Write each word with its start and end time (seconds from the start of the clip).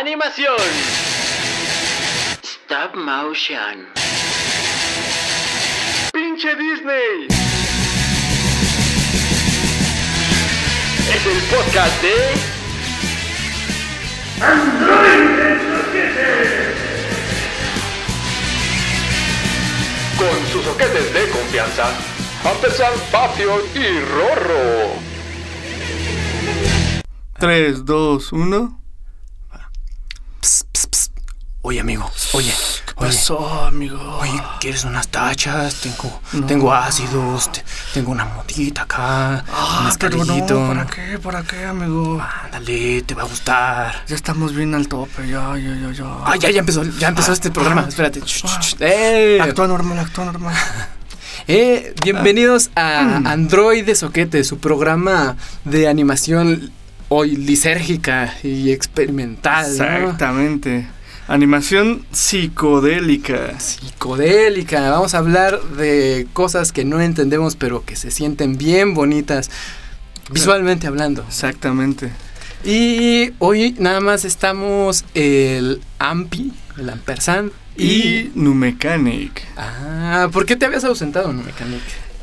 Animación. 0.00 0.56
Stop 2.42 2.96
motion. 2.96 3.86
Pinche 6.12 6.56
Disney. 6.56 7.28
Es 11.14 11.26
el 11.26 11.38
podcast 11.48 12.02
de 12.02 12.14
Con 20.18 20.46
sus 20.50 20.64
soquetes 20.64 21.14
de 21.14 21.28
confianza, 21.30 21.86
Ampersand, 22.44 23.00
Papio 23.12 23.62
y 23.76 24.00
Rorro. 24.00 24.94
3, 27.38 27.84
2, 27.84 28.32
1. 28.32 28.83
Oye, 31.66 31.80
amigo, 31.80 32.10
oye, 32.34 32.52
¿Qué 32.84 32.92
oye, 32.96 33.08
pasó, 33.08 33.64
amigo? 33.64 33.98
oye, 34.20 34.38
¿quieres 34.60 34.84
unas 34.84 35.08
tachas? 35.08 35.76
Tengo, 35.76 36.20
tengo 36.46 36.74
ácidos, 36.74 37.50
te- 37.52 37.64
tengo 37.94 38.12
una 38.12 38.26
motita 38.26 38.82
acá, 38.82 39.42
un 39.48 39.54
Ah, 39.54 39.94
pero 39.98 40.22
no. 40.26 40.68
¿para 40.68 40.84
qué? 40.86 41.18
¿Para 41.18 41.42
qué, 41.42 41.64
amigo? 41.64 42.22
Ándale, 42.44 43.00
te 43.02 43.14
va 43.14 43.22
a 43.22 43.24
gustar. 43.24 44.04
Ya 44.06 44.14
estamos 44.14 44.54
bien 44.54 44.74
al 44.74 44.88
tope, 44.88 45.26
ya, 45.26 45.56
ya, 45.56 45.74
ya, 45.74 45.90
ya. 45.92 46.04
Ah, 46.26 46.36
ya, 46.38 46.50
ya 46.50 46.60
empezó, 46.60 46.82
ya 46.84 47.08
empezó 47.08 47.32
este 47.32 47.50
programa. 47.50 47.86
Espérate. 47.88 48.20
Ch, 48.20 48.42
ch, 48.44 48.60
ch. 48.60 48.76
Eh, 48.80 49.38
Actúa 49.40 49.66
normal, 49.66 49.98
actúa 50.00 50.26
normal. 50.26 50.54
eh, 51.48 51.94
bienvenidos 52.02 52.70
a 52.76 53.20
Mm. 53.20 53.26
Android 53.26 53.94
Soquete, 53.94 54.44
su 54.44 54.58
programa 54.58 55.36
de 55.64 55.88
animación 55.88 56.70
hoy 57.08 57.36
lisérgica 57.36 58.34
y 58.42 58.70
experimental. 58.70 59.66
¿no? 59.78 60.18
Animación 61.26 62.04
psicodélica. 62.12 63.58
psicodélica. 63.58 64.90
Vamos 64.90 65.14
a 65.14 65.18
hablar 65.18 65.58
de 65.62 66.26
cosas 66.34 66.70
que 66.70 66.84
no 66.84 67.00
entendemos, 67.00 67.56
pero 67.56 67.82
que 67.84 67.96
se 67.96 68.10
sienten 68.10 68.58
bien 68.58 68.92
bonitas, 68.92 69.50
visualmente 70.30 70.86
hablando. 70.86 71.24
Exactamente. 71.26 72.10
Y 72.62 73.32
hoy 73.38 73.74
nada 73.78 74.00
más 74.00 74.26
estamos 74.26 75.06
el 75.14 75.80
Ampi, 75.98 76.52
el 76.78 76.90
Ampersand 76.90 77.52
y... 77.76 77.84
Y 77.84 78.32
Numecanic. 78.34 79.46
Ah, 79.56 80.28
¿por 80.30 80.44
qué 80.44 80.56
te 80.56 80.66
habías 80.66 80.84
ausentado, 80.84 81.32
no 81.32 81.42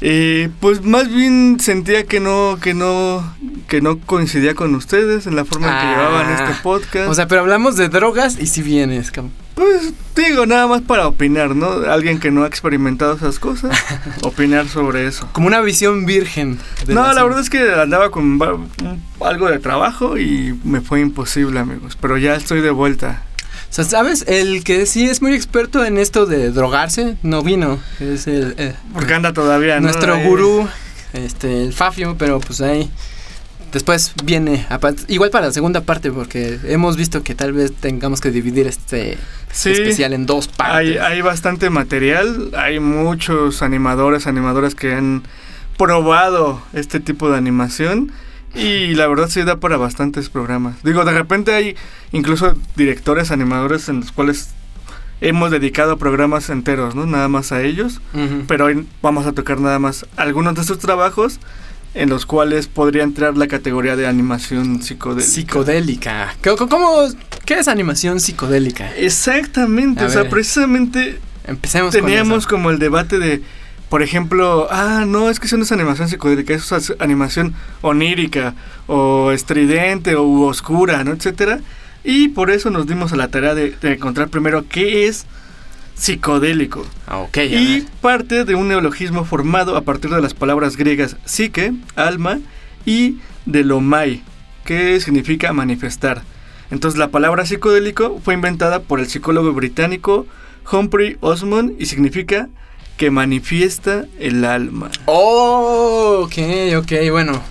Mechanic? 0.02 0.13
Eh, 0.13 0.49
pues 0.59 0.83
más 0.83 1.07
bien 1.13 1.59
sentía 1.59 2.05
que 2.05 2.19
no, 2.19 2.57
que 2.61 2.73
no, 2.73 3.23
que 3.67 3.81
no 3.81 3.99
coincidía 3.99 4.55
con 4.55 4.73
ustedes 4.75 5.27
en 5.27 5.35
la 5.35 5.45
forma 5.45 5.67
en 5.67 5.73
que 5.73 5.80
Ah. 5.80 5.91
llevaban 5.91 6.31
este 6.31 6.61
podcast. 6.63 7.09
O 7.09 7.13
sea, 7.13 7.27
pero 7.27 7.41
hablamos 7.41 7.75
de 7.77 7.89
drogas 7.89 8.38
y 8.39 8.47
si 8.47 8.61
vienes, 8.61 9.13
cam- 9.13 9.29
pues 9.53 9.94
digo, 10.16 10.45
nada 10.47 10.66
más 10.66 10.81
para 10.81 11.07
opinar, 11.07 11.55
¿no? 11.55 11.67
Alguien 11.91 12.19
que 12.19 12.31
no 12.31 12.44
ha 12.44 12.47
experimentado 12.47 13.13
esas 13.16 13.38
cosas, 13.38 13.77
opinar 14.23 14.67
sobre 14.67 15.05
eso. 15.05 15.29
como 15.33 15.45
una 15.47 15.61
visión 15.61 16.05
virgen. 16.05 16.57
de 16.88 16.95
No, 16.95 17.13
la 17.13 17.23
verdad 17.23 17.41
es 17.41 17.49
que 17.52 17.72
andaba 17.72 18.09
con 18.09 18.39
algo 19.23 19.49
de 19.49 19.59
trabajo 19.59 20.17
y 20.17 20.57
me 20.63 20.81
fue 20.81 21.02
imposible, 21.02 21.59
amigos. 21.59 21.95
Pero 22.02 22.17
ya 22.17 22.33
estoy 22.35 22.61
de 22.61 22.72
vuelta. 22.72 23.22
O 23.72 23.73
sea, 23.73 23.86
¿sabes? 23.86 24.25
El 24.27 24.66
que 24.66 24.86
sí 24.86 25.05
es 25.09 25.22
muy 25.22 25.33
experto 25.33 25.86
en 25.86 25.97
esto 25.97 26.25
de 26.25 26.52
drogarse 26.52 27.16
no 27.23 27.41
vino. 27.41 27.80
Es 28.02 28.28
el... 28.28 28.53
eh, 28.58 28.75
Porque 28.94 29.13
anda 29.13 29.31
todavía, 29.31 29.75
¿no? 29.80 29.83
nuestro 29.88 30.19
gurú, 30.19 30.67
este, 31.13 31.63
el 31.63 31.72
Fafio, 31.73 32.16
pero 32.19 32.41
pues 32.41 32.59
ahí 32.59 32.91
después 33.72 34.11
viene, 34.25 34.67
igual 35.08 35.30
para 35.30 35.47
la 35.47 35.53
segunda 35.53 35.80
parte, 35.80 36.11
porque 36.11 36.59
hemos 36.66 36.97
visto 36.97 37.23
que 37.23 37.33
tal 37.33 37.53
vez 37.53 37.72
tengamos 37.72 38.19
que 38.19 38.30
dividir 38.30 38.67
este 38.67 39.17
Sí, 39.53 39.72
especial 39.72 40.11
en 40.11 40.25
dos 40.25 40.50
partes. 40.50 40.75
hay, 40.78 40.97
hay 40.97 41.22
bastante 41.22 41.69
material. 41.69 42.52
Hay 42.58 42.81
muchos 42.81 43.62
animadores, 43.62 44.28
animadoras 44.28 44.75
que 44.75 44.94
han 44.94 45.24
probado 45.78 46.62
este 46.74 47.00
tipo 47.00 47.31
de 47.31 47.38
animación. 47.38 48.12
Y 48.56 48.95
la 48.95 49.07
verdad 49.07 49.29
sí 49.29 49.44
da 49.44 49.57
para 49.57 49.78
bastantes 49.78 50.29
programas. 50.29 50.75
Digo, 50.84 51.06
de 51.06 51.12
repente 51.13 51.53
hay 51.53 51.75
incluso 52.12 52.56
directores, 52.75 53.31
animadores 53.31 53.88
en 53.89 54.01
los 54.01 54.12
cuales 54.12 54.50
hemos 55.22 55.51
dedicado 55.51 55.97
programas 55.97 56.50
enteros, 56.50 56.95
¿no? 56.95 57.06
Nada 57.06 57.28
más 57.29 57.51
a 57.51 57.62
ellos. 57.62 58.01
Ujú. 58.13 58.44
pero 58.47 58.66
hoy 58.66 58.85
vamos 59.01 59.25
a 59.25 59.31
tocar 59.34 59.59
nada 59.59 59.79
más 59.79 60.06
algunos 60.17 60.56
de 60.56 60.63
sus 60.63 60.79
trabajos 60.79 61.39
en 61.94 62.09
los 62.09 62.25
cuales 62.25 62.67
podría 62.67 63.03
entrar 63.03 63.35
la 63.38 63.47
categoría 63.47 63.95
de 63.95 64.07
animación 64.07 64.81
psicodélica. 64.81 65.29
Psicodélica. 65.29 66.35
¿Cómo, 66.44 66.69
cómo- 66.69 67.07
qué 67.45 67.56
es 67.59 67.68
animación 67.68 68.19
psicodélica? 68.19 68.91
Exactamente, 68.95 70.03
A 70.03 70.07
o 70.07 70.09
sea, 70.09 70.22
ver. 70.23 70.31
precisamente 70.31 71.19
Empecemos 71.45 71.91
teníamos 71.94 72.45
con 72.47 72.57
como 72.59 72.69
el 72.72 72.79
debate 72.79 73.19
de, 73.19 73.41
por 73.91 74.02
ejemplo, 74.02 74.69
ah, 74.72 75.03
no, 75.06 75.29
es 75.29 75.41
que 75.41 75.47
eso 75.47 75.57
no 75.57 75.63
es 75.63 75.72
animación 75.74 76.07
psicodélica, 76.07 76.53
eso 76.53 76.78
es 76.78 76.94
animación 77.00 77.53
onírica 77.81 78.56
o 78.88 79.34
estridente 79.34 80.16
o 80.16 80.44
oscura, 80.44 81.03
¿no? 81.03 81.12
Etcétera. 81.12 81.59
Y 82.01 82.30
por 82.30 82.51
eso 82.51 82.69
nos 82.69 82.88
dimos 82.88 83.12
a 83.12 83.18
la 83.18 83.28
tarea 83.28 83.53
de, 83.53 83.72
de 83.72 83.91
encontrar 83.91 84.30
primero 84.30 84.63
qué 84.69 85.07
es 85.07 85.25
psicodélico. 85.96 86.85
Ah, 87.06 87.18
ok, 87.18 87.38
a 87.38 87.44
Y 87.44 87.85
parte 88.00 88.46
de 88.46 88.56
un 88.56 88.69
neologismo 88.69 89.25
formado 89.25 89.75
a 89.75 89.81
partir 89.81 90.09
de 90.09 90.22
las 90.22 90.34
palabras 90.34 90.78
griegas 90.78 91.18
psique, 91.25 91.74
alma, 91.97 92.40
y 92.85 93.18
de 93.46 93.66
lomai, 93.66 94.24
que 94.63 95.01
significa 95.01 95.51
manifestar. 95.51 96.22
Entonces 96.69 96.97
la 96.97 97.09
palabra 97.09 97.46
psicodélico 97.46 98.22
fue 98.24 98.35
inventada 98.35 98.80
por 98.84 99.01
el 99.01 99.09
psicólogo 99.09 99.51
británico 99.51 100.28
Humphrey 100.72 101.18
Osmond 101.19 101.74
y 101.78 101.88
significa 101.88 102.47
que 103.01 103.09
manifiesta 103.09 104.06
el 104.19 104.45
alma. 104.45 104.91
Oh, 105.07 106.22
ok, 106.25 106.38
ok, 106.78 107.09
bueno. 107.09 107.41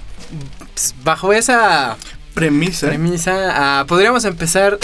Pues, 0.73 0.95
Bajo 1.03 1.33
esa 1.33 1.97
Premisa. 2.35 2.87
premisa, 2.87 3.81
ah, 3.81 3.85
podríamos 3.89 4.25
empezar. 4.27 4.79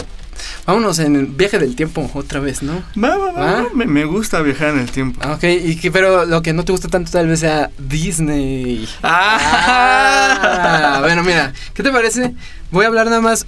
Vámonos 0.66 0.98
en 0.98 1.14
el 1.14 1.26
viaje 1.26 1.60
del 1.60 1.76
tiempo 1.76 2.10
otra 2.14 2.40
vez, 2.40 2.64
¿no? 2.64 2.82
Va, 3.00 3.16
va, 3.16 3.30
va, 3.30 3.32
¿Va? 3.32 3.52
va, 3.62 3.66
Me, 3.74 3.86
me 3.86 4.04
gusta 4.06 4.42
viajar 4.42 4.70
en 4.70 4.80
el 4.80 4.90
tiempo. 4.90 5.20
Ah, 5.22 5.34
Ok, 5.34 5.44
y 5.44 5.76
que, 5.76 5.92
pero 5.92 6.24
lo 6.26 6.42
que 6.42 6.52
no 6.52 6.64
te 6.64 6.72
gusta 6.72 6.88
tanto 6.88 7.12
tal 7.12 7.28
vez 7.28 7.38
sea 7.38 7.70
Disney. 7.78 8.88
Ah. 9.04 9.38
Ah, 10.42 10.98
bueno, 11.00 11.22
mira, 11.22 11.52
¿qué 11.74 11.84
te 11.84 11.92
parece? 11.92 12.34
Voy 12.72 12.84
a 12.84 12.88
hablar 12.88 13.06
nada 13.06 13.20
más 13.20 13.46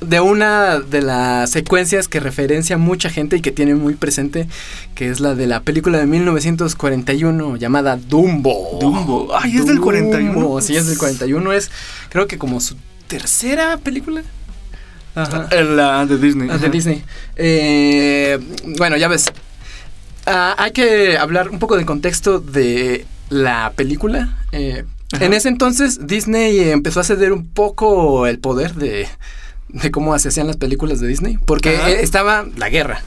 de 0.00 0.20
una 0.20 0.80
de 0.80 1.02
las 1.02 1.50
secuencias 1.50 2.08
que 2.08 2.20
referencia 2.20 2.78
mucha 2.78 3.10
gente 3.10 3.36
y 3.36 3.40
que 3.40 3.50
tiene 3.52 3.74
muy 3.74 3.94
presente, 3.94 4.46
que 4.94 5.10
es 5.10 5.20
la 5.20 5.34
de 5.34 5.46
la 5.46 5.60
película 5.60 5.98
de 5.98 6.06
1941 6.06 7.56
llamada 7.56 7.96
Dumbo. 7.96 8.78
Dumbo. 8.80 9.28
Ay, 9.36 9.56
es 9.56 9.66
del 9.66 9.80
41. 9.80 10.32
Dumbo, 10.32 10.60
Sí, 10.60 10.76
es 10.76 10.86
del 10.86 10.98
41. 10.98 11.52
Es, 11.52 11.70
creo 12.10 12.26
que 12.26 12.38
como 12.38 12.60
su 12.60 12.76
tercera 13.06 13.76
película. 13.78 14.22
Ajá. 15.14 15.48
La 15.62 16.06
de 16.06 16.18
Disney. 16.18 16.48
De. 16.48 16.68
Disney. 16.68 17.04
Eh, 17.36 18.38
bueno, 18.78 18.96
ya 18.96 19.08
ves. 19.08 19.26
Ah, 20.26 20.56
hay 20.58 20.72
que 20.72 21.18
hablar 21.18 21.50
un 21.50 21.58
poco 21.58 21.76
del 21.76 21.86
contexto 21.86 22.40
de 22.40 23.06
la 23.28 23.72
película. 23.76 24.38
Eh, 24.52 24.84
en 25.20 25.32
ese 25.32 25.48
entonces 25.48 26.06
Disney 26.06 26.58
empezó 26.70 27.00
a 27.00 27.04
ceder 27.04 27.32
un 27.32 27.46
poco 27.46 28.26
el 28.26 28.38
poder 28.38 28.74
de, 28.74 29.06
de 29.74 29.90
cómo 29.90 30.18
se 30.18 30.28
hacían 30.28 30.46
las 30.46 30.56
películas 30.56 30.98
de 31.00 31.06
Disney. 31.08 31.38
Porque 31.44 31.76
Ajá. 31.76 31.90
eh, 31.90 31.98
estaba 32.02 32.46
la 32.56 32.70
guerra. 32.70 33.02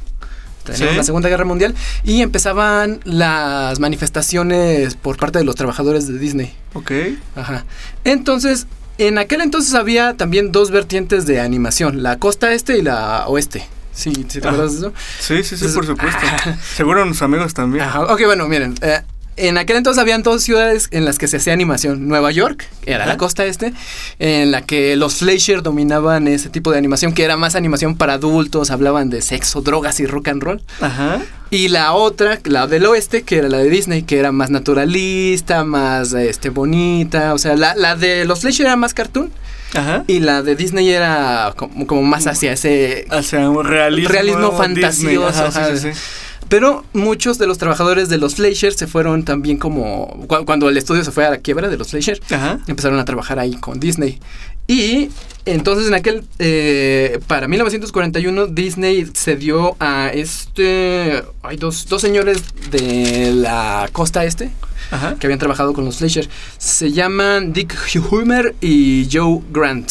Teníamos 0.64 0.92
Sí. 0.92 0.98
la 0.98 1.04
Segunda 1.06 1.30
Guerra 1.30 1.46
Mundial 1.46 1.74
y 2.04 2.22
empezaban 2.22 3.00
las 3.06 3.80
manifestaciones 3.80 4.96
por 4.96 5.16
parte 5.18 5.40
de 5.40 5.46
los 5.46 5.56
trabajadores 5.56 6.08
de 6.08 6.20
Disney. 6.20 6.54
Ok. 6.74 6.92
Ajá. 7.38 7.64
Entonces, 8.04 8.68
en 8.98 9.18
aquel 9.18 9.42
entonces 9.42 9.74
había 9.76 10.16
también 10.16 10.52
dos 10.52 10.72
vertientes 10.72 11.26
de 11.26 11.40
animación, 11.40 12.04
la 12.04 12.18
costa 12.20 12.52
este 12.54 12.78
y 12.78 12.82
la 12.82 13.28
oeste. 13.28 13.66
Sí, 13.94 14.12
¿sí 14.28 14.40
te 14.42 14.48
Ajá. 14.48 14.50
acuerdas 14.50 14.74
de 14.74 14.80
eso? 14.80 14.94
Sí, 15.20 15.38
sí, 15.38 15.44
sí, 15.44 15.66
Entonces, 15.66 15.76
por 15.76 15.86
supuesto. 15.86 16.20
ah. 16.22 16.58
Seguro 16.76 17.04
unos 17.04 17.22
amigos 17.22 17.54
también. 17.54 17.86
Ajá. 17.86 18.02
Ok, 18.04 18.22
bueno, 18.26 18.48
miren. 18.50 18.76
eh, 18.82 19.02
en 19.38 19.58
aquel 19.58 19.78
entonces 19.78 20.02
habían 20.02 20.24
dos 20.24 20.44
ciudades 20.44 20.88
en 20.92 21.06
las 21.06 21.18
que 21.18 21.28
se 21.28 21.38
hacía 21.38 21.54
animación. 21.54 22.08
Nueva 22.08 22.32
York, 22.32 22.68
que 22.84 22.92
era 22.92 23.06
la 23.06 23.18
costa 23.18 23.46
este, 23.46 23.74
en 24.20 24.52
la 24.52 24.62
que 24.64 24.96
los 24.96 25.16
Fleischer 25.16 25.62
dominaban 25.62 26.28
ese 26.28 26.50
tipo 26.50 26.72
de 26.72 26.78
animación, 26.78 27.14
que 27.14 27.24
era 27.24 27.38
más 27.38 27.56
animación 27.56 27.96
para 27.96 28.14
adultos, 28.14 28.72
hablaban 28.72 29.10
de 29.10 29.22
sexo, 29.22 29.62
drogas 29.62 30.00
y 30.00 30.06
rock 30.06 30.28
and 30.30 30.44
roll. 30.44 30.62
Ajá. 30.82 31.22
Y 31.50 31.70
la 31.70 31.94
otra, 31.94 32.40
la 32.44 32.68
del 32.68 32.86
oeste, 32.86 33.24
que 33.24 33.38
era 33.38 33.48
la 33.48 33.60
de 33.60 33.70
Disney, 33.70 34.04
que 34.04 34.20
era 34.20 34.32
más 34.32 34.50
naturalista, 34.50 35.64
más 35.64 36.14
este 36.14 36.50
bonita. 36.50 37.34
O 37.34 37.38
sea, 37.38 37.56
la, 37.56 37.74
la 37.76 37.96
de 37.96 38.26
los 38.26 38.42
Fleischer 38.42 38.66
era 38.66 38.76
más 38.76 38.94
cartoon. 38.94 39.32
Ajá. 39.74 40.04
Y 40.08 40.20
la 40.20 40.44
de 40.44 40.56
Disney 40.56 40.90
era 40.90 41.54
como, 41.56 41.88
como 41.88 42.02
más 42.02 42.26
hacia 42.28 42.54
ese... 42.54 43.06
Sea, 43.22 43.50
un 43.50 43.66
realismo. 43.66 44.52
Fantasioso, 44.54 45.46
Ajá, 45.46 45.52
sí, 45.52 45.60
ajá. 45.60 45.78
sí, 45.78 45.94
sí. 45.94 46.00
Pero 46.50 46.86
muchos 46.94 47.38
de 47.38 47.48
los 47.48 47.58
trabajadores 47.58 48.10
de 48.10 48.18
los 48.18 48.36
Fleischer 48.36 48.74
se 48.74 48.88
fueron 48.88 49.24
también 49.24 49.58
como... 49.58 50.26
cu- 50.28 50.46
Cuando 50.46 50.70
el 50.70 50.78
estudio 50.78 51.04
se 51.04 51.12
fue 51.12 51.26
a 51.26 51.30
la 51.30 51.38
quiebra 51.40 51.68
de 51.70 51.78
los 51.78 51.90
Fleischer, 51.90 52.22
Ajá. 52.32 52.60
empezaron 52.68 53.00
a 53.00 53.06
trabajar 53.06 53.38
ahí 53.40 53.56
con 53.56 53.80
Disney. 53.80 54.20
Y 54.70 55.10
entonces 55.46 55.88
en 55.88 55.94
aquel, 55.94 56.26
eh, 56.40 57.20
para 57.28 57.48
1941, 57.48 58.48
Disney 58.48 59.08
se 59.14 59.36
dio 59.38 59.76
a 59.80 60.10
este, 60.14 61.24
hay 61.44 61.56
dos, 61.58 61.88
dos 61.88 62.02
señores 62.02 62.44
de 62.72 63.32
la 63.34 63.88
costa 63.94 64.26
este 64.26 64.52
Ajá. 64.92 65.16
que 65.20 65.28
habían 65.28 65.40
trabajado 65.40 65.72
con 65.74 65.86
los 65.86 65.98
Fleischer. 65.98 66.28
Se 66.58 66.92
llaman 66.92 67.54
Dick 67.54 67.74
Humer 68.12 68.56
y 68.60 69.08
Joe 69.12 69.42
Grant. 69.52 69.90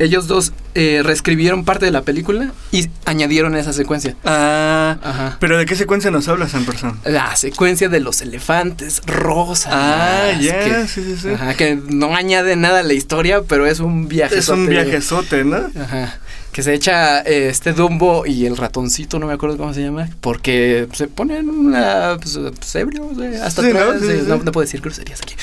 Ellos 0.00 0.28
dos 0.28 0.52
eh, 0.74 1.00
reescribieron 1.04 1.64
parte 1.64 1.84
de 1.86 1.90
la 1.90 2.02
película 2.02 2.52
y 2.70 2.88
añadieron 3.04 3.56
esa 3.56 3.72
secuencia. 3.72 4.14
Ah, 4.24 4.96
Ajá. 5.02 5.36
pero 5.40 5.58
¿de 5.58 5.66
qué 5.66 5.74
secuencia 5.74 6.10
nos 6.12 6.28
hablas, 6.28 6.54
Ampersand? 6.54 7.04
La 7.04 7.34
secuencia 7.34 7.88
de 7.88 7.98
los 7.98 8.20
elefantes 8.20 9.02
rosas. 9.06 9.72
Ah, 9.74 10.30
ya, 10.40 10.60
que- 10.60 10.86
sí, 10.86 11.02
sí, 11.04 11.16
sí. 11.20 11.28
Ajá, 11.30 11.54
que 11.54 11.76
no 11.88 12.14
añade 12.14 12.54
nada 12.54 12.80
a 12.80 12.82
la 12.84 12.92
historia, 12.92 13.42
pero 13.42 13.66
es 13.66 13.80
un 13.80 14.06
viaje. 14.08 14.38
Es 14.38 14.48
un 14.48 14.68
viajezote, 14.68 15.44
¿no? 15.44 15.56
Ajá. 15.80 16.18
Que 16.52 16.62
se 16.62 16.74
echa 16.74 17.20
eh, 17.20 17.48
este 17.50 17.72
Dumbo 17.72 18.24
y 18.26 18.46
el 18.46 18.56
ratoncito, 18.56 19.18
no 19.18 19.26
me 19.26 19.32
acuerdo 19.34 19.56
cómo 19.58 19.74
se 19.74 19.82
llama, 19.82 20.08
porque 20.20 20.88
se 20.92 21.06
ponen 21.06 21.48
una, 21.50 22.16
pues, 22.20 22.38
pues, 22.56 22.74
ebrios, 22.76 23.14
güey, 23.14 23.36
hasta 23.36 23.62
Sí, 23.62 23.72
¿no? 23.72 23.78
atrás. 23.80 24.00
Sí, 24.00 24.06
eh, 24.08 24.18
sí, 24.22 24.24
no, 24.28 24.36
no 24.38 24.50
puedo 24.52 24.64
decir 24.64 24.80
groserías 24.80 25.20
aquí. 25.22 25.34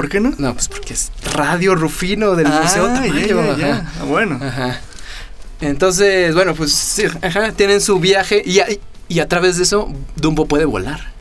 ¿Por 0.00 0.08
qué 0.08 0.18
no? 0.18 0.32
No, 0.38 0.54
pues 0.54 0.66
porque 0.68 0.94
es 0.94 1.12
Radio 1.34 1.74
Rufino 1.74 2.34
del 2.34 2.48
Museo 2.48 2.86
ah, 2.86 3.02
ya, 3.04 3.04
Tamayo. 3.04 3.42
ya, 3.42 3.56
ya. 3.58 3.74
ajá. 3.74 3.92
Ah, 4.00 4.04
Bueno. 4.04 4.40
Ajá. 4.42 4.80
Entonces, 5.60 6.34
bueno, 6.34 6.54
pues 6.54 6.72
sí, 6.72 7.02
ajá, 7.20 7.52
tienen 7.52 7.82
su 7.82 8.00
viaje 8.00 8.42
y 8.46 8.60
y 9.08 9.20
a 9.20 9.28
través 9.28 9.58
de 9.58 9.64
eso 9.64 9.92
Dumbo 10.16 10.46
puede 10.46 10.64
volar. 10.64 11.12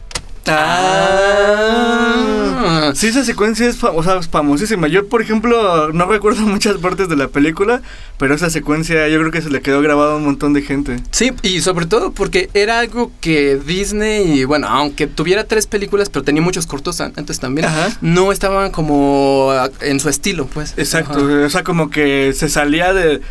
Ah. 1.62 2.92
Sí, 2.96 3.08
esa 3.08 3.24
secuencia 3.24 3.68
es 3.70 3.84
o 3.84 4.04
sea, 4.04 4.18
es 4.18 4.28
famosísima. 4.28 4.88
Yo, 4.88 5.08
por 5.08 5.22
ejemplo, 5.22 5.92
no 5.94 6.06
recuerdo 6.06 6.42
muchas 6.48 6.78
partes 6.78 7.08
de 7.10 7.16
la 7.16 7.28
película, 7.28 7.82
pero 8.18 8.34
esa 8.34 8.50
secuencia 8.50 9.08
yo 9.08 9.20
creo 9.20 9.32
que 9.32 9.42
se 9.42 9.50
le 9.50 9.62
quedó 9.62 9.82
grabado 9.82 10.14
a 10.14 10.16
un 10.18 10.26
montón 10.26 10.54
de 10.54 10.62
gente. 10.64 10.98
Sí, 11.12 11.32
y 11.44 11.62
sobre 11.62 11.86
todo 11.86 12.12
porque 12.12 12.50
era 12.54 12.80
algo 12.80 13.12
que 13.22 13.58
Disney, 13.64 14.44
bueno, 14.46 14.68
aunque 14.68 15.08
tuviera 15.08 15.44
tres 15.46 15.68
películas, 15.68 16.10
pero 16.10 16.24
tenía 16.24 16.42
muchos 16.42 16.66
cortos 16.66 17.00
an- 17.02 17.14
antes 17.16 17.40
también, 17.40 17.68
Ajá. 17.68 17.90
no 18.02 18.32
estaban 18.32 18.72
como 18.72 19.52
en 19.82 20.00
su 20.00 20.10
estilo, 20.10 20.48
pues. 20.48 20.74
Exacto, 20.78 21.20
Ajá. 21.20 21.46
o 21.46 21.50
sea, 21.50 21.64
como 21.64 21.90
que 21.90 22.34
se 22.34 22.50
salía 22.50 22.94
de 22.94 23.22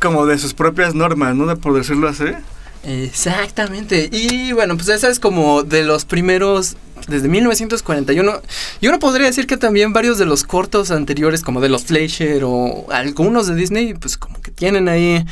como 0.00 0.26
de 0.26 0.36
sus 0.38 0.52
propias 0.52 0.94
normas, 0.94 1.34
¿no? 1.34 1.56
Por 1.56 1.72
decirlo 1.74 2.06
así. 2.08 2.24
Exactamente. 2.84 4.08
Y 4.12 4.52
bueno, 4.52 4.76
pues 4.76 4.88
esa 4.88 5.08
es 5.08 5.18
como 5.18 5.62
de 5.62 5.84
los 5.84 6.04
primeros, 6.04 6.76
desde 7.08 7.28
1941. 7.28 8.42
Y 8.80 8.88
uno 8.88 8.98
podría 8.98 9.26
decir 9.26 9.46
que 9.46 9.56
también 9.56 9.92
varios 9.92 10.18
de 10.18 10.26
los 10.26 10.44
cortos 10.44 10.90
anteriores, 10.90 11.42
como 11.42 11.60
de 11.60 11.68
los 11.68 11.84
Fleischer 11.84 12.42
o 12.44 12.86
algunos 12.90 13.46
de 13.46 13.54
Disney, 13.54 13.94
pues 13.94 14.16
como 14.16 14.40
que 14.40 14.50
tienen 14.50 14.88
ahí... 14.88 15.24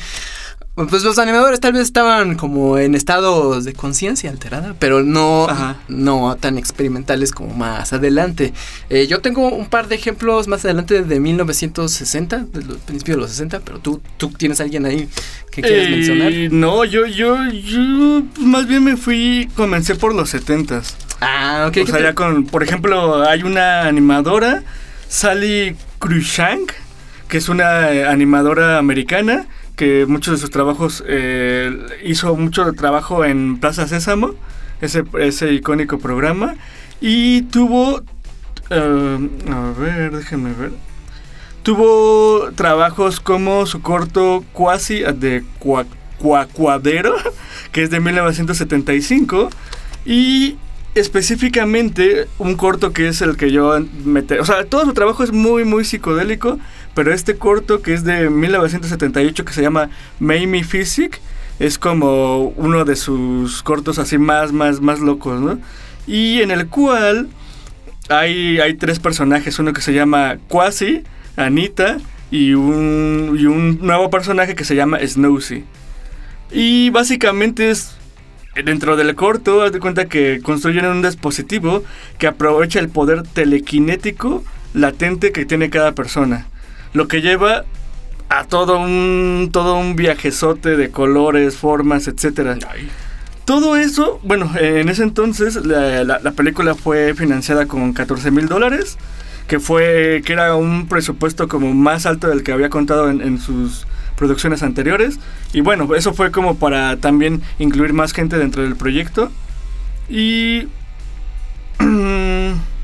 Pues 0.75 1.03
los 1.03 1.17
animadores 1.19 1.61
tal 1.61 1.71
vez 1.71 1.83
estaban 1.83 2.35
como 2.35 2.77
en 2.77 2.95
estados 2.95 3.63
de 3.63 3.71
conciencia 3.71 4.29
alterada, 4.29 4.75
pero 4.77 5.03
no, 5.03 5.47
Ajá. 5.49 5.77
no 5.87 6.35
tan 6.37 6.57
experimentales 6.57 7.31
como 7.31 7.53
más 7.55 7.93
adelante. 7.93 8.53
Eh, 8.89 9.07
yo 9.07 9.21
tengo 9.21 9.47
un 9.47 9.67
par 9.67 9.87
de 9.87 9.95
ejemplos 9.95 10.49
más 10.49 10.65
adelante 10.65 11.01
de 11.01 11.19
1960, 11.21 12.39
de 12.51 12.61
los 12.65 12.77
principios 12.79 13.15
de 13.15 13.21
los 13.21 13.29
60, 13.31 13.61
pero 13.61 13.79
tú, 13.79 14.01
tú 14.17 14.29
tienes 14.31 14.59
alguien 14.59 14.85
ahí 14.85 15.07
que 15.49 15.61
quieres 15.61 15.87
Eh, 15.87 15.91
mencionar. 15.91 16.33
No, 16.51 16.83
yo, 16.83 17.05
yo, 17.05 17.37
yo 17.51 18.23
más 18.41 18.67
bien 18.67 18.83
me 18.83 18.97
fui, 18.97 19.49
comencé 19.55 19.95
por 19.95 20.13
los 20.13 20.29
setentas. 20.29 20.97
Ah, 21.21 21.67
ok. 21.69 21.77
o 21.83 21.87
sea, 21.87 22.01
ya 22.01 22.13
con, 22.13 22.45
por 22.47 22.63
ejemplo, 22.63 23.23
hay 23.23 23.43
una 23.43 23.83
animadora, 23.87 24.63
Sally 25.07 25.77
Cruikshank, 25.99 26.73
que 27.29 27.37
es 27.37 27.47
una 27.47 27.93
eh, 27.93 28.05
animadora 28.05 28.77
americana, 28.77 29.47
que 29.75 30.05
muchos 30.07 30.33
de 30.35 30.37
sus 30.39 30.49
trabajos 30.51 31.03
eh, 31.07 31.77
hizo 32.03 32.35
mucho 32.35 32.71
trabajo 32.73 33.25
en 33.25 33.59
Plaza 33.59 33.87
Sésamo, 33.87 34.33
ese, 34.81 35.03
ese 35.19 35.53
icónico 35.53 35.99
programa, 35.99 36.55
y 37.01 37.43
tuvo, 37.43 38.01
eh, 38.69 39.29
a 39.51 39.79
ver, 39.79 40.15
déjenme 40.15 40.53
ver, 40.53 40.71
tuvo 41.63 42.51
trabajos 42.55 43.19
como 43.19 43.65
su 43.65 43.81
corto 43.81 44.43
Quasi 44.53 44.99
de 44.99 45.43
Cua- 45.59 45.85
Cuacuadero, 46.19 47.15
que 47.71 47.83
es 47.83 47.89
de 47.89 47.99
1975, 47.99 49.49
y 50.05 50.55
específicamente 50.93 52.27
un 52.37 52.55
corto 52.55 52.93
que 52.93 53.07
es 53.09 53.21
el 53.21 53.35
que 53.35 53.51
yo 53.51 53.77
mete, 54.05 54.39
o 54.39 54.45
sea, 54.45 54.63
todo 54.65 54.85
su 54.85 54.93
trabajo 54.93 55.23
es 55.23 55.31
muy 55.33 55.65
muy 55.65 55.83
psicodélico, 55.83 56.57
pero 56.95 57.13
este 57.13 57.37
corto 57.37 57.81
que 57.83 57.93
es 57.93 58.03
de 58.03 58.29
1978 58.29 59.45
que 59.45 59.53
se 59.53 59.61
llama 59.61 59.89
Mamie 60.19 60.63
Physic 60.63 61.21
es 61.59 61.77
como 61.77 62.47
uno 62.55 62.83
de 62.83 62.95
sus 62.95 63.61
cortos 63.61 63.99
así 63.99 64.17
más 64.17 64.51
más 64.51 64.81
más 64.81 64.99
locos, 64.99 65.39
¿no? 65.39 65.59
Y 66.07 66.41
en 66.41 66.51
el 66.51 66.67
cual 66.67 67.29
hay, 68.09 68.59
hay 68.59 68.75
tres 68.75 68.99
personajes, 68.99 69.57
uno 69.59 69.73
que 69.73 69.81
se 69.81 69.93
llama 69.93 70.37
Quasi, 70.47 71.03
Anita 71.35 71.97
y 72.31 72.53
un, 72.53 73.35
y 73.39 73.45
un 73.45 73.79
nuevo 73.81 74.09
personaje 74.09 74.55
que 74.55 74.63
se 74.63 74.75
llama 74.75 74.99
Snowsy. 75.05 75.63
Y 76.51 76.89
básicamente 76.91 77.71
es 77.71 77.95
dentro 78.63 78.95
del 78.95 79.15
corto, 79.15 79.63
haz 79.63 79.71
de 79.71 79.79
cuenta 79.79 80.05
que 80.05 80.39
construyen 80.41 80.85
un 80.85 81.01
dispositivo 81.01 81.83
que 82.17 82.27
aprovecha 82.27 82.79
el 82.79 82.89
poder 82.89 83.23
telequinético 83.23 84.43
latente 84.73 85.31
que 85.31 85.45
tiene 85.45 85.69
cada 85.69 85.93
persona. 85.93 86.47
Lo 86.95 87.07
que 87.07 87.21
lleva 87.21 87.65
a 88.29 88.45
todo 88.45 88.79
un 88.79 89.49
todo 89.51 89.77
un 89.77 89.95
viajezote 89.95 90.75
de 90.77 90.89
colores, 90.89 91.55
formas, 91.57 92.07
etcétera. 92.07 92.57
Todo 93.45 93.75
eso, 93.75 94.19
bueno, 94.23 94.51
en 94.59 94.89
ese 94.89 95.03
entonces 95.03 95.55
la, 95.63 96.03
la- 96.03 96.19
la 96.19 96.31
película 96.31 96.73
fue 96.73 97.13
financiada 97.13 97.67
con 97.67 97.93
14 97.93 98.31
mil 98.31 98.47
dólares, 98.47 98.97
que 99.47 99.59
fue 99.59 100.23
que 100.25 100.33
era 100.33 100.55
un 100.55 100.87
presupuesto 100.87 101.47
como 101.47 101.71
más 101.73 102.07
alto 102.07 102.27
del 102.27 102.41
que 102.41 102.51
había 102.53 102.69
contado 102.71 103.09
en, 103.11 103.21
en 103.21 103.39
sus 103.39 103.85
producciones 104.17 104.63
anteriores. 104.63 105.19
Y 105.53 105.61
bueno, 105.61 105.93
eso 105.95 106.13
fue 106.13 106.31
como 106.31 106.55
para 106.55 106.97
también 106.97 107.41
incluir 107.59 107.93
más 107.93 108.13
gente 108.13 108.37
dentro 108.39 108.63
del 108.63 108.75
proyecto. 108.75 109.31
Y... 110.09 110.67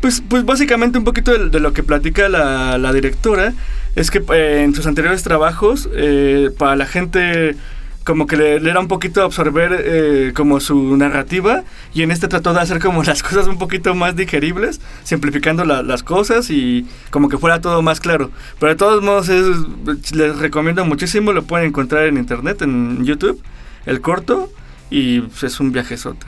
Pues, 0.00 0.22
pues 0.26 0.44
básicamente 0.44 0.96
un 0.98 1.04
poquito 1.04 1.36
de, 1.36 1.58
lo 1.60 1.72
que 1.72 1.82
platica 1.82 2.28
la, 2.28 2.78
la 2.78 2.92
directora 2.92 3.52
es 3.96 4.10
que 4.12 4.22
eh, 4.32 4.62
en 4.62 4.72
sus 4.74 4.86
anteriores 4.86 5.24
trabajos 5.24 5.88
eh, 5.92 6.50
para 6.56 6.76
la 6.76 6.86
gente 6.86 7.56
como 8.04 8.26
que 8.26 8.36
le, 8.36 8.54
era 8.56 8.78
un 8.80 8.86
poquito 8.88 9.22
absorber 9.22 9.70
eh, 9.84 10.32
como 10.34 10.60
su 10.60 10.96
narrativa 10.96 11.64
y 11.92 12.02
en 12.02 12.10
este 12.12 12.28
trató 12.28 12.54
de 12.54 12.60
hacer 12.60 12.78
como 12.78 13.02
las 13.10 13.22
cosas 13.24 13.48
un 13.48 13.58
poquito 13.58 13.94
más 13.96 14.14
digeribles, 14.14 14.80
simplificando 15.02 15.64
la- 15.64 15.82
las 15.82 16.04
cosas 16.04 16.48
y 16.48 16.86
como 17.10 17.28
que 17.28 17.36
fuera 17.36 17.60
todo 17.60 17.82
más 17.82 17.98
claro. 18.00 18.30
Pero 18.60 18.70
de 18.70 18.76
todos 18.76 19.02
modos 19.02 19.28
es- 19.28 20.12
les 20.12 20.38
recomiendo 20.38 20.84
muchísimo, 20.84 21.32
lo 21.32 21.42
pueden 21.42 21.66
encontrar 21.66 22.06
en 22.06 22.18
internet, 22.18 22.62
en 22.62 23.04
YouTube, 23.04 23.42
el 23.84 24.00
corto 24.00 24.48
y 24.90 25.20
pues, 25.22 25.42
es 25.42 25.58
un 25.60 25.72
viajezote. 25.72 26.26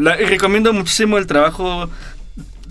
La- 0.00 0.20
y 0.20 0.24
recomiendo 0.26 0.72
muchísimo 0.72 1.18
el 1.18 1.26
trabajo, 1.26 1.88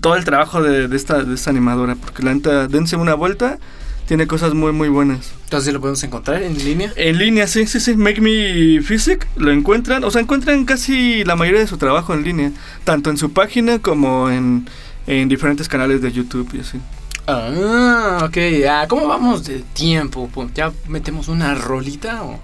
todo 0.00 0.16
el 0.16 0.24
trabajo 0.24 0.62
de, 0.62 0.88
de 0.88 0.96
esta, 0.96 1.22
de 1.24 1.34
esta 1.34 1.50
animadora, 1.50 1.94
porque 1.94 2.22
la 2.22 2.34
neta, 2.34 2.68
dense 2.68 2.96
una 2.96 3.14
vuelta, 3.14 3.58
tiene 4.06 4.26
cosas 4.26 4.54
muy 4.54 4.72
muy 4.72 4.88
buenas. 4.88 5.32
Entonces 5.44 5.72
lo 5.72 5.80
podemos 5.80 6.02
encontrar 6.02 6.42
en 6.42 6.56
línea. 6.58 6.92
En 6.96 7.18
línea, 7.18 7.46
sí, 7.46 7.66
sí, 7.66 7.80
sí. 7.80 7.96
Make 7.96 8.20
Me 8.20 8.82
Physic 8.82 9.26
lo 9.36 9.50
encuentran. 9.50 10.04
O 10.04 10.10
sea, 10.10 10.20
encuentran 10.20 10.64
casi 10.64 11.24
la 11.24 11.36
mayoría 11.36 11.60
de 11.60 11.66
su 11.66 11.78
trabajo 11.78 12.14
en 12.14 12.22
línea. 12.22 12.50
Tanto 12.84 13.10
en 13.10 13.16
su 13.16 13.32
página 13.32 13.78
como 13.78 14.28
en, 14.30 14.68
en 15.06 15.28
diferentes 15.28 15.68
canales 15.68 16.02
de 16.02 16.12
YouTube 16.12 16.50
y 16.54 16.60
así. 16.60 16.78
Ah, 17.26 18.24
ok. 18.24 18.36
Ah, 18.68 18.86
¿Cómo 18.88 19.06
vamos 19.06 19.44
de 19.44 19.60
tiempo? 19.74 20.30
¿Ya 20.54 20.72
metemos 20.86 21.28
una 21.28 21.54
rolita 21.54 22.22
o...? 22.22 22.40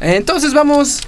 Entonces 0.00 0.52
vamos 0.52 1.00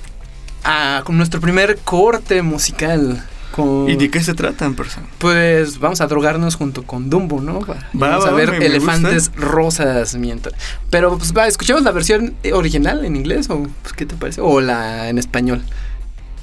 a, 0.64 1.02
con 1.04 1.16
nuestro 1.16 1.40
primer 1.40 1.78
corte 1.78 2.42
musical. 2.42 3.24
Con, 3.58 3.90
¿Y 3.90 3.96
de 3.96 4.08
qué 4.10 4.22
se 4.22 4.34
tratan, 4.34 4.74
persona? 4.74 5.06
Pues 5.18 5.80
vamos 5.80 6.00
a 6.00 6.06
drogarnos 6.06 6.54
junto 6.54 6.84
con 6.84 7.10
Dumbo, 7.10 7.40
¿no? 7.40 7.60
Va, 7.60 7.76
y 7.92 7.98
Va, 7.98 8.08
vamos 8.10 8.24
va, 8.26 8.28
a 8.30 8.32
ver 8.34 8.52
me- 8.52 8.58
me 8.60 8.66
elefantes 8.66 9.32
rosas 9.34 10.14
mientras. 10.14 10.54
Pero 10.90 11.18
pues 11.18 11.32
va, 11.36 11.46
escuchemos 11.48 11.82
la 11.82 11.90
versión 11.90 12.34
original 12.52 13.04
en 13.04 13.16
inglés 13.16 13.50
o 13.50 13.66
pues, 13.82 13.92
¿qué 13.94 14.06
te 14.06 14.14
parece? 14.14 14.40
O 14.40 14.60
la 14.60 15.08
en 15.08 15.18
español. 15.18 15.62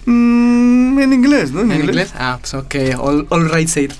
Mm, 0.05 0.99
en 0.99 1.13
inglés, 1.13 1.51
¿no? 1.51 1.61
¿En 1.61 1.71
inglés? 1.73 2.13
Ah, 2.17 2.37
pues 2.39 2.53
ok. 2.53 2.75
All, 2.99 3.25
all 3.29 3.49
right, 3.49 3.67
say 3.67 3.85
it. 3.85 3.93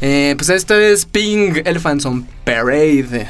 Eh, 0.00 0.34
pues 0.36 0.50
esto 0.50 0.74
es 0.74 1.06
Pink 1.06 1.58
Elephants 1.64 2.04
on 2.06 2.26
Parade 2.44 3.04
de, 3.04 3.28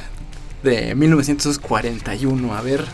de 0.62 0.94
1941. 0.94 2.56
A 2.56 2.60
ver. 2.62 2.84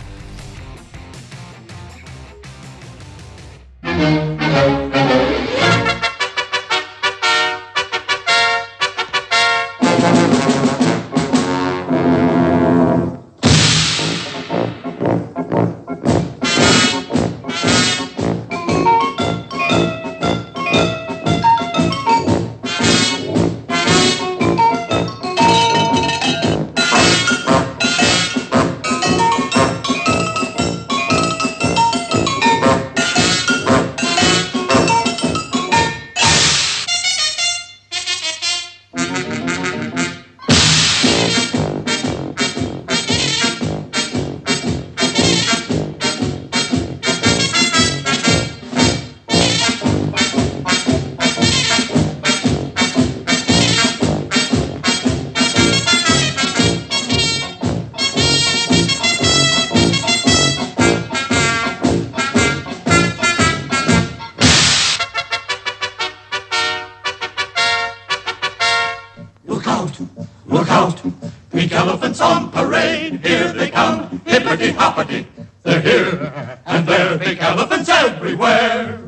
On 72.20 72.50
parade. 72.50 73.24
Here 73.24 73.52
they 73.52 73.70
come, 73.70 74.20
hippity 74.24 74.70
hoppity. 74.72 75.26
They're 75.62 75.80
here 75.80 76.58
and 76.66 76.86
there, 76.86 77.18
big 77.18 77.38
elephants 77.38 77.88
everywhere. 77.88 79.00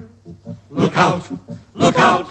Look 0.70 0.96
out, 0.96 1.24
look 1.74 1.98
out. 1.98 2.28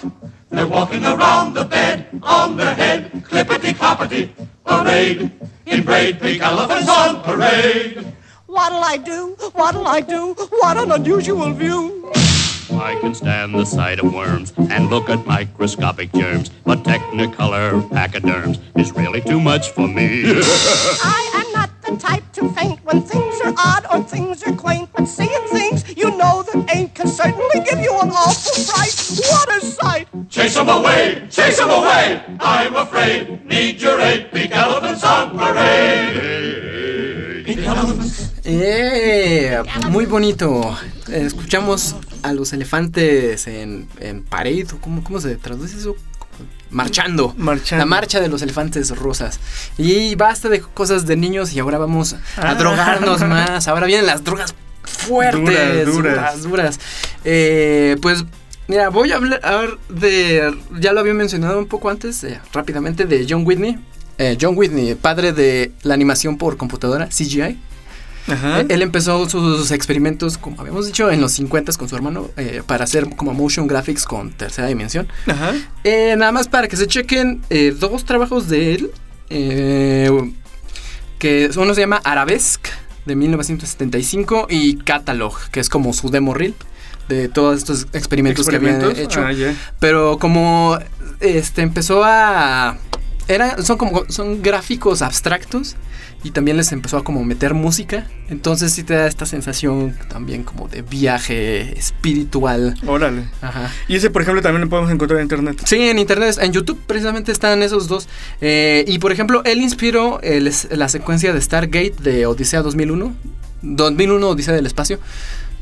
They're 0.50 0.68
walking 0.68 1.04
around 1.04 1.54
the 1.54 1.66
bed 1.66 2.08
on 2.24 2.58
their 2.58 2.74
head, 2.74 3.12
clippity 3.30 3.74
cloppity. 3.74 4.30
Parade 4.66 5.32
in 5.66 5.84
braid, 5.84 6.20
big 6.20 6.42
elephants 6.42 6.90
on 6.90 7.22
parade. 7.24 8.06
What'll 8.46 8.84
I 8.84 8.98
do? 8.98 9.36
What'll 9.54 9.88
I 9.88 10.02
do? 10.02 10.34
What 10.62 10.78
an 10.78 10.92
unusual 10.92 11.52
view. 11.54 12.12
I 12.80 12.96
can 13.00 13.14
stand 13.14 13.56
the 13.56 13.66
sight 13.66 14.00
of 14.00 14.14
worms 14.14 14.54
and 14.58 14.90
look 14.90 15.10
at 15.10 15.26
microscopic 15.26 16.12
germs, 16.14 16.50
but 16.64 16.84
Technicolor 16.84 17.88
pachyderms 17.90 18.60
is 18.76 18.92
really 18.92 19.22
too 19.22 19.40
much 19.40 19.70
for 19.72 19.88
me. 19.88 20.24
I 20.26 21.32
am 21.36 21.52
not 21.54 21.70
the 21.82 21.98
type 21.98 22.24
to 22.34 22.50
faint 22.54 22.80
when 22.84 23.02
things 23.02 23.40
are 23.42 23.54
odd 23.58 23.86
or 23.92 24.04
things 24.04 24.44
are 24.44 24.54
quaint, 24.54 24.90
but 24.96 25.06
seeing 25.06 25.30
things 25.48 25.96
you 25.96 26.12
know 26.18 26.44
that 26.44 26.76
ain't 26.76 26.94
can 26.94 27.08
certainly 27.08 27.60
give 27.64 27.80
you 27.80 27.98
an 28.00 28.10
awful 28.12 28.64
fright. 28.64 28.94
What 29.32 29.56
a 29.56 29.62
sight! 29.66 30.08
Chase 30.30 30.58
'em 30.58 30.70
away, 30.70 31.28
chase 31.30 31.60
'em 31.60 31.70
away. 31.70 32.22
I'm 32.40 32.76
afraid, 32.76 33.46
need 33.46 33.82
your 33.82 34.00
aid, 34.02 34.32
big 34.32 34.52
elephants 34.52 35.04
on 35.04 35.38
parade. 35.38 37.46
Big 37.46 37.60
elephants. 37.60 38.25
¡Eh! 38.46 39.58
Muy 39.90 40.06
bonito. 40.06 40.78
Escuchamos 41.12 41.96
a 42.24 42.32
los 42.34 42.54
elefantes 42.54 43.48
en, 43.48 43.88
en 44.00 44.24
parade. 44.24 44.66
¿o 44.74 44.78
¿Cómo, 44.78 45.04
¿Cómo 45.04 45.20
se 45.20 45.36
traduce 45.36 45.78
eso? 45.78 45.96
Marchando. 46.70 47.34
Marchando. 47.38 47.84
La 47.84 47.86
marcha 47.86 48.20
de 48.20 48.28
los 48.28 48.42
elefantes 48.42 48.96
rosas. 48.96 49.40
Y 49.78 50.16
basta 50.16 50.50
de 50.50 50.62
cosas 50.62 51.06
de 51.06 51.16
niños 51.16 51.54
y 51.54 51.60
ahora 51.60 51.78
vamos 51.78 52.14
a 52.14 52.20
Ah. 52.38 52.56
drogarnos 52.56 53.22
más. 53.28 53.68
Ahora 53.68 53.88
vienen 53.88 54.06
las 54.06 54.24
drogas 54.24 54.54
fuertes. 54.84 55.42
Duras, 55.42 55.86
duras. 55.86 55.94
duras, 55.96 56.44
duras. 56.44 56.80
Eh, 57.24 57.98
pues 58.02 58.26
mira, 58.68 58.90
voy 58.90 59.12
a 59.12 59.16
hablar 59.16 59.42
de... 59.90 60.56
Ya 60.80 60.94
lo 60.94 61.00
había 61.00 61.14
mencionado 61.14 61.58
un 61.58 61.68
poco 61.68 61.90
antes, 61.90 62.24
eh, 62.24 62.40
rápidamente, 62.54 63.06
de 63.06 63.26
John 63.28 63.44
Whitney. 63.46 63.78
Eh, 64.18 64.38
John 64.40 64.54
Whitney, 64.58 64.96
padre 64.96 65.34
de 65.34 65.72
la 65.84 65.94
animación 65.94 66.38
por 66.38 66.58
computadora, 66.58 67.08
CGI. 67.08 67.60
Ajá. 68.28 68.62
Eh, 68.62 68.66
Él 68.70 68.82
empezó 68.82 69.30
sus 69.30 69.72
experimentos, 69.72 70.38
como 70.38 70.60
habíamos 70.60 70.88
dicho, 70.88 71.12
en 71.12 71.22
los 71.22 71.32
50 71.34 71.74
con 71.74 71.90
su 71.90 71.96
hermano, 71.96 72.30
eh, 72.38 72.62
para 72.66 72.84
hacer 72.84 73.16
como 73.16 73.34
motion 73.34 73.68
graphics 73.68 74.06
con 74.06 74.32
tercera 74.32 74.68
dimensión. 74.68 75.08
Ajá. 75.28 75.54
Eh, 75.84 76.16
nada 76.18 76.32
más 76.32 76.48
para 76.48 76.68
que 76.68 76.78
se 76.78 76.88
chequen 76.88 77.42
eh, 77.50 77.76
dos 77.78 78.06
trabajos 78.06 78.48
de 78.50 78.74
él, 78.76 78.92
que 81.20 81.50
uno 81.58 81.74
se 81.74 81.82
llama 81.82 82.02
Arabesque, 82.04 82.70
de 83.06 83.16
1975, 83.16 84.48
y 84.50 84.78
Catalog, 84.78 85.36
que 85.52 85.60
es 85.60 85.70
como 85.70 85.94
su 85.94 86.10
demo 86.10 86.34
reel 86.34 86.56
de 87.08 87.30
todos 87.30 87.58
estos 87.60 87.88
experimentos, 87.94 88.48
que 88.48 88.56
habían 88.56 88.82
hecho. 88.98 89.22
Ah. 89.22 89.32
Pero 89.80 90.18
como 90.18 90.78
este 91.20 91.62
empezó 91.62 92.04
a 92.04 92.78
era 93.28 93.62
son 93.64 93.78
como 93.78 94.06
son 94.10 94.42
gráficos 94.42 95.02
abstractos 95.02 95.76
y 96.24 96.32
también 96.32 96.58
les 96.58 96.72
empezó 96.72 96.98
a 96.98 97.04
como 97.04 97.24
meter 97.24 97.54
música, 97.54 98.08
entonces 98.30 98.72
sí 98.72 98.84
te 98.84 98.96
da 98.96 99.06
esta 99.06 99.28
sensación 99.28 99.96
también 100.10 100.44
como 100.44 100.68
de 100.68 100.82
viaje 100.82 101.78
espiritual. 101.78 102.76
Órale. 102.88 103.26
Ajá. 103.42 103.72
Y 103.88 103.96
ese, 103.96 104.10
por 104.10 104.24
ejemplo, 104.24 104.42
también 104.42 104.62
lo 104.64 104.70
podemos 104.70 104.92
encontrar 104.92 105.20
en 105.20 105.26
internet. 105.26 105.62
Sí, 105.66 105.78
en 105.80 106.00
internet, 106.00 106.38
en 106.42 106.52
YouTube 106.52 106.80
precisamente 106.88 107.32
están 107.32 107.62
esos 107.62 107.88
dos. 107.88 108.08
Eh, 108.42 108.84
y 108.88 108.98
por 108.98 109.12
ejemplo, 109.12 109.44
él 109.46 109.62
inspiró 109.62 110.20
el 110.22 110.52
la 110.72 110.90
secuencia 110.90 111.32
de 111.32 111.42
Stargate 111.42 111.94
de 112.00 112.26
Odisea 112.26 112.62
2001. 112.64 113.14
2001 113.62 114.28
Odisea 114.30 114.54
del 114.54 114.66
Espacio. 114.66 115.00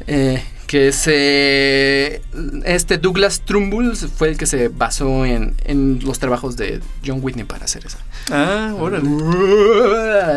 eh, 0.08 0.43
que 0.67 0.91
se... 0.91 2.22
Este 2.65 2.98
Douglas 2.98 3.41
Trumbull 3.46 3.96
fue 3.96 4.29
el 4.29 4.38
que 4.38 4.46
se 4.46 4.70
basó 4.70 5.25
en, 5.25 5.55
en 5.65 6.00
los 6.03 6.20
trabajos 6.20 6.55
de 6.58 6.79
John 7.05 7.20
Whitney 7.22 7.43
para 7.46 7.65
hacer 7.65 7.86
eso. 7.86 7.98
Ah, 8.32 8.74
órale. 8.77 9.08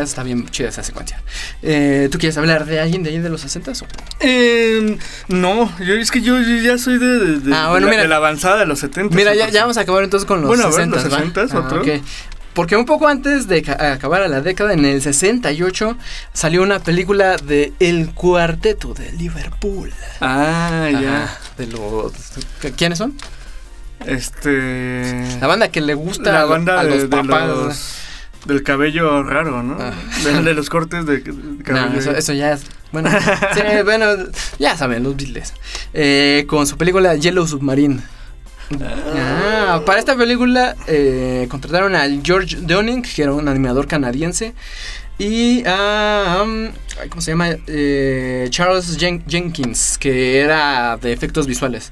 Está 0.03 0.23
bien 0.23 0.47
chida 0.49 0.69
esa 0.69 0.83
secuencia. 0.83 1.21
Eh, 1.61 2.09
¿Tú 2.11 2.17
quieres 2.17 2.37
hablar 2.37 2.65
de 2.65 2.79
alguien 2.79 3.03
de 3.03 3.09
ahí 3.11 3.19
de 3.19 3.29
los 3.29 3.41
60 3.41 3.71
o? 3.71 3.73
Eh, 4.19 4.97
no, 5.29 5.71
yo, 5.79 5.93
es 5.95 6.11
que 6.11 6.21
yo, 6.21 6.39
yo 6.41 6.55
ya 6.57 6.77
soy 6.77 6.97
de, 6.97 7.07
de- 7.19 7.39
de- 7.39 7.53
Ah, 7.55 7.69
bueno, 7.69 7.87
de 7.87 7.93
la, 7.93 7.97
mira. 8.03 8.07
la 8.09 8.15
avanzada 8.17 8.57
de 8.57 8.65
los 8.65 8.79
70. 8.79 9.15
Mira, 9.15 9.33
ya, 9.33 9.49
ya 9.49 9.61
vamos 9.61 9.77
a 9.77 9.81
acabar 9.81 10.03
entonces 10.03 10.27
con 10.27 10.41
los 10.41 10.47
Bueno, 10.49 10.63
a 10.63 10.67
ver, 10.67 10.89
60. 10.89 11.41
los 11.41 11.51
60s, 11.51 11.65
otro. 11.65 11.81
Porque 12.57 12.75
un 12.75 12.85
poco 12.85 13.07
antes 13.07 13.47
de 13.47 13.61
ca- 13.61 13.93
acabar 13.93 14.27
la 14.27 14.41
década, 14.41 14.73
en 14.73 14.83
el 14.83 14.99
68, 15.01 15.95
salió 16.33 16.63
una 16.63 16.79
película 16.79 17.37
de 17.37 17.71
El 17.79 18.09
Cuarteto 18.15 18.93
de 18.95 19.11
Liverpool. 19.13 19.93
Ah, 20.21 20.89
ya. 20.91 21.37
De 21.57 21.67
los... 21.67 22.11
¿Quiénes 22.75 22.97
son? 22.97 23.13
Este. 24.05 25.37
La 25.39 25.47
banda 25.47 25.69
que 25.69 25.81
le 25.81 25.93
gusta 25.93 26.31
la 26.31 26.41
a- 26.41 26.45
banda 26.45 26.79
a 26.79 26.83
de, 26.83 26.89
los 26.89 26.99
de 27.01 27.07
papás. 27.07 27.47
los- 27.47 27.93
del 28.45 28.63
cabello 28.63 29.23
raro, 29.23 29.61
¿no? 29.61 29.77
Ah. 29.79 29.91
De, 30.23 30.41
de 30.41 30.53
los 30.53 30.69
cortes 30.69 31.05
de, 31.05 31.19
de 31.19 31.63
cabello. 31.63 31.89
No, 31.91 31.99
eso, 31.99 32.11
eso 32.11 32.33
ya 32.33 32.53
es. 32.53 32.61
Bueno, 32.91 33.09
sí, 33.53 33.61
bueno, 33.83 34.05
ya 34.57 34.77
saben, 34.77 35.03
los 35.03 35.15
Beatles. 35.17 35.53
Eh, 35.93 36.45
con 36.47 36.65
su 36.65 36.77
película 36.77 37.15
Yellow 37.15 37.45
Submarine. 37.45 38.01
Ah, 38.81 39.81
para 39.85 39.99
esta 39.99 40.15
película 40.15 40.75
eh, 40.87 41.47
contrataron 41.49 41.95
a 41.95 42.05
George 42.23 42.57
Downing, 42.61 43.01
que 43.01 43.21
era 43.23 43.33
un 43.33 43.47
animador 43.47 43.87
canadiense, 43.87 44.53
y 45.17 45.63
a. 45.65 46.43
um, 46.43 46.69
¿Cómo 47.09 47.21
se 47.21 47.31
llama? 47.31 47.49
Eh, 47.67 48.47
Charles 48.49 48.97
Jen- 48.99 49.23
Jenkins, 49.27 49.97
que 49.97 50.39
era 50.39 50.97
de 50.97 51.13
efectos 51.13 51.47
visuales. 51.47 51.91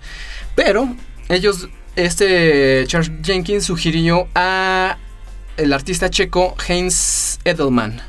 Pero 0.56 0.94
ellos, 1.30 1.68
este 1.96 2.84
Charles 2.88 3.12
Jenkins 3.24 3.66
sugirió 3.66 4.28
a 4.36 4.98
el 5.58 5.74
artista 5.74 6.10
checo 6.10 6.56
Heinz 6.68 7.40
Edelman. 7.46 8.02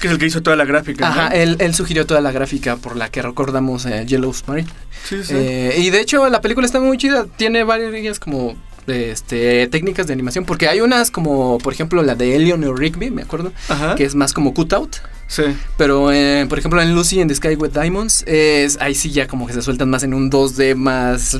Que 0.00 0.06
es 0.06 0.12
el 0.14 0.18
que 0.18 0.26
hizo 0.26 0.42
toda 0.42 0.56
la 0.56 0.64
gráfica. 0.64 1.06
¿no? 1.08 1.12
Ajá, 1.12 1.28
él, 1.28 1.56
él 1.60 1.74
sugirió 1.74 2.06
toda 2.06 2.20
la 2.22 2.32
gráfica 2.32 2.76
por 2.76 2.96
la 2.96 3.10
que 3.10 3.20
recordamos 3.22 3.84
eh, 3.86 4.04
Yellow 4.06 4.32
Submarine. 4.32 4.68
Sí, 5.08 5.22
sí. 5.24 5.34
Eh, 5.36 5.74
y 5.78 5.90
de 5.90 6.00
hecho 6.00 6.28
la 6.28 6.40
película 6.40 6.66
está 6.66 6.80
muy 6.80 6.96
chida, 6.98 7.26
tiene 7.36 7.64
varias 7.64 8.18
como 8.20 8.56
este, 8.86 9.66
técnicas 9.68 10.06
de 10.06 10.12
animación, 10.12 10.44
porque 10.44 10.68
hay 10.68 10.80
unas 10.80 11.10
como, 11.10 11.58
por 11.58 11.72
ejemplo, 11.72 12.02
la 12.02 12.14
de 12.14 12.36
Eleanor 12.36 12.78
Rigby, 12.78 13.10
me 13.10 13.22
acuerdo, 13.22 13.52
Ajá. 13.68 13.94
que 13.94 14.04
es 14.04 14.14
más 14.14 14.32
como 14.32 14.52
cutout. 14.54 14.96
Sí. 15.28 15.44
Pero, 15.76 16.10
eh, 16.10 16.44
por 16.48 16.58
ejemplo, 16.58 16.82
en 16.82 16.92
Lucy 16.92 17.20
in 17.20 17.28
the 17.28 17.34
Sky 17.36 17.54
with 17.54 17.70
Diamonds, 17.70 18.24
es, 18.26 18.78
ahí 18.80 18.96
sí 18.96 19.12
ya 19.12 19.28
como 19.28 19.46
que 19.46 19.52
se 19.52 19.62
sueltan 19.62 19.88
más 19.88 20.02
en 20.02 20.12
un 20.12 20.28
2D 20.30 20.74
más 20.74 21.36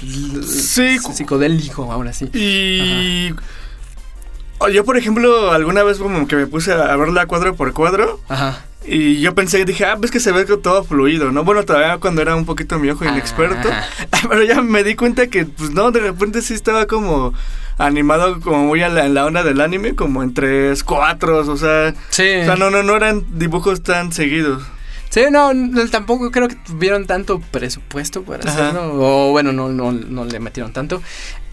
Sí. 0.00 0.98
psicodélico, 0.98 1.92
ahora 1.92 2.12
sí. 2.14 2.26
Y. 2.32 3.34
o 4.58 4.68
Yo, 4.68 4.84
por 4.84 4.96
ejemplo, 4.96 5.50
alguna 5.52 5.82
vez 5.82 5.98
como 5.98 6.26
que 6.26 6.36
me 6.36 6.46
puse 6.46 6.72
a 6.72 6.96
verla 6.96 7.26
cuadro 7.26 7.54
por 7.54 7.72
cuadro. 7.74 8.20
Ajá. 8.28 8.64
Y 8.86 9.20
yo 9.20 9.34
pensé, 9.34 9.64
dije, 9.64 9.84
ah, 9.84 9.96
ves 9.96 10.10
que 10.10 10.20
se 10.20 10.32
ve 10.32 10.44
todo 10.44 10.84
fluido, 10.84 11.30
¿no? 11.32 11.44
Bueno, 11.44 11.64
todavía 11.64 11.98
cuando 11.98 12.22
era 12.22 12.36
un 12.36 12.46
poquito 12.46 12.78
mi 12.78 12.88
ojo 12.90 13.04
inexperto. 13.04 13.68
Ajá. 13.68 13.86
Pero 14.28 14.44
ya 14.44 14.62
me 14.62 14.84
di 14.84 14.94
cuenta 14.94 15.26
que, 15.26 15.44
pues 15.44 15.70
no, 15.70 15.90
de 15.90 16.00
repente 16.00 16.42
sí 16.42 16.54
estaba 16.54 16.86
como 16.86 17.34
animado 17.76 18.40
como 18.40 18.64
muy 18.64 18.82
a 18.82 18.88
la, 18.88 19.06
en 19.06 19.14
la 19.14 19.26
onda 19.26 19.42
del 19.42 19.60
anime, 19.60 19.94
como 19.94 20.22
en 20.22 20.32
tres, 20.32 20.84
cuatro, 20.84 21.38
o 21.38 21.56
sea... 21.56 21.94
Sí. 22.10 22.36
O 22.42 22.44
sea, 22.44 22.56
no, 22.56 22.70
no, 22.70 22.82
no 22.82 22.96
eran 22.96 23.24
dibujos 23.38 23.82
tan 23.82 24.12
seguidos. 24.12 24.62
Sí, 25.10 25.22
no, 25.30 25.54
no, 25.54 25.88
tampoco 25.88 26.30
creo 26.30 26.48
que 26.48 26.56
tuvieron 26.56 27.06
tanto 27.06 27.40
presupuesto 27.40 28.22
para 28.22 28.48
Ajá. 28.48 28.68
hacerlo. 28.68 28.94
O 28.94 29.30
bueno, 29.30 29.52
no, 29.52 29.68
no, 29.70 29.90
no 29.92 30.24
le 30.24 30.38
metieron 30.38 30.72
tanto. 30.72 31.02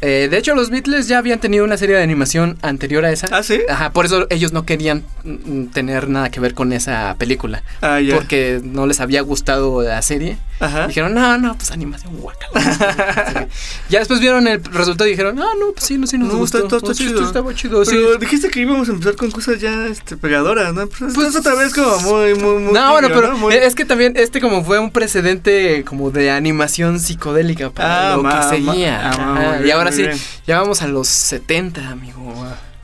Eh, 0.08 0.28
de 0.30 0.38
hecho, 0.38 0.54
los 0.56 0.70
Beatles 0.70 1.08
ya 1.08 1.18
habían 1.18 1.40
tenido 1.40 1.66
una 1.66 1.78
serie 1.78 1.96
de 1.96 2.04
animación 2.04 2.58
anterior 2.62 3.04
a 3.06 3.12
esa. 3.12 3.28
¿Ah, 3.32 3.42
sí? 3.44 3.60
Ajá, 3.70 3.92
por 3.92 4.06
eso 4.06 4.28
ellos 4.30 4.54
no 4.54 4.64
querían 4.66 5.04
mm, 5.24 5.66
tener 5.74 6.10
nada 6.10 6.30
que 6.30 6.40
ver 6.40 6.54
con 6.54 6.72
esa 6.74 7.16
película. 7.18 7.64
Ah, 7.82 8.00
ya. 8.00 8.14
Porque 8.16 8.62
no 8.64 8.86
les 8.86 9.00
había 9.00 9.22
gustado 9.22 9.82
la 9.82 10.02
serie. 10.02 10.38
Ajá. 10.60 10.88
Dijeron, 10.88 11.14
no, 11.14 11.38
no, 11.38 11.56
pues 11.58 11.72
animación 11.72 12.16
guacala. 12.18 13.48
ya 13.90 14.00
después 14.00 14.20
vieron 14.20 14.48
el 14.48 14.64
resultado 14.64 15.08
y 15.08 15.12
dijeron, 15.12 15.38
ah, 15.42 15.54
no, 15.60 15.72
pues 15.74 15.86
sí, 15.86 15.98
no, 15.98 16.08
sí 16.08 16.18
nos 16.18 16.30
No, 16.30 16.38
gustó. 16.38 16.60
está, 16.60 16.70
todo 16.70 16.78
está 16.78 16.92
Oh, 16.92 16.94
sí, 16.94 17.04
chido. 17.06 17.16
esto 17.16 17.28
estaba 17.28 17.54
chido, 17.56 17.84
sí. 17.86 17.92
Pero 17.96 18.18
dijiste 18.18 18.50
que 18.50 18.62
íbamos 18.62 18.88
a 18.88 18.92
empezar 18.94 19.16
con 19.16 19.32
cosas 19.32 19.60
ya 19.60 19.88
este, 19.88 20.16
pegadoras, 20.18 20.74
¿no? 20.74 20.88
Pues, 20.88 21.14
Pues- 21.14 21.28
es 21.30 21.36
otra 21.36 21.56
vez 21.56 21.74
como 21.74 21.98
muy, 22.00 22.36
muy, 22.36 22.60
muy... 22.64 22.74
No, 22.74 22.92
bueno, 22.92 23.08
pero 23.10 23.30
¿no? 23.34 23.38
Muy- 23.38 23.56
es 23.56 23.76
que 23.76 23.86
también 23.86 24.14
este 24.16 24.40
como 24.40 24.64
fue 24.64 24.80
un 24.80 24.92
precedente 24.92 25.84
como 25.84 26.12
de 26.12 26.30
animación 26.32 27.00
psicodélica 27.00 27.70
para 27.72 28.14
Ah, 28.14 28.16
lo 28.18 28.24
ma- 28.24 28.30
que 28.30 28.36
ma- 28.38 28.50
seguía. 28.50 29.12
ah, 29.12 29.18
ma- 29.18 29.58
muy 29.60 29.68
y 29.68 29.72
ahora 29.72 29.92
bien. 29.96 30.18
ya 30.46 30.60
vamos 30.60 30.82
a 30.82 30.88
los 30.88 31.08
70, 31.08 31.90
amigo. 31.90 32.34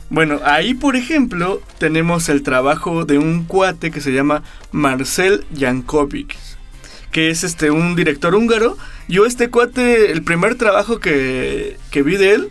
Bueno, 0.10 0.42
ahí 0.44 0.74
por 0.74 0.96
ejemplo 0.96 1.62
tenemos 1.78 2.28
el 2.30 2.44
trabajo 2.44 3.06
de 3.06 3.18
un 3.18 3.46
cuate 3.46 3.92
que 3.92 4.02
se 4.02 4.12
llama 4.12 4.44
Marcel 4.72 5.46
Jankovic, 5.58 6.36
que 7.12 7.30
es 7.30 7.44
este 7.44 7.72
un 7.72 7.96
director 7.96 8.36
húngaro. 8.36 8.78
Yo 9.08 9.26
este 9.26 9.50
cuate, 9.50 10.12
el 10.12 10.24
primer 10.24 10.56
trabajo 10.56 11.00
que, 11.00 11.78
que 11.92 12.04
vi 12.04 12.18
de 12.18 12.34
él 12.34 12.50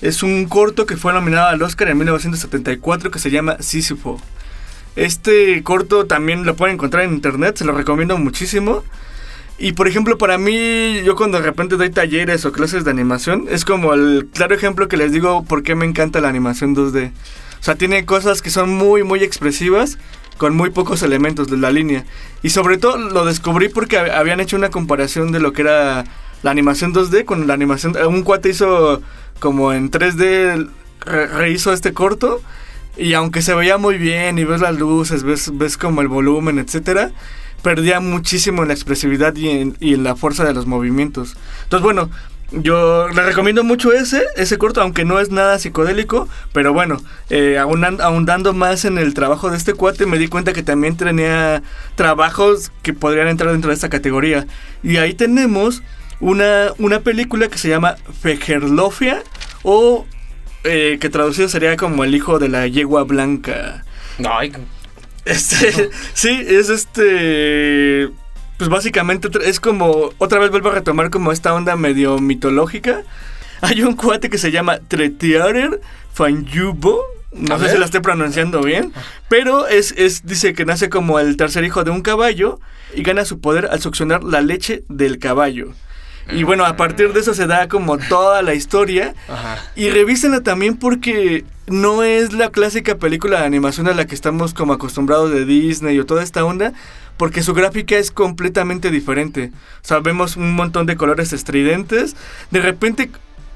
es 0.00 0.22
un 0.22 0.46
corto 0.46 0.86
que 0.86 0.96
fue 0.96 1.12
nominado 1.12 1.48
al 1.48 1.62
Oscar 1.62 1.88
en 1.88 1.98
1974 1.98 3.10
que 3.10 3.18
se 3.18 3.30
llama 3.30 3.56
Sísifo. 3.60 4.20
Este 4.96 5.62
corto 5.62 6.06
también 6.06 6.44
lo 6.44 6.56
pueden 6.56 6.74
encontrar 6.74 7.04
en 7.04 7.14
internet, 7.14 7.56
se 7.56 7.64
lo 7.64 7.72
recomiendo 7.72 8.18
muchísimo. 8.18 8.84
Y 9.62 9.72
por 9.74 9.86
ejemplo, 9.86 10.18
para 10.18 10.38
mí, 10.38 11.02
yo 11.04 11.14
cuando 11.14 11.38
de 11.38 11.44
repente 11.44 11.76
doy 11.76 11.88
talleres 11.90 12.44
o 12.44 12.50
clases 12.50 12.84
de 12.84 12.90
animación, 12.90 13.46
es 13.48 13.64
como 13.64 13.94
el 13.94 14.28
claro 14.34 14.56
ejemplo 14.56 14.88
que 14.88 14.96
les 14.96 15.12
digo 15.12 15.44
por 15.44 15.62
qué 15.62 15.76
me 15.76 15.86
encanta 15.86 16.20
la 16.20 16.28
animación 16.28 16.74
2D. 16.74 17.12
O 17.60 17.64
sea, 17.64 17.76
tiene 17.76 18.04
cosas 18.04 18.42
que 18.42 18.50
son 18.50 18.70
muy, 18.70 19.04
muy 19.04 19.22
expresivas 19.22 19.98
con 20.36 20.56
muy 20.56 20.70
pocos 20.70 21.04
elementos 21.04 21.46
de 21.46 21.58
la 21.58 21.70
línea. 21.70 22.04
Y 22.42 22.50
sobre 22.50 22.76
todo 22.76 22.98
lo 22.98 23.24
descubrí 23.24 23.68
porque 23.68 23.98
hab- 23.98 24.10
habían 24.10 24.40
hecho 24.40 24.56
una 24.56 24.70
comparación 24.70 25.30
de 25.30 25.38
lo 25.38 25.52
que 25.52 25.62
era 25.62 26.06
la 26.42 26.50
animación 26.50 26.92
2D 26.92 27.24
con 27.24 27.46
la 27.46 27.54
animación... 27.54 27.94
Un 28.04 28.22
cuate 28.24 28.48
hizo 28.48 29.00
como 29.38 29.72
en 29.72 29.92
3D, 29.92 30.68
re- 31.06 31.26
rehizo 31.28 31.72
este 31.72 31.92
corto. 31.92 32.42
Y 32.96 33.14
aunque 33.14 33.42
se 33.42 33.54
veía 33.54 33.78
muy 33.78 33.96
bien 33.96 34.38
y 34.38 34.44
ves 34.44 34.60
las 34.60 34.76
luces, 34.76 35.22
ves, 35.22 35.56
ves 35.56 35.76
como 35.76 36.00
el 36.00 36.08
volumen, 36.08 36.58
etcétera, 36.58 37.12
perdía 37.62 38.00
muchísimo 38.00 38.62
en 38.62 38.68
la 38.68 38.74
expresividad 38.74 39.34
y 39.36 39.48
en, 39.48 39.76
y 39.80 39.94
en 39.94 40.04
la 40.04 40.16
fuerza 40.16 40.44
de 40.44 40.54
los 40.54 40.66
movimientos. 40.66 41.36
Entonces, 41.64 41.82
bueno, 41.82 42.10
yo 42.52 43.08
le 43.08 43.22
recomiendo 43.22 43.64
mucho 43.64 43.92
ese, 43.92 44.24
ese 44.36 44.58
corto, 44.58 44.82
aunque 44.82 45.04
no 45.04 45.18
es 45.20 45.30
nada 45.30 45.58
psicodélico, 45.58 46.28
pero 46.52 46.74
bueno, 46.74 46.98
eh, 47.30 47.56
ahondando 47.58 48.52
más 48.52 48.84
en 48.84 48.98
el 48.98 49.14
trabajo 49.14 49.50
de 49.50 49.56
este 49.56 49.72
cuate, 49.72 50.04
me 50.04 50.18
di 50.18 50.28
cuenta 50.28 50.52
que 50.52 50.62
también 50.62 50.96
tenía 50.96 51.62
trabajos 51.94 52.70
que 52.82 52.92
podrían 52.92 53.28
entrar 53.28 53.52
dentro 53.52 53.68
de 53.68 53.74
esta 53.74 53.88
categoría. 53.88 54.46
Y 54.82 54.98
ahí 54.98 55.14
tenemos 55.14 55.82
una, 56.20 56.72
una 56.78 57.00
película 57.00 57.48
que 57.48 57.56
se 57.56 57.70
llama 57.70 57.96
Fejerlofia, 58.20 59.22
o 59.62 60.06
eh, 60.64 60.98
que 61.00 61.08
traducido 61.08 61.48
sería 61.48 61.76
como 61.76 62.04
el 62.04 62.14
hijo 62.14 62.38
de 62.38 62.48
la 62.48 62.66
yegua 62.66 63.04
blanca. 63.04 63.84
Ay, 64.28 64.52
Este, 65.24 65.90
sí, 66.14 66.44
es 66.48 66.68
este. 66.68 68.10
Pues 68.58 68.68
básicamente 68.68 69.28
es 69.44 69.60
como. 69.60 70.10
Otra 70.18 70.38
vez 70.38 70.50
vuelvo 70.50 70.70
a 70.70 70.74
retomar 70.74 71.10
como 71.10 71.32
esta 71.32 71.54
onda 71.54 71.76
medio 71.76 72.18
mitológica. 72.18 73.02
Hay 73.60 73.82
un 73.82 73.94
cuate 73.94 74.28
que 74.30 74.38
se 74.38 74.50
llama 74.50 74.78
Tretiarer 74.88 75.80
Fanyubo. 76.12 77.00
No 77.32 77.54
A 77.54 77.58
sé 77.58 77.64
ver. 77.64 77.72
si 77.72 77.78
la 77.78 77.84
estoy 77.86 78.00
pronunciando 78.00 78.60
bien. 78.62 78.92
Pero 79.28 79.66
es, 79.68 79.94
es, 79.96 80.26
dice 80.26 80.52
que 80.52 80.64
nace 80.64 80.90
como 80.90 81.18
el 81.18 81.36
tercer 81.36 81.64
hijo 81.64 81.82
de 81.84 81.90
un 81.90 82.02
caballo 82.02 82.60
y 82.94 83.02
gana 83.02 83.24
su 83.24 83.40
poder 83.40 83.66
al 83.70 83.80
succionar 83.80 84.22
la 84.22 84.40
leche 84.42 84.84
del 84.88 85.18
caballo. 85.18 85.72
Y 86.30 86.44
bueno, 86.44 86.64
a 86.64 86.76
partir 86.76 87.12
de 87.12 87.20
eso 87.20 87.34
se 87.34 87.46
da 87.46 87.68
como 87.68 87.98
toda 87.98 88.42
la 88.42 88.54
historia. 88.54 89.14
Ajá. 89.28 89.58
Y 89.74 89.90
revísenla 89.90 90.40
también 90.42 90.76
porque 90.76 91.44
no 91.66 92.02
es 92.02 92.32
la 92.32 92.50
clásica 92.50 92.96
película 92.96 93.40
de 93.40 93.46
animación 93.46 93.88
a 93.88 93.94
la 93.94 94.06
que 94.06 94.14
estamos 94.14 94.54
como 94.54 94.72
acostumbrados 94.72 95.30
de 95.32 95.44
Disney 95.44 95.98
o 95.98 96.06
toda 96.06 96.22
esta 96.22 96.44
onda, 96.44 96.72
porque 97.16 97.42
su 97.42 97.54
gráfica 97.54 97.96
es 97.96 98.10
completamente 98.10 98.90
diferente. 98.90 99.50
O 99.82 99.86
sea, 99.86 100.00
vemos 100.00 100.36
un 100.36 100.54
montón 100.54 100.86
de 100.86 100.96
colores 100.96 101.32
estridentes. 101.32 102.16
De 102.50 102.60
repente, 102.60 103.10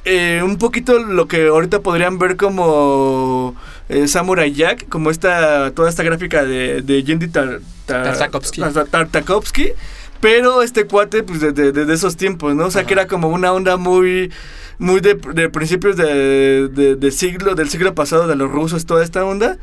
eh, 0.04 0.40
un 0.44 0.56
poquito 0.58 0.98
lo 1.00 1.26
que 1.26 1.48
ahorita 1.48 1.80
podrían 1.80 2.18
ver 2.18 2.36
como 2.36 3.56
eh, 3.88 4.06
Samurai 4.08 4.52
Jack, 4.52 4.88
como 4.88 5.10
esta, 5.10 5.70
toda 5.72 5.88
esta 5.88 6.02
gráfica 6.02 6.44
de, 6.44 6.82
de 6.82 7.02
Yendi 7.02 7.28
Tar- 7.28 7.60
Tar- 7.86 8.04
Tartakovsky. 8.04 8.60
Tar- 8.60 8.86
Tartakovsky. 8.86 9.72
Pero 10.20 10.62
este 10.62 10.86
cuate, 10.86 11.22
pues 11.22 11.40
de, 11.40 11.52
de- 11.52 11.72
de 11.72 11.94
esos 11.94 12.16
tiempos, 12.16 12.54
¿no? 12.54 12.66
O 12.66 12.70
sea, 12.70 12.84
que 12.84 12.94
Ajá. 12.94 13.02
era 13.02 13.08
como 13.08 13.28
una 13.28 13.52
onda 13.52 13.76
muy 13.76 14.32
muy 14.78 15.00
de, 15.00 15.14
de 15.14 15.48
principios 15.48 15.96
de, 15.96 16.68
de- 16.68 16.96
de 16.96 17.10
siglo, 17.10 17.54
del 17.54 17.68
siglo 17.68 17.94
pasado, 17.94 18.26
de 18.26 18.36
los 18.36 18.50
rusos, 18.50 18.86
toda 18.86 19.02
esta 19.04 19.24
onda. 19.24 19.58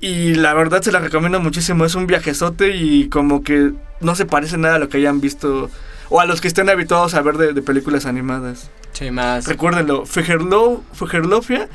Y 0.00 0.34
la 0.34 0.52
verdad 0.54 0.82
se 0.82 0.92
la 0.92 0.98
recomiendo 1.00 1.40
muchísimo. 1.40 1.84
Es 1.84 1.94
un 1.94 2.06
viajezote 2.06 2.76
y 2.76 3.08
como 3.08 3.42
que 3.42 3.72
no 4.00 4.14
se 4.14 4.26
parece 4.26 4.58
nada 4.58 4.74
a 4.76 4.78
lo 4.78 4.88
que 4.88 4.98
hayan 4.98 5.20
visto 5.20 5.70
o 6.10 6.20
a 6.20 6.26
los 6.26 6.40
que 6.40 6.48
estén 6.48 6.68
habituados 6.68 7.14
a 7.14 7.22
ver 7.22 7.36
de, 7.38 7.62
películas 7.62 8.04
animadas. 8.04 8.70
Sí, 8.92 9.10
más. 9.10 9.46
Recuérdenlo, 9.46 10.04
Fejerlo, 10.04 10.82
Fejerlofia 10.92 11.68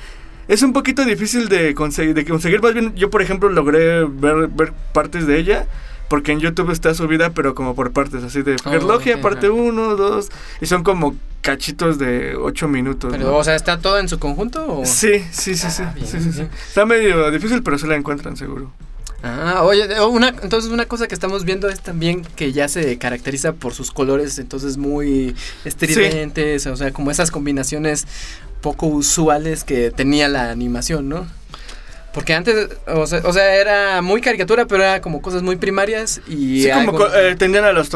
es 0.47 0.62
un 0.62 0.73
poquito 0.73 1.03
difícil 1.05 1.49
de 1.49 1.73
conseguir, 1.73 2.13
de 2.13 2.25
conseguir. 2.25 2.62
Más 2.62 2.73
bien, 2.73 2.93
yo 2.95 3.09
por 3.09 3.21
ejemplo 3.21 3.49
logré 3.49 4.03
ver, 4.05 4.47
ver 4.47 4.73
partes 4.93 5.25
de 5.25 5.39
ella. 5.39 5.65
Porque 6.09 6.31
en 6.31 6.39
YouTube 6.39 6.71
está 6.71 6.93
subida, 6.93 7.29
pero 7.29 7.55
como 7.55 7.75
por 7.75 7.91
partes, 7.91 8.23
así 8.23 8.41
de 8.41 8.55
ok, 8.55 9.21
parte 9.21 9.47
ajá. 9.47 9.53
1, 9.53 9.95
2. 9.95 10.29
Y 10.61 10.65
son 10.65 10.83
como 10.83 11.15
cachitos 11.41 11.97
de 11.99 12.35
8 12.35 12.67
minutos. 12.67 13.11
Pero, 13.11 13.31
¿no? 13.31 13.37
o 13.37 13.43
sea, 13.43 13.55
¿está 13.55 13.79
todo 13.79 13.99
en 13.99 14.09
su 14.09 14.19
conjunto? 14.19 14.65
O? 14.79 14.85
Sí, 14.85 15.23
sí, 15.31 15.55
sí, 15.55 15.69
sí, 15.69 15.83
Ah, 15.83 15.93
sí, 16.03 16.19
sí. 16.19 16.47
Está 16.67 16.85
medio 16.85 17.29
difícil, 17.31 17.63
pero 17.63 17.77
se 17.77 17.87
la 17.87 17.95
encuentran 17.95 18.35
seguro. 18.35 18.71
Ah, 19.21 19.63
oye, 19.63 20.01
una, 20.01 20.29
entonces 20.29 20.71
una 20.71 20.85
cosa 20.85 21.07
que 21.07 21.13
estamos 21.13 21.43
viendo 21.43 21.67
es 21.67 21.81
también 21.81 22.23
que 22.35 22.53
ya 22.53 22.69
se 22.69 22.97
caracteriza 22.97 23.51
por 23.51 23.73
sus 23.73 23.91
colores, 23.91 24.39
entonces 24.39 24.77
muy 24.77 25.35
estridentes, 25.65 26.65
o 26.67 26.75
sea, 26.77 26.91
como 26.91 27.11
esas 27.11 27.29
combinaciones 27.29 28.07
poco 28.61 28.87
usuales 28.87 29.63
que 29.65 29.91
tenía 29.91 30.29
la 30.29 30.51
animación, 30.51 31.09
¿no? 31.09 31.27
Porque 32.11 32.33
antes, 32.33 32.69
o 32.87 33.05
sea, 33.05 33.21
o 33.23 33.31
sea, 33.31 33.53
era 33.55 34.01
muy 34.01 34.19
caricatura, 34.19 34.65
pero 34.65 34.83
era 34.83 34.99
como 34.99 35.21
cosas 35.21 35.43
muy 35.43 35.57
primarias 35.57 36.21
y... 36.27 36.63
Sí, 36.63 36.69
como 36.71 36.93
co- 36.93 37.13
eh, 37.13 37.35
tendían 37.35 37.65
a 37.65 37.71
los 37.71 37.89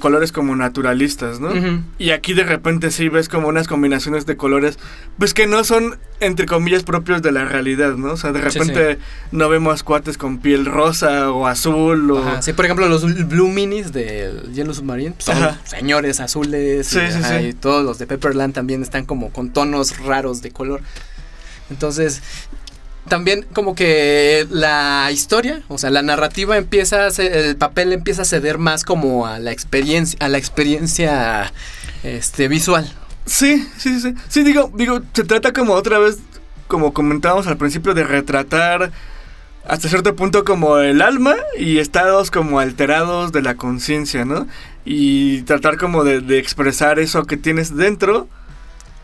colores 0.00 0.32
como 0.32 0.56
naturalistas, 0.56 1.38
¿no? 1.38 1.50
Ujú. 1.50 1.80
Y 1.96 2.10
aquí 2.10 2.34
de 2.34 2.42
repente 2.42 2.90
sí 2.90 3.08
ves 3.08 3.28
como 3.28 3.46
unas 3.46 3.68
combinaciones 3.68 4.26
de 4.26 4.36
colores, 4.36 4.76
pues 5.18 5.34
que 5.34 5.46
no 5.46 5.62
son, 5.62 6.00
entre 6.18 6.46
comillas, 6.46 6.82
propios 6.82 7.22
de 7.22 7.30
la 7.30 7.44
realidad, 7.44 7.94
¿no? 7.94 8.14
O 8.14 8.16
sea, 8.16 8.32
de 8.32 8.40
Sí, 8.50 8.58
repente 8.58 8.98
no 9.30 9.48
vemos 9.48 9.84
cuates 9.84 10.18
con 10.18 10.38
piel 10.40 10.66
rosa 10.66 11.30
o 11.30 11.46
azul 11.46 12.10
o... 12.10 12.18
Ajá, 12.18 12.42
sí, 12.42 12.52
por 12.52 12.64
ejemplo, 12.64 12.88
los 12.88 13.28
Blue 13.28 13.48
Minis 13.50 13.92
del 13.92 14.52
Yellow 14.52 14.74
Submarine 14.74 15.12
pues, 15.12 15.26
son 15.26 15.36
Ajá. 15.36 15.60
señores 15.64 16.18
azules. 16.18 16.88
Sí, 16.88 16.98
y, 16.98 17.12
sí, 17.12 17.18
ajá, 17.18 17.38
sí. 17.38 17.46
y 17.46 17.52
todos 17.52 17.84
los 17.84 18.00
de 18.00 18.08
Pepperland 18.08 18.52
también 18.52 18.82
están 18.82 19.06
como 19.06 19.30
con 19.30 19.50
tonos 19.52 19.96
raros 20.00 20.42
de 20.42 20.50
color. 20.50 20.80
Entonces, 21.70 22.20
también 23.08 23.46
como 23.52 23.74
que 23.74 24.46
la 24.50 25.08
historia, 25.12 25.62
o 25.68 25.78
sea, 25.78 25.90
la 25.90 26.02
narrativa 26.02 26.56
empieza 26.56 27.06
a 27.06 27.10
ce- 27.10 27.48
el 27.48 27.56
papel 27.56 27.92
empieza 27.92 28.22
a 28.22 28.24
ceder 28.24 28.58
más 28.58 28.84
como 28.84 29.26
a 29.26 29.38
la 29.38 29.52
experiencia, 29.52 30.18
a 30.20 30.28
la 30.28 30.38
experiencia 30.38 31.52
este 32.02 32.48
visual. 32.48 32.90
Sí, 33.26 33.66
sí, 33.78 34.00
sí. 34.00 34.14
Sí, 34.28 34.42
digo, 34.42 34.70
digo, 34.74 35.00
se 35.12 35.24
trata 35.24 35.52
como 35.52 35.74
otra 35.74 35.98
vez, 35.98 36.18
como 36.68 36.92
comentábamos 36.92 37.46
al 37.46 37.56
principio, 37.56 37.94
de 37.94 38.04
retratar 38.04 38.90
hasta 39.66 39.88
cierto 39.88 40.16
punto 40.16 40.44
como 40.44 40.78
el 40.78 41.02
alma 41.02 41.36
y 41.58 41.78
estados 41.78 42.30
como 42.30 42.60
alterados 42.60 43.30
de 43.32 43.42
la 43.42 43.56
conciencia, 43.56 44.24
¿no? 44.24 44.46
Y 44.84 45.42
tratar 45.42 45.76
como 45.76 46.02
de 46.04 46.38
expresar 46.38 46.98
eso 46.98 47.24
que 47.24 47.36
tienes 47.36 47.76
dentro 47.76 48.26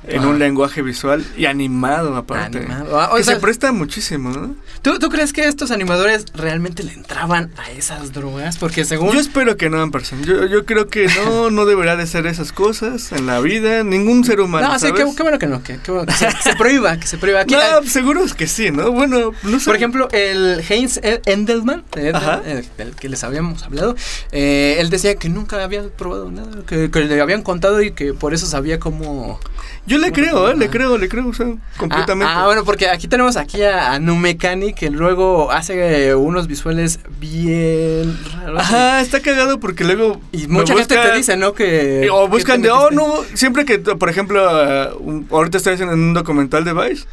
en 0.09 0.25
un 0.25 0.39
lenguaje 0.39 0.83
visual 0.83 1.25
y 1.37 1.47
animado 1.47 2.17
aparte. 2.17 2.59
Animado. 2.59 3.01
Ah, 3.01 3.11
o 3.13 3.17
que 3.17 3.25
sea, 3.25 3.35
se 3.35 3.41
presta 3.41 3.73
muchísimo, 3.73 4.31
¿no? 4.31 4.55
¿tú, 4.83 4.99
tú 4.99 5.09
crees 5.09 5.33
que 5.33 5.45
estos 5.47 5.71
animadores 5.71 6.27
realmente 6.35 6.83
le 6.85 6.93
entraban 6.93 7.51
a 7.57 7.71
esas 7.73 8.13
drogas? 8.13 8.57
Porque 8.59 8.85
según... 8.85 9.13
Yo 9.13 9.21
espero 9.21 9.57
que 9.57 9.69
no, 9.71 9.81
Ampersand. 9.81 10.25
Yo, 10.25 10.47
yo 10.47 10.65
creo 10.65 10.89
que 10.89 11.09
no, 11.25 11.51
no 11.51 11.65
debería 11.67 11.97
de 11.97 12.07
ser 12.07 12.27
esas 12.27 12.53
cosas 12.53 13.11
en 13.13 13.27
la 13.27 13.41
vida, 13.41 13.83
ningún 13.85 14.25
ser 14.25 14.41
humano. 14.41 14.69
no, 14.69 14.79
sí, 14.79 14.89
qué, 14.93 15.23
bueno 15.23 15.39
que 15.39 15.47
no, 15.47 15.63
que, 15.63 15.79
qué 15.79 15.91
bueno 15.91 16.07
que 16.07 16.13
se, 16.13 16.31
se 16.43 16.55
prohíba, 16.57 16.97
que 16.99 17.07
se 17.07 17.19
prohíba. 17.19 17.41
Aquí, 17.41 17.55
No, 17.55 17.83
seguro 17.89 18.23
es 18.25 18.35
que 18.35 18.47
sí, 18.47 18.71
¿no? 18.71 18.93
Bueno, 18.93 19.33
no 19.43 19.59
sé. 19.59 19.65
Por 19.67 19.77
ejemplo, 19.77 20.09
el 20.13 20.63
Heinz 20.69 20.99
E- 21.03 21.21
Endelman, 21.27 21.85
de- 21.93 22.11
Ajá. 22.11 22.41
de- 22.41 22.65
del 22.79 22.95
que 22.95 23.09
les 23.09 23.25
habíamos 23.25 23.63
hablado, 23.65 23.97
eh, 24.33 24.77
él 24.79 24.91
decía 24.91 25.17
que 25.17 25.29
nunca 25.29 25.63
había 25.65 25.83
probado 25.89 26.31
nada, 26.31 26.63
que, 26.67 26.91
que 26.91 27.01
le 27.01 27.21
habían 27.21 27.43
contado 27.43 27.83
y 27.83 27.91
que 27.93 28.15
por 28.15 28.35
eso 28.35 28.47
sabía 28.47 28.79
cómo... 28.79 29.41
Yo 29.87 29.99
le 29.99 30.11
creo, 30.11 30.51
¿eh? 30.51 30.57
Le 30.57 30.69
creo, 30.69 30.99
le 30.99 31.09
creo, 31.09 31.29
o 31.29 31.33
sea, 31.33 31.47
completamente. 31.77 32.33
Ah, 32.33 32.43
ah, 32.43 32.47
bueno, 32.47 32.65
porque 32.65 32.89
aquí 32.89 33.07
tenemos 33.07 33.37
aquí 33.37 33.63
a, 33.63 33.93
a 33.93 33.99
Numecani 34.01 34.73
que 34.75 34.91
luego 34.91 35.53
hace 35.53 36.09
eh, 36.09 36.15
unos 36.17 36.49
visuales 36.49 36.99
bien 37.21 38.19
raros. 38.33 38.61
Ajá, 38.61 39.01
está 39.01 39.21
cagado 39.21 39.61
porque 39.61 39.85
luego. 39.85 40.21
Y 40.33 40.49
mucha 40.49 40.75
gente 40.75 40.97
busca- 40.97 41.11
te 41.13 41.17
dice, 41.17 41.37
¿no? 41.37 41.53
Que... 41.53 42.09
O 42.11 42.27
buscan 42.29 42.63
de, 42.63 42.71
oh, 42.71 42.91
metiste". 42.91 42.97
no, 42.97 43.15
siempre 43.37 43.65
que, 43.65 43.79
por 43.79 44.09
ejemplo, 44.09 44.45
ah, 44.49 44.91
un- 44.99 45.27
ahorita 45.31 45.59
estoy 45.59 45.75
haciendo 45.75 45.95
un 45.95 46.15
documental 46.15 46.65
de 46.65 46.73
Vice. 46.73 47.05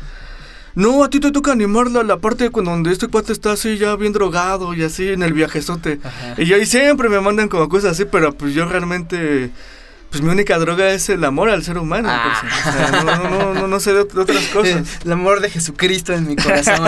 No, 0.76 1.04
a 1.04 1.10
ti 1.12 1.20
te 1.20 1.32
toca 1.32 1.52
animarla 1.52 2.02
la 2.02 2.18
parte 2.18 2.50
cuando 2.50 2.72
donde 2.72 2.92
este 2.92 3.08
cuate 3.08 3.32
está 3.32 3.52
así 3.52 3.78
ya 3.78 3.96
bien 3.96 4.12
drogado 4.12 4.74
y 4.74 4.82
así 4.84 5.10
en 5.10 5.22
el 5.22 5.32
viajezote. 5.34 6.00
Ajá. 6.04 6.34
Y 6.42 6.46
yo 6.46 6.58
y 6.58 6.66
siempre 6.66 7.10
me 7.10 7.20
mandan 7.22 7.48
como 7.48 7.70
cosas 7.70 7.92
así, 7.92 8.06
pero 8.06 8.34
pues 8.34 8.56
yo 8.56 8.66
realmente 8.66 9.52
pues 10.14 10.22
mi 10.22 10.30
única 10.30 10.60
droga 10.60 10.92
es 10.92 11.10
el 11.10 11.24
amor 11.24 11.50
al 11.50 11.64
ser 11.64 11.80
humano. 11.80 12.08
Ah. 12.12 12.40
pues, 12.40 12.68
o 12.68 12.72
sea, 12.78 12.92
no, 12.92 13.04
no, 13.04 13.30
no, 13.30 13.54
no, 13.56 13.68
no 13.68 13.80
sé 13.80 13.94
de, 13.94 14.02
ot- 14.04 14.12
de 14.14 14.22
otras 14.22 14.44
cosas. 14.54 14.84
El 15.04 15.12
amor 15.12 15.42
de 15.42 15.50
Jesucristo 15.50 16.14
en 16.14 16.28
mi 16.28 16.36
corazón. 16.36 16.88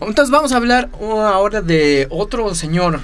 Entonces 0.00 0.30
vamos 0.32 0.50
a 0.50 0.56
hablar 0.56 0.90
uh, 0.98 1.20
ahora 1.20 1.62
de 1.62 2.08
otro 2.10 2.52
señor 2.56 2.98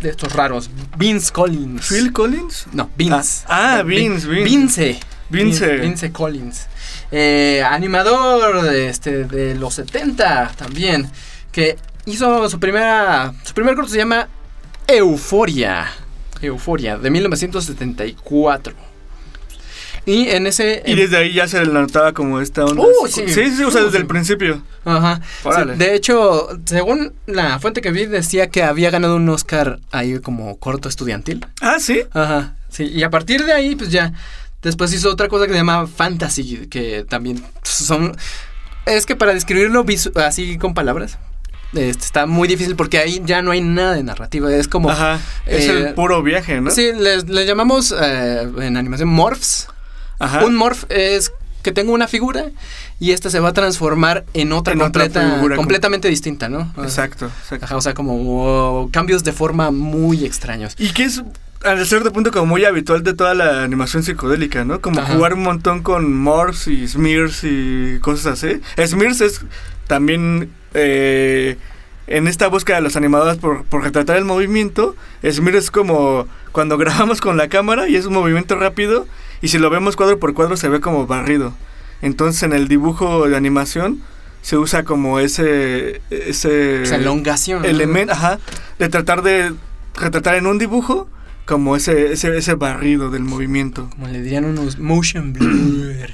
de 0.00 0.10
estos 0.10 0.32
raros, 0.32 0.70
Vince 0.96 1.32
Collins. 1.32 1.88
Phil 1.88 2.12
Collins. 2.12 2.66
No, 2.72 2.88
Vince. 2.96 3.44
Ah, 3.48 3.78
ah, 3.78 3.82
Vin- 3.82 4.12
Vince, 4.20 4.28
Vince. 4.28 4.44
Vince. 4.44 5.00
Vince. 5.30 5.76
Vince 5.78 6.12
Collins. 6.12 6.66
Eh, 7.10 7.60
animador 7.68 8.62
de, 8.62 8.88
este, 8.88 9.24
de 9.24 9.56
los 9.56 9.74
70 9.74 10.52
también. 10.56 11.10
Que 11.50 11.76
hizo 12.06 12.48
su 12.48 12.60
primera. 12.60 13.32
Su 13.42 13.52
primer 13.52 13.74
corto 13.74 13.90
se 13.90 13.98
llama 13.98 14.28
Euforia. 14.86 15.86
Euforia, 16.46 16.98
de 16.98 17.10
1974. 17.10 18.74
Y 20.04 20.30
en 20.30 20.46
ese. 20.46 20.82
Y 20.84 20.94
desde 20.94 21.16
ahí 21.16 21.32
ya 21.32 21.46
se 21.46 21.64
le 21.64 21.72
notaba 21.72 22.12
como 22.12 22.40
esta 22.40 22.64
onda. 22.64 22.82
Uh, 22.82 23.06
sí. 23.06 23.22
sí, 23.28 23.50
sí, 23.50 23.62
o 23.62 23.70
sea, 23.70 23.82
Uh, 23.82 23.84
desde 23.86 23.98
el 23.98 24.06
principio. 24.06 24.62
Ajá. 24.84 25.20
Sí, 25.42 25.70
de 25.76 25.94
hecho, 25.94 26.48
según 26.64 27.12
la 27.26 27.60
fuente 27.60 27.80
que 27.80 27.92
vi, 27.92 28.06
decía 28.06 28.50
que 28.50 28.64
había 28.64 28.90
ganado 28.90 29.16
un 29.16 29.28
Oscar 29.28 29.78
ahí 29.92 30.18
como 30.18 30.56
corto 30.58 30.88
estudiantil. 30.88 31.46
Ah, 31.60 31.76
sí. 31.78 32.02
Ajá. 32.12 32.56
Sí, 32.68 32.84
y 32.84 33.04
a 33.04 33.10
partir 33.10 33.44
de 33.44 33.52
ahí, 33.52 33.76
pues 33.76 33.90
ya. 33.90 34.12
Después 34.62 34.92
hizo 34.92 35.10
otra 35.10 35.28
cosa 35.28 35.46
que 35.46 35.52
se 35.52 35.58
llama 35.58 35.86
Fantasy, 35.86 36.66
que 36.68 37.04
también 37.08 37.42
son. 37.62 38.16
Es 38.86 39.06
que 39.06 39.14
para 39.14 39.34
describirlo 39.34 39.84
así 40.16 40.58
con 40.58 40.74
palabras. 40.74 41.18
Este, 41.74 42.04
está 42.04 42.26
muy 42.26 42.48
difícil 42.48 42.76
porque 42.76 42.98
ahí 42.98 43.22
ya 43.24 43.42
no 43.42 43.50
hay 43.50 43.60
nada 43.60 43.94
de 43.94 44.02
narrativa. 44.02 44.54
Es 44.54 44.68
como. 44.68 44.90
Ajá. 44.90 45.20
Es 45.46 45.68
eh, 45.68 45.88
el 45.88 45.94
puro 45.94 46.22
viaje, 46.22 46.60
¿no? 46.60 46.70
Sí, 46.70 46.90
les, 46.94 47.28
les 47.28 47.46
llamamos 47.46 47.94
eh, 47.98 48.48
en 48.60 48.76
animación 48.76 49.08
morphs. 49.08 49.68
Ajá. 50.18 50.44
Un 50.44 50.54
morph 50.54 50.84
es 50.88 51.32
que 51.62 51.72
tengo 51.72 51.92
una 51.92 52.08
figura 52.08 52.50
y 52.98 53.12
esta 53.12 53.30
se 53.30 53.40
va 53.40 53.50
a 53.50 53.52
transformar 53.52 54.24
en 54.34 54.52
otra, 54.52 54.74
En 54.74 54.82
otra 54.82 55.04
completa, 55.04 55.34
figura, 55.34 55.56
completamente 55.56 56.08
distinta, 56.08 56.48
¿no? 56.48 56.72
Exacto, 56.82 57.26
exacto. 57.26 57.64
Ajá, 57.64 57.76
o 57.76 57.80
sea, 57.80 57.94
como 57.94 58.88
cambios 58.92 59.24
de 59.24 59.32
forma 59.32 59.70
muy 59.70 60.24
extraños. 60.24 60.74
Y 60.78 60.92
que 60.92 61.04
es, 61.04 61.22
a 61.64 61.84
cierto 61.84 62.12
punto, 62.12 62.30
como 62.30 62.46
muy 62.46 62.64
habitual 62.64 63.02
de 63.02 63.14
toda 63.14 63.34
la 63.34 63.62
animación 63.62 64.02
psicodélica, 64.02 64.64
¿no? 64.64 64.80
Como 64.80 65.00
Ajá. 65.00 65.14
jugar 65.14 65.34
un 65.34 65.42
montón 65.42 65.82
con 65.82 66.12
morphs 66.14 66.68
y 66.68 66.86
smears 66.86 67.40
y 67.44 67.98
cosas 68.00 68.44
así. 68.44 68.60
Smears 68.84 69.20
es 69.20 69.40
también... 69.86 70.50
eh, 70.74 71.56
en 72.06 72.28
esta 72.28 72.48
búsqueda 72.48 72.76
de 72.76 72.82
los 72.82 72.96
animadores 72.96 73.38
por, 73.38 73.64
por 73.64 73.82
retratar 73.82 74.16
el 74.16 74.24
movimiento, 74.24 74.96
Smear 75.28 75.56
es 75.56 75.70
como 75.70 76.26
cuando 76.52 76.76
grabamos 76.78 77.20
con 77.20 77.36
la 77.36 77.48
cámara 77.48 77.88
y 77.88 77.96
es 77.96 78.06
un 78.06 78.14
movimiento 78.14 78.56
rápido 78.56 79.06
y 79.40 79.48
si 79.48 79.58
lo 79.58 79.70
vemos 79.70 79.96
cuadro 79.96 80.18
por 80.18 80.34
cuadro 80.34 80.56
se 80.56 80.68
ve 80.68 80.80
como 80.80 81.06
barrido. 81.06 81.54
Entonces 82.00 82.42
en 82.42 82.52
el 82.52 82.68
dibujo 82.68 83.28
de 83.28 83.36
animación 83.36 84.02
se 84.42 84.58
usa 84.58 84.82
como 84.82 85.20
ese... 85.20 86.00
ese 86.10 86.82
Esa 86.82 86.96
elongación. 86.96 87.62
¿no? 87.62 87.68
elemento, 87.68 88.12
ajá, 88.12 88.40
de 88.78 88.88
tratar 88.88 89.22
de 89.22 89.52
retratar 89.94 90.34
en 90.34 90.46
un 90.46 90.58
dibujo 90.58 91.08
como 91.46 91.76
ese, 91.76 92.12
ese, 92.12 92.36
ese 92.36 92.54
barrido 92.54 93.10
del 93.10 93.22
movimiento. 93.22 93.88
Como 93.90 94.08
le 94.08 94.20
dirían 94.20 94.44
unos 94.44 94.78
motion 94.78 95.32
blur. 95.32 96.10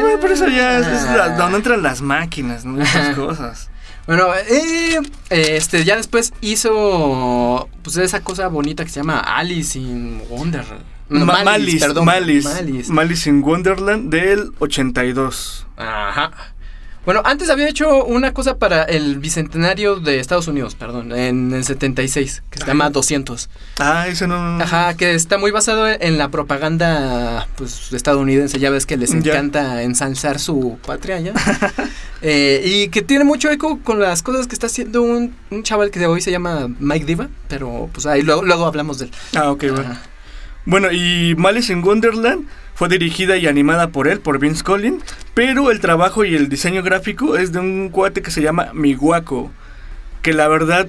Bueno, 0.00 0.18
pero 0.20 0.34
eso 0.34 0.46
ya 0.48 0.78
es, 0.78 0.86
es 0.86 1.02
la- 1.04 1.30
donde 1.36 1.58
entran 1.58 1.82
las 1.82 2.00
máquinas, 2.02 2.64
¿no? 2.64 2.80
Esas 2.82 3.14
cosas. 3.16 3.70
Bueno, 4.06 4.28
eh, 4.34 5.00
este, 5.30 5.84
ya 5.84 5.96
después 5.96 6.32
hizo 6.40 7.68
pues 7.82 7.96
esa 7.98 8.20
cosa 8.22 8.48
bonita 8.48 8.84
que 8.84 8.90
se 8.90 9.00
llama 9.00 9.18
Alice 9.20 9.78
in 9.78 10.22
Wonderland. 10.30 10.82
No, 11.10 11.24
Ma- 11.24 11.42
Malice, 11.42 11.78
perdón, 11.78 12.04
Malice, 12.04 12.48
Malice. 12.48 12.92
Malice 12.92 13.30
in 13.30 13.42
Wonderland 13.42 14.10
del 14.10 14.52
82. 14.58 15.66
Ajá. 15.76 16.30
Bueno, 17.04 17.22
antes 17.24 17.48
había 17.48 17.68
hecho 17.68 18.04
una 18.04 18.34
cosa 18.34 18.58
para 18.58 18.82
el 18.82 19.18
bicentenario 19.18 19.96
de 19.96 20.20
Estados 20.20 20.46
Unidos, 20.46 20.74
perdón, 20.74 21.12
en 21.12 21.52
el 21.54 21.64
76, 21.64 22.42
que 22.50 22.58
se 22.58 22.66
llama 22.66 22.90
200. 22.90 23.48
Ah, 23.78 24.06
ese 24.08 24.26
no. 24.26 24.60
Ajá, 24.60 24.94
que 24.94 25.14
está 25.14 25.38
muy 25.38 25.50
basado 25.50 25.88
en 25.88 26.18
la 26.18 26.28
propaganda 26.30 27.48
pues 27.56 27.92
estadounidense, 27.92 28.58
ya 28.58 28.70
ves 28.70 28.84
que 28.84 28.96
les 28.96 29.12
encanta 29.12 29.82
ensalzar 29.82 30.38
su 30.38 30.78
patria 30.84 31.20
ya. 31.20 31.32
Eh, 32.20 32.62
y 32.64 32.88
que 32.88 33.02
tiene 33.02 33.22
mucho 33.22 33.48
eco 33.48 33.78
con 33.78 34.00
las 34.00 34.24
cosas 34.24 34.48
que 34.48 34.54
está 34.56 34.66
haciendo 34.66 35.02
un, 35.02 35.36
un 35.52 35.62
chaval 35.62 35.92
que 35.92 36.00
de 36.00 36.06
hoy 36.06 36.20
se 36.20 36.32
llama 36.32 36.68
Mike 36.80 37.06
Diva, 37.06 37.28
pero 37.46 37.88
pues 37.92 38.06
ahí 38.06 38.22
luego, 38.22 38.42
luego 38.42 38.66
hablamos 38.66 38.98
de 38.98 39.04
él. 39.04 39.12
Ah, 39.36 39.52
ok, 39.52 39.66
bueno. 39.70 39.96
Bueno, 40.64 40.90
y 40.90 41.36
Malice 41.38 41.72
in 41.72 41.82
Wonderland 41.82 42.48
fue 42.78 42.88
dirigida 42.88 43.36
y 43.36 43.48
animada 43.48 43.88
por 43.88 44.06
él, 44.06 44.20
por 44.20 44.38
Vince 44.38 44.62
Collin, 44.62 45.02
pero 45.34 45.72
el 45.72 45.80
trabajo 45.80 46.24
y 46.24 46.36
el 46.36 46.48
diseño 46.48 46.84
gráfico 46.84 47.36
es 47.36 47.50
de 47.50 47.58
un 47.58 47.88
cuate 47.88 48.22
que 48.22 48.30
se 48.30 48.40
llama 48.40 48.70
Miwako, 48.72 49.50
que 50.22 50.32
la 50.32 50.46
verdad 50.46 50.86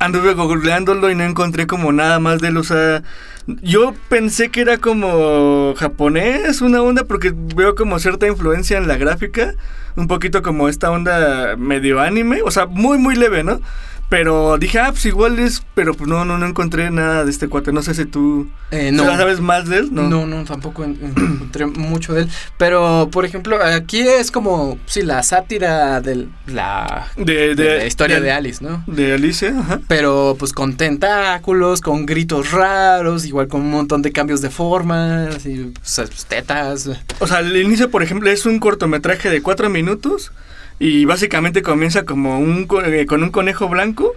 anduve 0.00 0.34
googleándolo 0.34 1.08
y 1.08 1.14
no 1.14 1.22
encontré 1.22 1.68
como 1.68 1.92
nada 1.92 2.18
más 2.18 2.40
de 2.40 2.48
él, 2.48 2.56
o 2.56 2.64
sea, 2.64 3.04
yo 3.46 3.94
pensé 4.08 4.48
que 4.48 4.62
era 4.62 4.78
como 4.78 5.74
japonés, 5.76 6.60
una 6.60 6.82
onda, 6.82 7.04
porque 7.04 7.32
veo 7.32 7.76
como 7.76 8.00
cierta 8.00 8.26
influencia 8.26 8.76
en 8.76 8.88
la 8.88 8.96
gráfica, 8.96 9.54
un 9.94 10.08
poquito 10.08 10.42
como 10.42 10.68
esta 10.68 10.90
onda 10.90 11.54
medio 11.56 12.00
anime, 12.00 12.42
o 12.42 12.50
sea, 12.50 12.66
muy, 12.66 12.98
muy 12.98 13.14
leve, 13.14 13.44
¿no? 13.44 13.60
Pero 14.08 14.56
dije, 14.56 14.78
ah, 14.78 14.90
pues 14.92 15.04
igual 15.06 15.38
es, 15.40 15.64
pero 15.74 15.92
pues 15.92 16.08
no, 16.08 16.24
no, 16.24 16.38
no 16.38 16.46
encontré 16.46 16.90
nada 16.92 17.24
de 17.24 17.30
este 17.32 17.48
cuate, 17.48 17.72
no 17.72 17.82
sé 17.82 17.92
si 17.92 18.04
tú... 18.04 18.48
Eh, 18.70 18.90
no. 18.92 19.04
¿Sabes 19.04 19.40
más 19.40 19.68
de 19.68 19.78
él? 19.78 19.88
No, 19.92 20.26
no, 20.26 20.44
tampoco 20.44 20.84
en- 20.84 20.96
en- 21.02 21.14
encontré 21.34 21.66
mucho 21.66 22.14
de 22.14 22.22
él. 22.22 22.28
Pero, 22.56 23.08
por 23.10 23.24
ejemplo, 23.24 23.58
aquí 23.62 24.00
es 24.00 24.30
como, 24.30 24.78
sí, 24.86 25.02
la 25.02 25.24
sátira 25.24 26.00
de 26.00 26.28
la, 26.46 27.08
De, 27.16 27.56
de 27.56 27.78
la 27.78 27.86
historia 27.86 28.16
de, 28.20 28.26
de, 28.26 28.32
Alice, 28.32 28.64
¿no? 28.64 28.84
de 28.86 29.14
Alicia, 29.14 29.54
ajá. 29.58 29.80
Pero 29.88 30.36
pues 30.38 30.52
con 30.52 30.76
tentáculos, 30.76 31.80
con 31.80 32.06
gritos 32.06 32.52
raros, 32.52 33.24
igual 33.24 33.48
con 33.48 33.60
un 33.62 33.70
montón 33.72 34.02
de 34.02 34.12
cambios 34.12 34.40
de 34.40 34.50
formas, 34.50 35.44
y 35.46 35.72
pues, 35.74 36.26
tetas. 36.28 36.88
O 37.18 37.26
sea, 37.26 37.40
el 37.40 37.56
inicio, 37.56 37.90
por 37.90 38.04
ejemplo, 38.04 38.30
es 38.30 38.46
un 38.46 38.60
cortometraje 38.60 39.30
de 39.30 39.42
cuatro 39.42 39.68
minutos 39.68 40.30
y 40.78 41.04
básicamente 41.04 41.62
comienza 41.62 42.04
como 42.04 42.38
un 42.38 42.68
eh, 42.84 43.06
con 43.06 43.22
un 43.22 43.30
conejo 43.30 43.68
blanco 43.68 44.14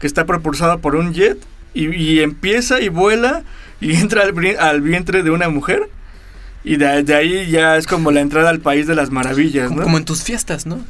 que 0.00 0.06
está 0.06 0.26
propulsado 0.26 0.78
por 0.78 0.94
un 0.96 1.12
jet 1.14 1.38
y, 1.74 1.88
y 1.94 2.20
empieza 2.20 2.80
y 2.80 2.88
vuela 2.88 3.42
y 3.80 3.94
entra 3.96 4.22
al, 4.22 4.34
al 4.58 4.80
vientre 4.82 5.22
de 5.22 5.30
una 5.30 5.48
mujer 5.48 5.88
y 6.64 6.76
de, 6.76 7.02
de 7.02 7.14
ahí 7.14 7.50
ya 7.50 7.76
es 7.76 7.86
como 7.86 8.10
la 8.10 8.20
entrada 8.20 8.50
al 8.50 8.60
país 8.60 8.86
de 8.86 8.94
las 8.94 9.10
maravillas, 9.10 9.68
Como, 9.68 9.80
¿no? 9.80 9.84
como 9.84 9.98
en 9.98 10.04
tus 10.04 10.22
fiestas, 10.22 10.66
¿no? 10.66 10.80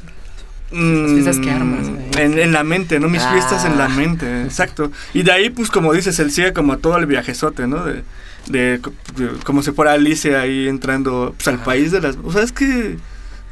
Mm, 0.70 1.14
fiestas 1.14 1.38
que 1.38 1.50
armas, 1.50 1.86
eh. 1.86 2.10
En, 2.22 2.38
en 2.38 2.52
la 2.52 2.64
mente, 2.64 2.98
¿no? 2.98 3.08
Mis 3.08 3.22
Ah. 3.22 3.32
fiestas 3.32 3.64
en 3.66 3.76
la 3.78 3.88
mente, 3.88 4.42
exacto. 4.44 4.90
Y 5.14 5.22
de 5.22 5.32
ahí, 5.32 5.50
pues, 5.50 5.70
como 5.70 5.92
dices, 5.92 6.18
él 6.18 6.30
sigue 6.30 6.52
como 6.54 6.78
todo 6.78 6.96
el 6.98 7.04
viajezote, 7.06 7.66
¿no? 7.66 7.84
De, 7.84 8.02
de, 8.48 8.78
de- 9.16 9.30
como 9.44 9.62
si 9.62 9.70
fuera 9.72 9.92
Alicia 9.92 10.40
ahí 10.40 10.68
entrando 10.68 11.34
pues, 11.36 11.46
al 11.48 11.56
Ajá. 11.56 11.64
país 11.64 11.90
de 11.92 12.00
las... 12.00 12.16
O 12.24 12.32
sea, 12.32 12.42
es 12.42 12.52
que 12.52 12.96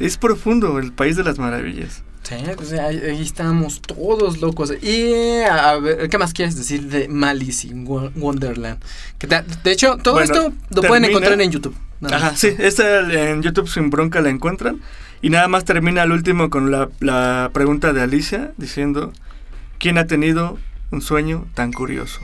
es 0.01 0.17
profundo 0.17 0.79
el 0.79 0.93
país 0.93 1.17
de 1.17 1.25
las 1.25 1.39
maravillas. 1.39 2.03
Sí, 2.23 2.35
pues 2.55 2.73
ahí, 2.73 2.99
ahí 2.99 3.23
estamos 3.23 3.81
todos 3.81 4.41
locos. 4.41 4.73
Y 4.83 5.43
a 5.51 5.77
ver, 5.79 6.09
¿qué 6.09 6.19
más 6.19 6.33
quieres 6.33 6.55
decir 6.57 6.87
de 6.89 7.09
Malice 7.09 7.67
in 7.69 7.87
Wo- 7.87 8.13
Wonderland? 8.15 8.79
Que 9.19 9.27
te- 9.27 9.43
de 9.65 9.73
hecho, 9.73 9.97
todo 9.97 10.15
Bueno, 10.15 10.33
esto 10.33 10.53
lo 10.71 10.83
pueden 10.83 11.03
termina- 11.05 11.09
encontrar 11.09 11.41
en 11.41 11.51
YouTube. 11.51 11.75
Ajá, 12.03 12.35
sí, 12.37 12.55
esta 12.59 13.31
en 13.31 13.43
YouTube 13.43 13.69
sin 13.69 13.91
bronca 13.91 14.21
la 14.21 14.29
encuentran. 14.31 14.81
Y 15.23 15.31
nada 15.31 15.49
más 15.49 15.65
termina 15.65 16.03
el 16.03 16.13
último 16.13 16.49
con 16.51 16.71
la, 16.71 16.89
la 17.01 17.51
pregunta 17.53 17.93
de 17.93 18.01
Alicia 18.03 18.53
diciendo, 18.57 19.13
¿quién 19.79 19.99
ha 19.99 20.07
tenido 20.07 20.57
un 20.93 21.03
sueño 21.03 21.47
tan 21.55 21.73
curioso? 21.73 22.21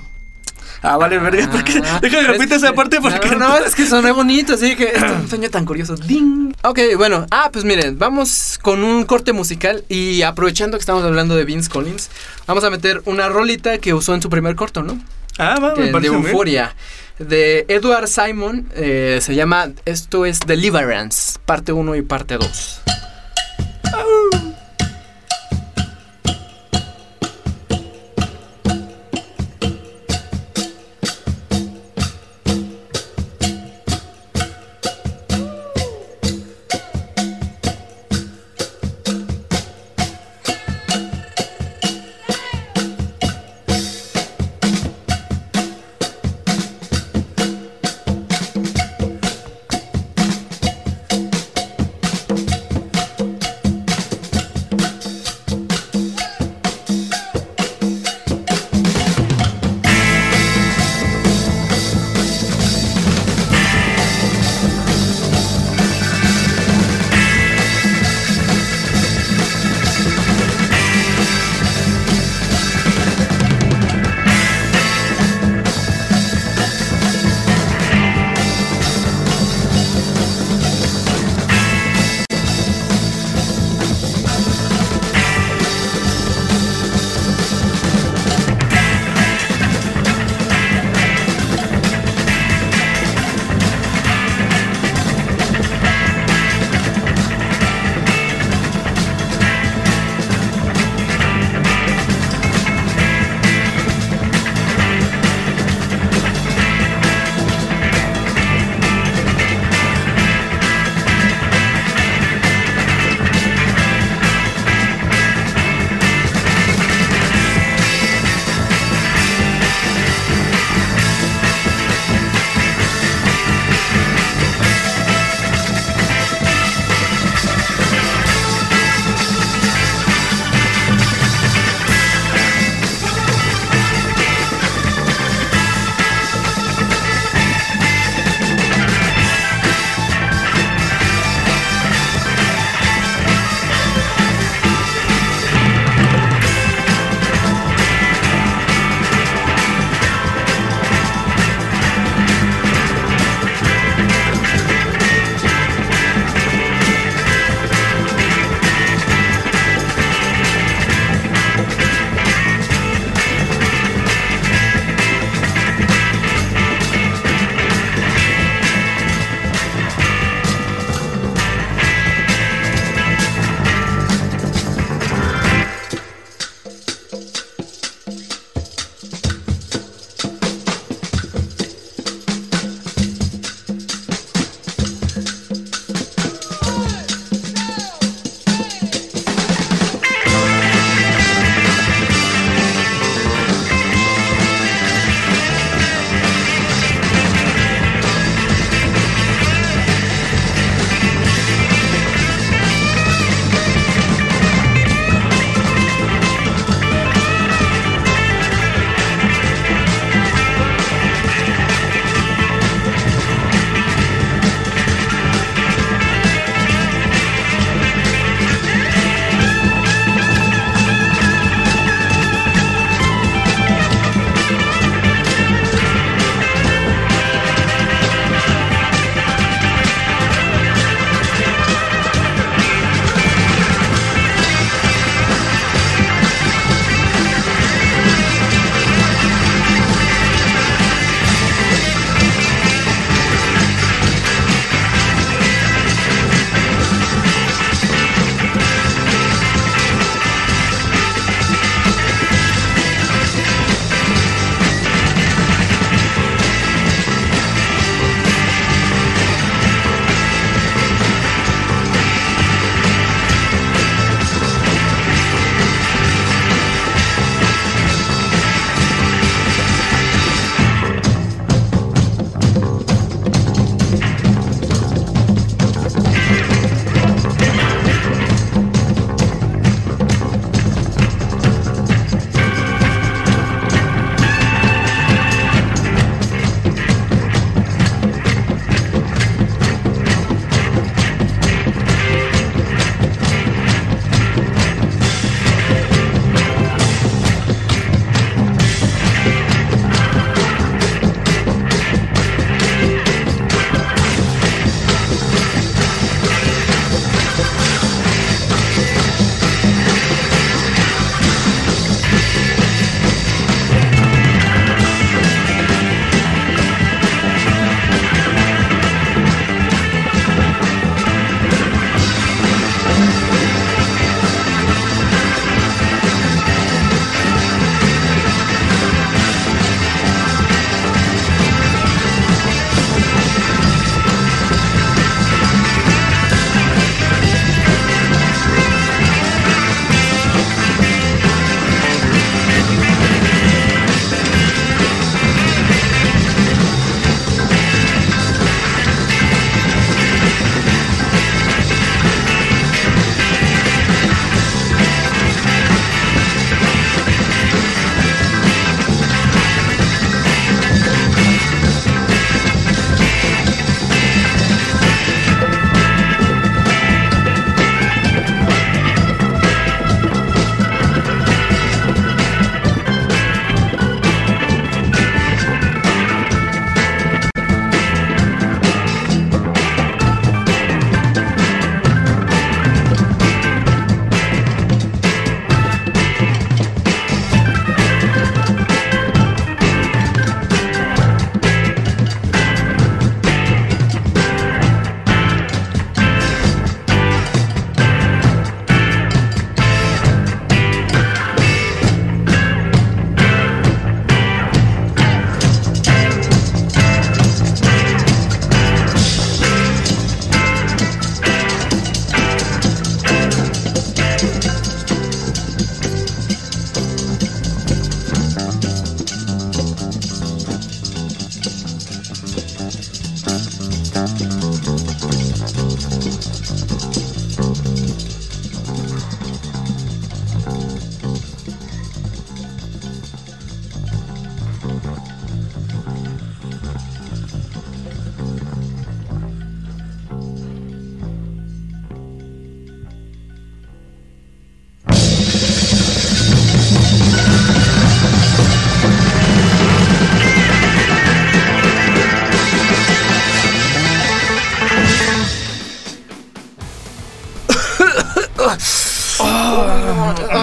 Ah, 0.82 0.96
vale, 0.96 1.18
verga. 1.18 1.48
Ah, 1.84 1.98
Déjame 2.00 2.22
es 2.22 2.26
repetir 2.28 2.52
esa 2.56 2.68
que- 2.68 2.74
parte 2.74 3.00
porque... 3.00 3.28
No, 3.30 3.38
no, 3.38 3.56
es 3.58 3.74
que 3.74 3.86
sonó 3.86 4.14
bonito, 4.14 4.54
así 4.54 4.76
que 4.76 4.84
es 4.94 5.02
un 5.02 5.28
sueño 5.28 5.50
tan 5.50 5.64
curioso. 5.64 5.96
¡Ding! 5.96 6.52
Ok, 6.62 6.78
bueno, 6.96 7.26
ah, 7.30 7.50
pues 7.52 7.64
miren, 7.64 7.98
vamos 7.98 8.58
con 8.62 8.84
un 8.84 9.04
corte 9.04 9.32
musical 9.32 9.84
y 9.88 10.22
aprovechando 10.22 10.76
que 10.76 10.80
estamos 10.82 11.02
hablando 11.04 11.34
de 11.36 11.44
Vince 11.44 11.68
Collins, 11.70 12.10
vamos 12.46 12.62
a 12.64 12.70
meter 12.70 13.02
una 13.04 13.28
rolita 13.28 13.78
que 13.78 13.94
usó 13.94 14.14
en 14.14 14.22
su 14.22 14.30
primer 14.30 14.54
corto, 14.56 14.82
¿no? 14.82 14.98
Ah, 15.38 15.56
va, 15.60 15.68
me 15.70 15.74
Que- 15.74 15.82
de 15.84 15.92
parece 15.92 16.10
bien. 16.10 16.26
Euforia. 16.26 16.74
De 17.18 17.64
Edward 17.68 18.08
Simon, 18.08 18.68
eh, 18.74 19.20
se 19.22 19.34
llama, 19.34 19.70
esto 19.86 20.26
es 20.26 20.40
Deliverance, 20.40 21.38
parte 21.46 21.72
1 21.72 21.96
y 21.96 22.02
parte 22.02 22.36
2. 22.36 22.80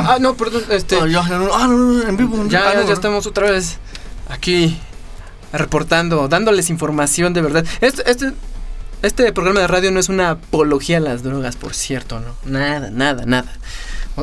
Ah, 0.03 0.15
ah, 0.15 0.19
no, 0.19 0.35
perdón, 0.35 0.63
este. 0.69 0.97
Ah, 0.97 1.07
ya, 1.07 1.23
no, 1.23 1.53
ah, 1.53 1.67
no, 1.67 1.77
no, 1.77 2.07
en 2.07 2.17
vivo. 2.17 2.35
en 2.41 2.49
Ya, 2.49 2.59
vivo. 2.59 2.69
Ah, 2.69 2.73
ya, 2.73 2.79
no, 2.79 2.81
ya 2.81 2.87
no. 2.87 2.93
estamos 2.93 3.25
otra 3.25 3.49
vez 3.49 3.77
aquí 4.29 4.77
reportando, 5.53 6.27
dándoles 6.27 6.69
información 6.69 7.33
de 7.33 7.41
verdad. 7.41 7.65
Este, 7.81 8.09
este, 8.09 8.33
este 9.01 9.31
programa 9.33 9.61
de 9.61 9.67
radio 9.67 9.91
no 9.91 9.99
es 9.99 10.09
una 10.09 10.31
apología 10.31 10.97
a 10.97 10.99
las 10.99 11.23
drogas, 11.23 11.55
por 11.55 11.73
cierto, 11.73 12.19
¿no? 12.19 12.35
Nada, 12.45 12.89
nada, 12.89 13.25
nada. 13.25 13.51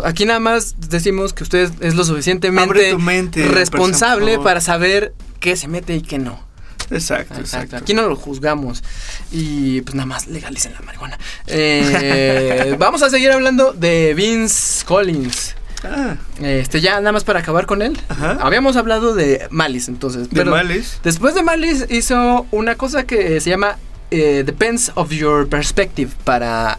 Aquí 0.04 0.24
nada 0.24 0.40
más 0.40 0.76
decimos 0.88 1.32
que 1.32 1.42
usted 1.42 1.70
es 1.80 1.94
lo 1.94 2.04
suficientemente 2.04 2.96
mente, 2.96 3.46
responsable 3.48 4.38
para 4.38 4.60
saber 4.60 5.14
qué 5.40 5.56
se 5.56 5.68
mete 5.68 5.96
y 5.96 6.02
qué 6.02 6.18
no. 6.18 6.48
Exacto, 6.90 7.34
Exacto. 7.34 7.40
exacto. 7.40 7.76
Aquí 7.76 7.94
no 7.94 8.02
lo 8.08 8.16
juzgamos. 8.16 8.82
Y 9.30 9.80
pues 9.82 9.94
nada 9.94 10.06
más 10.06 10.26
legalicen 10.26 10.72
la 10.72 10.80
marihuana. 10.80 11.18
Eh, 11.46 12.74
vamos 12.78 13.02
a 13.02 13.10
seguir 13.10 13.30
hablando 13.30 13.72
de 13.72 14.14
Vince 14.14 14.84
Collins. 14.84 15.54
Ah, 15.84 16.16
Este, 16.42 16.80
ya 16.80 17.00
nada 17.00 17.12
más 17.12 17.24
para 17.24 17.40
acabar 17.40 17.66
con 17.66 17.82
él. 17.82 17.98
Ajá. 18.08 18.38
Habíamos 18.40 18.76
hablado 18.76 19.14
de 19.14 19.46
Malice, 19.50 19.90
entonces. 19.90 20.28
de 20.30 20.36
pero 20.36 20.50
Malice. 20.50 20.98
Después 21.02 21.34
de 21.34 21.42
Malice 21.42 21.86
hizo 21.94 22.46
una 22.50 22.74
cosa 22.76 23.04
que 23.04 23.40
se 23.40 23.50
llama 23.50 23.76
eh, 24.10 24.42
Depends 24.44 24.92
of 24.94 25.10
Your 25.10 25.48
Perspective 25.48 26.12
para 26.24 26.78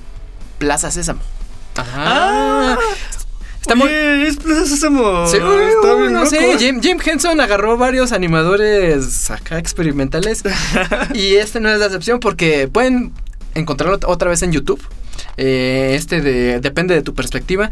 Plaza 0.59 0.91
Sésamo. 0.91 1.21
Ajá. 1.75 2.03
Ah, 2.75 2.77
Está 3.61 3.75
muy- 3.75 3.89
es 3.91 4.37
Plaza 4.37 4.65
Sésamo. 4.65 5.25
Sí, 5.27 5.37
Está 5.37 5.95
bien 5.95 6.13
no 6.13 6.19
loco, 6.19 6.25
sé, 6.29 6.51
¿eh? 6.53 6.57
Jim, 6.57 6.81
Jim 6.81 6.97
Henson 7.03 7.39
agarró 7.41 7.77
varios 7.77 8.11
animadores 8.11 9.29
acá 9.31 9.57
experimentales 9.59 10.43
y 11.13 11.35
este 11.35 11.59
no 11.59 11.69
es 11.69 11.79
la 11.79 11.85
excepción 11.85 12.19
porque 12.19 12.67
pueden 12.67 13.13
encontrarlo 13.55 13.99
otra 14.05 14.29
vez 14.29 14.41
en 14.43 14.51
YouTube. 14.51 14.81
Eh, 15.37 15.93
este 15.95 16.21
de 16.21 16.59
depende 16.59 16.93
de 16.93 17.01
tu 17.01 17.13
perspectiva 17.13 17.69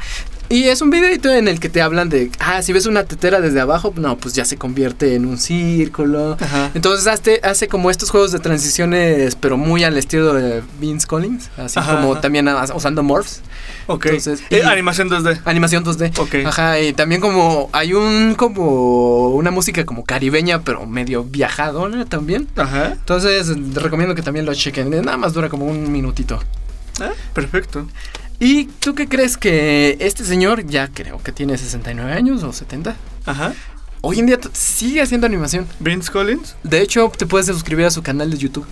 y 0.51 0.63
es 0.69 0.81
un 0.81 0.89
videito 0.89 1.29
en 1.33 1.47
el 1.47 1.59
que 1.59 1.69
te 1.69 1.81
hablan 1.81 2.09
de 2.09 2.31
ah 2.39 2.61
si 2.61 2.73
ves 2.73 2.85
una 2.87 3.03
tetera 3.03 3.39
desde 3.41 3.59
abajo 3.59 3.93
no 3.97 4.17
pues 4.17 4.33
ya 4.33 4.45
se 4.45 4.57
convierte 4.57 5.13
en 5.15 5.25
un 5.25 5.37
círculo 5.37 6.37
Ajá. 6.39 6.71
entonces 6.73 7.05
hace, 7.07 7.39
hace 7.43 7.67
como 7.67 7.91
estos 7.91 8.09
juegos 8.09 8.31
de 8.31 8.39
transiciones 8.39 9.35
pero 9.35 9.57
muy 9.57 9.83
al 9.83 9.97
estilo 9.97 10.33
de 10.33 10.63
Vince 10.79 11.05
Collins 11.05 11.49
así 11.57 11.77
Ajá, 11.77 11.97
como 11.97 12.13
ajá. 12.13 12.21
también 12.21 12.47
usando 12.73 13.03
morphs 13.03 13.41
Ok. 13.87 14.05
Entonces, 14.05 14.41
Eh, 14.51 14.61
y- 14.63 14.67
animación 14.67 15.09
2D. 15.09 15.41
Animación 15.45 15.83
2D. 15.83 16.11
Ok. 16.19 16.45
Ajá, 16.45 16.79
y 16.79 16.93
también 16.93 17.21
como 17.21 17.69
hay 17.73 17.93
un 17.93 18.35
como 18.35 19.29
una 19.29 19.49
música 19.49 19.83
como 19.83 20.03
caribeña, 20.05 20.61
pero 20.61 20.85
medio 20.85 21.23
viajadona 21.23 22.05
también. 22.05 22.47
Ajá. 22.55 22.91
Entonces, 22.93 23.47
recomiendo 23.73 24.13
que 24.13 24.21
también 24.21 24.45
lo 24.45 24.53
chequen. 24.53 24.91
Nada 24.91 25.17
más 25.17 25.33
dura 25.33 25.49
como 25.49 25.65
un 25.65 25.91
minutito. 25.91 26.39
Ah, 27.01 27.11
perfecto. 27.33 27.87
¿Y 28.39 28.65
tú 28.65 28.95
qué 28.95 29.07
crees 29.07 29.37
que 29.37 29.97
este 29.99 30.23
señor, 30.23 30.65
ya 30.65 30.87
creo 30.87 31.21
que 31.21 31.31
tiene 31.31 31.57
69 31.57 32.13
años 32.13 32.43
o 32.43 32.53
70, 32.53 32.95
Ajá. 33.25 33.53
hoy 34.01 34.19
en 34.19 34.27
día 34.27 34.39
sigue 34.53 35.01
haciendo 35.01 35.27
animación? 35.27 35.67
Vince 35.79 36.09
Collins. 36.11 36.55
De 36.63 36.81
hecho, 36.81 37.11
te 37.17 37.25
puedes 37.25 37.47
suscribir 37.47 37.85
a 37.85 37.91
su 37.91 38.01
canal 38.01 38.31
de 38.31 38.37
YouTube. 38.37 38.65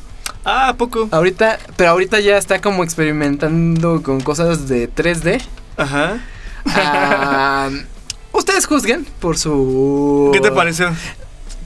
Ah, 0.46 0.70
¿a 0.70 0.78
poco. 0.78 1.10
Ahorita, 1.12 1.60
pero 1.76 1.90
ahorita 1.92 2.22
ya 2.22 2.38
está 2.38 2.62
como 2.62 2.84
experimentando 2.86 4.02
con 4.02 4.22
cosas 4.22 4.70
de 4.70 4.90
3D. 4.90 5.42
Ajá. 5.76 6.20
Ah, 6.66 7.70
ustedes 8.32 8.66
juzguen 8.66 9.06
por 9.20 9.38
su... 9.38 10.30
¿Qué 10.32 10.40
te 10.40 10.52
pareció? 10.52 10.94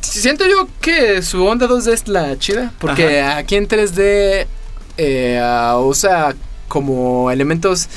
Siento 0.01 0.45
yo 0.47 0.68
que 0.82 1.22
su 1.22 1.45
onda 1.45 1.68
2D 1.68 1.93
es 1.93 2.07
la 2.07 2.38
chida, 2.39 2.74
porque 2.80 3.22
aquí 3.22 3.55
en 3.55 3.68
3D 3.68 4.47
eh, 4.97 5.41
usa 5.84 6.34
como 6.72 7.30
elementos 7.32 7.89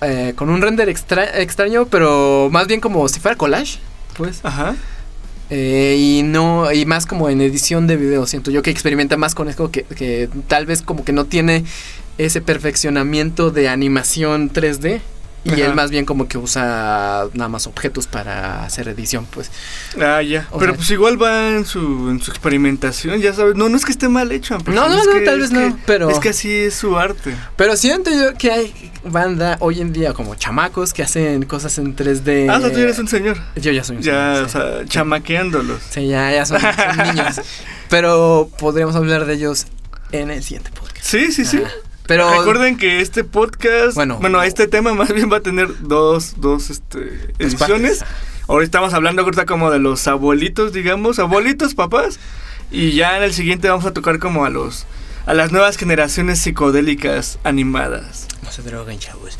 eh, 0.00 0.32
con 0.36 0.48
un 0.50 0.62
render 0.62 0.88
extra- 0.88 1.40
extraño, 1.40 1.86
pero 1.86 2.48
más 2.52 2.66
bien 2.68 2.80
como 2.80 3.08
si 3.08 3.18
fuera 3.20 3.36
collage, 3.36 3.78
pues. 4.16 4.40
Ajá. 4.44 4.76
Eh, 5.50 5.96
y 5.98 6.22
no, 6.22 6.72
y 6.72 6.86
más 6.86 7.04
como 7.06 7.28
en 7.28 7.40
edición 7.40 7.86
de 7.86 7.96
video, 7.96 8.26
siento 8.26 8.50
yo 8.50 8.62
que 8.62 8.70
experimenta 8.70 9.16
más 9.16 9.34
con 9.34 9.48
eso, 9.48 9.70
que, 9.70 9.82
que 9.82 10.28
tal 10.48 10.64
vez 10.66 10.80
como 10.82 11.04
que 11.04 11.12
no 11.12 11.24
tiene 11.26 11.64
ese 12.16 12.40
perfeccionamiento 12.40 13.50
de 13.50 13.68
animación 13.68 14.50
3D. 14.52 15.00
Y 15.44 15.52
Ajá. 15.52 15.66
él 15.66 15.74
más 15.74 15.90
bien 15.90 16.06
como 16.06 16.26
que 16.26 16.38
usa 16.38 17.26
nada 17.34 17.48
más 17.48 17.66
objetos 17.66 18.06
para 18.06 18.64
hacer 18.64 18.88
edición, 18.88 19.26
pues. 19.30 19.50
Ah, 20.00 20.22
ya. 20.22 20.48
O 20.50 20.58
Pero 20.58 20.72
sea- 20.72 20.76
pues 20.78 20.90
igual 20.90 21.22
va 21.22 21.50
en 21.50 21.66
su, 21.66 22.08
en 22.08 22.20
su 22.22 22.30
experimentación, 22.30 23.20
ya 23.20 23.34
sabes. 23.34 23.54
No, 23.54 23.68
no 23.68 23.76
es 23.76 23.84
que 23.84 23.92
esté 23.92 24.08
mal 24.08 24.32
hecho. 24.32 24.56
No, 24.66 24.88
no, 24.88 25.04
no, 25.04 25.12
que- 25.12 25.20
tal 25.20 25.40
vez 25.40 25.50
que- 25.50 25.56
no, 25.56 25.78
pero- 25.84 26.08
Es 26.08 26.18
que 26.18 26.30
así 26.30 26.50
es 26.50 26.74
su 26.74 26.96
arte. 26.96 27.34
Pero 27.56 27.76
siento 27.76 28.10
yo 28.10 28.32
que 28.38 28.50
hay 28.50 28.92
banda 29.04 29.58
hoy 29.60 29.82
en 29.82 29.92
día 29.92 30.14
como 30.14 30.34
chamacos 30.34 30.94
que 30.94 31.02
hacen 31.02 31.42
cosas 31.44 31.76
en 31.76 31.94
3D. 31.94 32.48
Ah, 32.50 32.56
o 32.56 32.60
sea, 32.60 32.72
tú 32.72 32.78
eres 32.78 32.98
un 32.98 33.08
señor. 33.08 33.36
Yo 33.56 33.70
ya 33.70 33.84
soy 33.84 33.96
un 33.98 34.02
Ya, 34.02 34.12
señor, 34.34 34.44
o 34.44 34.48
sí. 34.48 34.52
sea, 34.52 34.84
chamaqueándolos. 34.86 35.82
Sí, 35.90 36.06
ya, 36.08 36.32
ya 36.32 36.46
son, 36.46 36.58
son 36.60 37.06
niños. 37.14 37.40
Pero 37.90 38.48
podríamos 38.58 38.96
hablar 38.96 39.26
de 39.26 39.34
ellos 39.34 39.66
en 40.10 40.30
el 40.30 40.42
siguiente 40.42 40.70
podcast. 40.70 41.04
Sí, 41.04 41.32
sí, 41.32 41.44
sí. 41.44 41.60
Pero 42.06 42.30
Recuerden 42.38 42.76
que 42.76 43.00
este 43.00 43.24
podcast, 43.24 43.94
Bueno. 43.94 44.18
bueno, 44.18 44.42
este 44.42 44.66
tema 44.68 44.92
más 44.94 45.12
bien 45.12 45.32
va 45.32 45.38
a 45.38 45.40
tener 45.40 45.68
dos, 45.80 46.34
dos 46.38 46.68
este, 46.70 47.32
ediciones. 47.38 48.04
Ahora 48.46 48.62
estamos 48.64 48.92
hablando 48.92 49.22
ahorita 49.22 49.46
como 49.46 49.70
de 49.70 49.78
los 49.78 50.06
abuelitos, 50.06 50.74
digamos, 50.74 51.18
abuelitos, 51.18 51.74
papás. 51.74 52.18
Y 52.70 52.92
ya 52.92 53.16
en 53.16 53.22
el 53.22 53.32
siguiente 53.32 53.68
vamos 53.70 53.86
a 53.86 53.92
tocar 53.94 54.18
como 54.18 54.44
a 54.44 54.50
los 54.50 54.86
a 55.26 55.32
las 55.32 55.50
nuevas 55.52 55.78
generaciones 55.78 56.40
psicodélicas 56.40 57.38
animadas. 57.44 58.28
no 58.42 58.52
se 58.52 58.60
droguen, 58.60 58.98
chavos. 58.98 59.38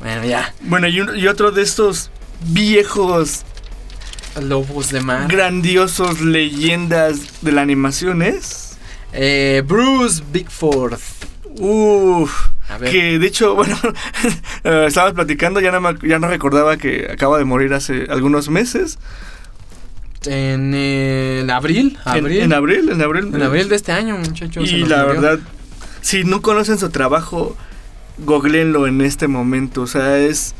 Bueno, 0.00 0.24
ya. 0.24 0.54
Bueno, 0.62 0.88
y, 0.88 1.00
un- 1.02 1.14
y 1.18 1.26
otro 1.26 1.50
de 1.52 1.60
estos 1.60 2.10
viejos, 2.46 3.42
Lobos 4.40 4.90
de 4.90 5.02
mar. 5.02 5.28
grandiosos 5.28 6.22
leyendas 6.22 7.42
de 7.42 7.52
la 7.52 7.60
animación 7.60 8.22
es... 8.22 8.78
Eh, 9.12 9.62
Bruce 9.66 10.22
Bigford. 10.32 10.98
Uff. 11.58 12.48
Que 12.90 13.18
de 13.18 13.26
hecho, 13.26 13.54
bueno, 13.54 13.76
eh, 14.64 14.84
estábamos 14.88 15.14
platicando, 15.14 15.60
ya 15.60 15.70
no, 15.72 15.80
me- 15.80 15.96
ya 16.08 16.18
no 16.18 16.28
recordaba 16.28 16.76
que 16.76 17.08
acaba 17.10 17.38
de 17.38 17.44
morir 17.44 17.72
hace 17.74 18.06
algunos 18.10 18.48
meses. 18.48 18.98
En, 20.26 20.72
eh, 20.74 21.40
en 21.42 21.50
abril. 21.50 21.98
En- 22.04 22.10
abril. 22.12 22.40
En, 22.42 22.52
abril, 22.52 22.88
en 22.90 23.00
abril. 23.02 23.30
En 23.34 23.42
abril 23.42 23.68
de 23.68 23.76
este 23.76 23.92
año, 23.92 24.16
muchachos. 24.18 24.68
Y 24.70 24.84
la 24.84 25.04
murió. 25.06 25.20
verdad, 25.20 25.38
si 26.00 26.24
no 26.24 26.42
conocen 26.42 26.78
su 26.78 26.90
trabajo, 26.90 27.56
googleenlo 28.18 28.86
en 28.88 29.00
este 29.02 29.28
momento. 29.28 29.82
O 29.82 29.86
sea, 29.86 30.18
es. 30.18 30.54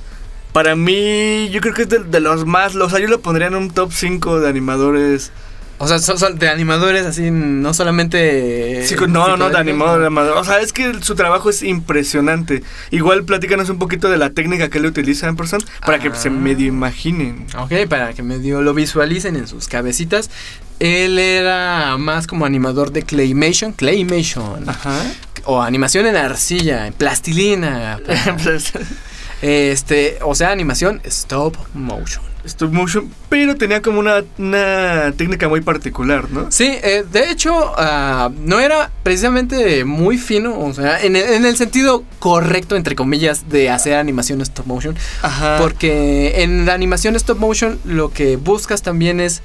Para 0.52 0.76
mí, 0.76 1.48
yo 1.50 1.60
creo 1.60 1.74
que 1.74 1.82
es 1.82 1.88
de, 1.88 1.98
de 1.98 2.20
los 2.20 2.46
más. 2.46 2.76
O 2.76 2.88
sea, 2.88 3.00
yo 3.00 3.08
lo 3.08 3.20
pondría 3.20 3.48
en 3.48 3.56
un 3.56 3.70
top 3.70 3.90
5 3.92 4.40
de 4.40 4.48
animadores. 4.48 5.32
O 5.78 5.86
sea, 5.86 5.98
son, 5.98 6.18
son 6.18 6.38
de 6.38 6.48
animadores 6.48 7.04
así, 7.04 7.30
no 7.30 7.74
solamente. 7.74 8.86
Sí, 8.86 8.94
no, 8.94 9.06
no, 9.06 9.36
no, 9.36 9.50
de 9.50 9.56
psicodélicos, 9.56 9.60
animador, 9.60 10.00
de 10.00 10.06
animador. 10.06 10.36
O 10.38 10.44
sea, 10.44 10.60
es 10.60 10.72
que 10.72 11.02
su 11.02 11.14
trabajo 11.14 11.50
es 11.50 11.62
impresionante. 11.62 12.62
Igual 12.90 13.24
platícanos 13.24 13.68
un 13.68 13.78
poquito 13.78 14.08
de 14.08 14.16
la 14.16 14.30
técnica 14.30 14.68
que 14.70 14.78
él 14.78 14.86
utiliza 14.86 15.28
en 15.28 15.36
persona 15.36 15.64
para 15.84 15.98
que 15.98 16.08
Ah. 16.08 16.14
se 16.14 16.30
medio 16.30 16.66
imaginen. 16.66 17.46
Ok, 17.58 17.72
para 17.90 18.14
que 18.14 18.22
medio 18.22 18.62
lo 18.62 18.72
visualicen 18.72 19.36
en 19.36 19.46
sus 19.46 19.68
cabecitas. 19.68 20.30
Él 20.78 21.18
era 21.18 21.96
más 21.98 22.26
como 22.26 22.46
animador 22.46 22.90
de 22.92 23.02
Claymation, 23.02 23.72
Claymation. 23.72 24.68
Ajá. 24.68 25.02
O 25.44 25.62
animación 25.62 26.06
en 26.06 26.16
arcilla, 26.16 26.86
en 26.86 26.92
plastilina. 26.94 27.98
este, 29.42 30.18
o 30.22 30.34
sea, 30.34 30.50
animación 30.50 31.00
stop 31.04 31.56
motion. 31.74 32.24
Stop 32.46 32.72
motion, 32.72 33.10
pero 33.28 33.56
tenía 33.56 33.82
como 33.82 33.98
una, 34.00 34.24
una 34.38 35.12
técnica 35.16 35.48
muy 35.48 35.60
particular, 35.60 36.30
¿no? 36.30 36.50
Sí, 36.50 36.64
eh, 36.82 37.04
de 37.12 37.30
hecho, 37.30 37.52
ah, 37.76 38.30
no 38.44 38.60
era 38.60 38.90
precisamente 39.02 39.84
muy 39.84 40.16
fino, 40.16 40.58
o 40.58 40.72
sea, 40.72 41.02
en, 41.02 41.16
el- 41.16 41.28
en 41.34 41.44
el 41.44 41.56
sentido 41.56 42.04
correcto, 42.18 42.76
entre 42.76 42.94
comillas, 42.96 43.48
de 43.48 43.68
hacer 43.70 43.94
animación 43.94 44.40
stop 44.40 44.66
motion. 44.66 44.96
Ajá. 45.22 45.58
Porque 45.60 46.42
en 46.42 46.66
la 46.66 46.74
animación 46.74 47.16
stop 47.16 47.38
motion 47.38 47.78
lo 47.84 48.10
que 48.10 48.36
buscas 48.36 48.82
también 48.82 49.20
es. 49.20 49.42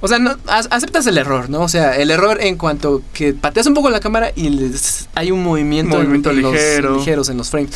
O 0.00 0.06
sea, 0.06 0.18
no, 0.20 0.30
ac- 0.46 0.68
aceptas 0.70 1.06
el 1.08 1.18
error, 1.18 1.50
¿no? 1.50 1.60
O 1.62 1.68
sea, 1.68 1.96
el 1.96 2.10
error 2.12 2.38
en 2.40 2.56
cuanto 2.56 3.02
que 3.12 3.34
pateas 3.34 3.66
un 3.66 3.74
poco 3.74 3.90
la 3.90 3.98
cámara 4.00 4.30
y 4.36 4.48
les- 4.48 5.08
hay 5.14 5.32
un 5.32 5.42
movimiento, 5.42 5.96
en- 5.96 6.02
Movimiento 6.02 6.30
en 6.30 6.42
los- 6.42 6.52
ligero. 6.52 6.96
ligeros 6.98 7.28
en 7.30 7.36
los 7.36 7.50
frames. 7.50 7.70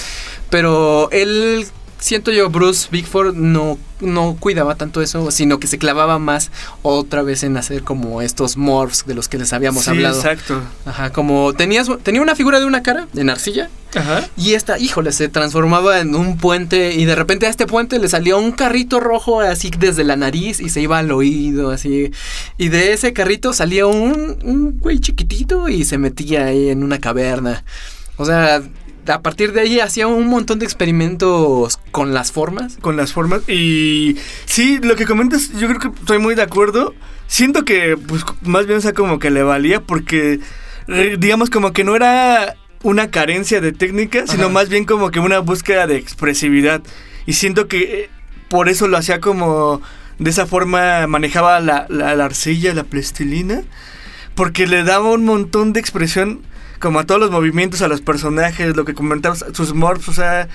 Pero 0.48 1.08
él, 1.10 1.66
siento 2.02 2.32
yo, 2.32 2.50
Bruce 2.50 2.88
Bigford 2.90 3.34
no, 3.36 3.78
no 4.00 4.36
cuidaba 4.38 4.74
tanto 4.74 5.00
eso, 5.00 5.30
sino 5.30 5.60
que 5.60 5.68
se 5.68 5.78
clavaba 5.78 6.18
más 6.18 6.50
otra 6.82 7.22
vez 7.22 7.44
en 7.44 7.56
hacer 7.56 7.84
como 7.84 8.20
estos 8.22 8.56
morphs 8.56 9.06
de 9.06 9.14
los 9.14 9.28
que 9.28 9.38
les 9.38 9.52
habíamos 9.52 9.84
sí, 9.84 9.90
hablado. 9.90 10.16
exacto. 10.16 10.60
Ajá, 10.84 11.12
como 11.12 11.54
tenías, 11.54 11.86
tenía 12.02 12.20
una 12.20 12.34
figura 12.34 12.58
de 12.58 12.66
una 12.66 12.82
cara 12.82 13.06
en 13.14 13.30
arcilla. 13.30 13.70
Ajá. 13.94 14.26
Y 14.36 14.54
esta, 14.54 14.78
híjole, 14.78 15.12
se 15.12 15.28
transformaba 15.28 16.00
en 16.00 16.14
un 16.14 16.38
puente 16.38 16.92
y 16.94 17.04
de 17.04 17.14
repente 17.14 17.46
a 17.46 17.50
este 17.50 17.66
puente 17.66 17.98
le 17.98 18.08
salía 18.08 18.36
un 18.36 18.50
carrito 18.50 18.98
rojo 18.98 19.40
así 19.40 19.70
desde 19.78 20.02
la 20.02 20.16
nariz 20.16 20.60
y 20.60 20.70
se 20.70 20.80
iba 20.80 20.98
al 20.98 21.12
oído 21.12 21.70
así. 21.70 22.10
Y 22.58 22.68
de 22.68 22.94
ese 22.94 23.12
carrito 23.12 23.52
salía 23.52 23.86
un, 23.86 24.38
un 24.42 24.78
güey 24.80 24.98
chiquitito 24.98 25.68
y 25.68 25.84
se 25.84 25.98
metía 25.98 26.46
ahí 26.46 26.70
en 26.70 26.82
una 26.82 26.98
caverna. 26.98 27.64
O 28.16 28.24
sea, 28.24 28.62
a 29.06 29.20
partir 29.22 29.52
de 29.52 29.60
ahí 29.62 29.80
hacía 29.80 30.06
un 30.06 30.28
montón 30.28 30.58
de 30.58 30.64
experimentos 30.64 31.78
con 31.90 32.14
las 32.14 32.32
formas. 32.32 32.76
con 32.80 32.96
las 32.96 33.12
formas. 33.12 33.48
Y 33.48 34.16
sí, 34.44 34.78
lo 34.82 34.96
que 34.96 35.06
comentas, 35.06 35.52
yo 35.58 35.68
creo 35.68 35.78
que 35.80 35.88
estoy 35.88 36.18
muy 36.18 36.34
de 36.34 36.42
acuerdo. 36.42 36.94
Siento 37.26 37.64
que, 37.64 37.96
pues, 37.96 38.24
más 38.42 38.66
bien, 38.66 38.78
o 38.78 38.80
sea, 38.80 38.92
como 38.92 39.18
que 39.18 39.30
le 39.30 39.42
valía 39.42 39.80
porque, 39.80 40.40
eh, 40.88 41.16
digamos, 41.18 41.50
como 41.50 41.72
que 41.72 41.84
no 41.84 41.96
era 41.96 42.56
una 42.82 43.10
carencia 43.10 43.60
de 43.60 43.72
técnica, 43.72 44.26
sino 44.26 44.44
Ajá. 44.44 44.52
más 44.52 44.68
bien 44.68 44.84
como 44.84 45.10
que 45.10 45.20
una 45.20 45.38
búsqueda 45.38 45.86
de 45.86 45.96
expresividad. 45.96 46.82
Y 47.26 47.34
siento 47.34 47.68
que 47.68 47.78
eh, 48.04 48.10
por 48.48 48.68
eso 48.68 48.88
lo 48.88 48.96
hacía 48.96 49.20
como, 49.20 49.80
de 50.18 50.30
esa 50.30 50.46
forma, 50.46 51.06
manejaba 51.06 51.60
la, 51.60 51.86
la, 51.88 52.14
la 52.14 52.24
arcilla, 52.24 52.74
la 52.74 52.84
plastilina, 52.84 53.62
porque 54.34 54.66
le 54.66 54.84
daba 54.84 55.10
un 55.10 55.24
montón 55.24 55.72
de 55.72 55.80
expresión 55.80 56.42
como 56.82 56.98
a 56.98 57.06
todos 57.06 57.20
los 57.20 57.30
movimientos, 57.30 57.80
a 57.80 57.88
los 57.88 58.00
personajes, 58.00 58.76
lo 58.76 58.84
que 58.84 58.92
comentabas, 58.92 59.44
sus 59.54 59.72
morphs, 59.72 60.08
o 60.08 60.12
sea, 60.12 60.48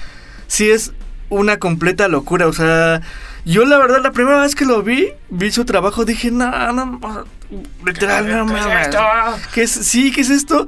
sí 0.47 0.69
es 0.69 0.91
una 1.30 1.57
completa 1.57 2.09
locura, 2.09 2.47
o 2.47 2.53
sea, 2.53 3.01
yo 3.45 3.63
la 3.63 3.78
verdad 3.78 4.01
la 4.03 4.11
primera 4.11 4.41
vez 4.41 4.53
que 4.53 4.65
lo 4.65 4.84
vi, 4.84 5.07
vi 5.30 5.51
su 5.51 5.63
trabajo, 5.63 6.03
dije, 6.03 6.30
no, 6.30 6.73
no, 6.73 7.25
literal, 7.86 8.28
no 8.28 8.45
mames, 8.45 8.89
¿qué 9.53 9.63
es? 9.63 9.71
Sí, 9.71 10.11
¿qué 10.11 10.19
es 10.19 10.30
esto? 10.30 10.67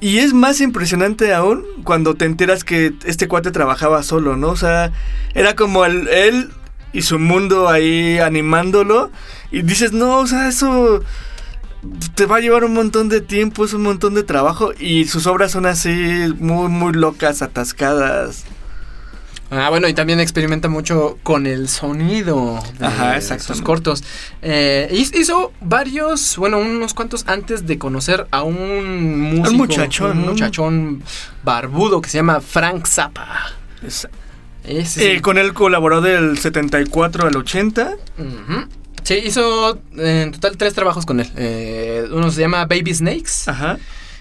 Y 0.00 0.18
es 0.18 0.34
más 0.34 0.60
impresionante 0.60 1.34
aún 1.34 1.64
cuando 1.82 2.14
te 2.14 2.24
enteras 2.24 2.62
que 2.62 2.92
este 3.04 3.26
cuate 3.26 3.50
trabajaba 3.50 4.04
solo, 4.04 4.36
¿no? 4.36 4.50
O 4.50 4.56
sea, 4.56 4.92
era 5.34 5.56
como 5.56 5.84
el, 5.84 6.06
él 6.08 6.50
y 6.92 7.02
su 7.02 7.18
mundo 7.18 7.68
ahí 7.68 8.20
animándolo 8.20 9.10
y 9.50 9.62
dices, 9.62 9.92
no, 9.92 10.18
o 10.18 10.26
sea, 10.28 10.48
eso 10.48 11.02
te 12.14 12.26
va 12.26 12.36
a 12.36 12.40
llevar 12.40 12.64
un 12.64 12.74
montón 12.74 13.08
de 13.08 13.20
tiempo, 13.20 13.64
es 13.64 13.72
un 13.72 13.82
montón 13.82 14.14
de 14.14 14.22
trabajo 14.22 14.72
y 14.78 15.06
sus 15.06 15.26
obras 15.26 15.52
son 15.52 15.66
así 15.66 16.32
muy, 16.38 16.68
muy 16.68 16.92
locas, 16.92 17.42
atascadas. 17.42 18.44
Ah, 19.50 19.68
bueno, 19.68 19.86
y 19.86 19.92
también 19.92 20.18
experimenta 20.18 20.68
mucho 20.70 21.18
con 21.22 21.46
el 21.46 21.68
sonido 21.68 22.58
de 22.78 22.86
Ajá, 22.86 23.20
sus 23.38 23.60
cortos. 23.60 24.02
Eh, 24.40 24.88
hiz- 24.92 25.14
hizo 25.14 25.52
varios, 25.60 26.38
bueno, 26.38 26.58
unos 26.58 26.94
cuantos 26.94 27.24
antes 27.26 27.66
de 27.66 27.76
conocer 27.76 28.26
a 28.30 28.44
un 28.44 29.34
músico, 29.34 29.52
muchachón, 29.58 30.18
un 30.18 30.24
¿no? 30.24 30.32
muchachón 30.32 31.02
barbudo 31.44 32.00
que 32.00 32.08
se 32.08 32.16
llama 32.16 32.40
Frank 32.40 32.86
Zappa. 32.86 33.28
Ese 33.84 34.08
sí. 34.86 35.02
Eh, 35.04 35.20
con 35.20 35.36
él 35.36 35.52
colaboró 35.52 36.00
del 36.00 36.38
74 36.38 37.26
al 37.26 37.36
80. 37.36 37.90
Ujú. 38.18 38.66
Sí, 39.04 39.14
hizo 39.24 39.78
en 39.96 40.30
total 40.32 40.56
tres 40.56 40.74
trabajos 40.74 41.04
con 41.06 41.20
él. 41.20 41.30
Eh, 41.36 42.06
uno 42.12 42.30
se 42.30 42.40
llama 42.40 42.64
Baby 42.66 42.94
Snakes, 42.94 43.48
Ajá. 43.48 43.78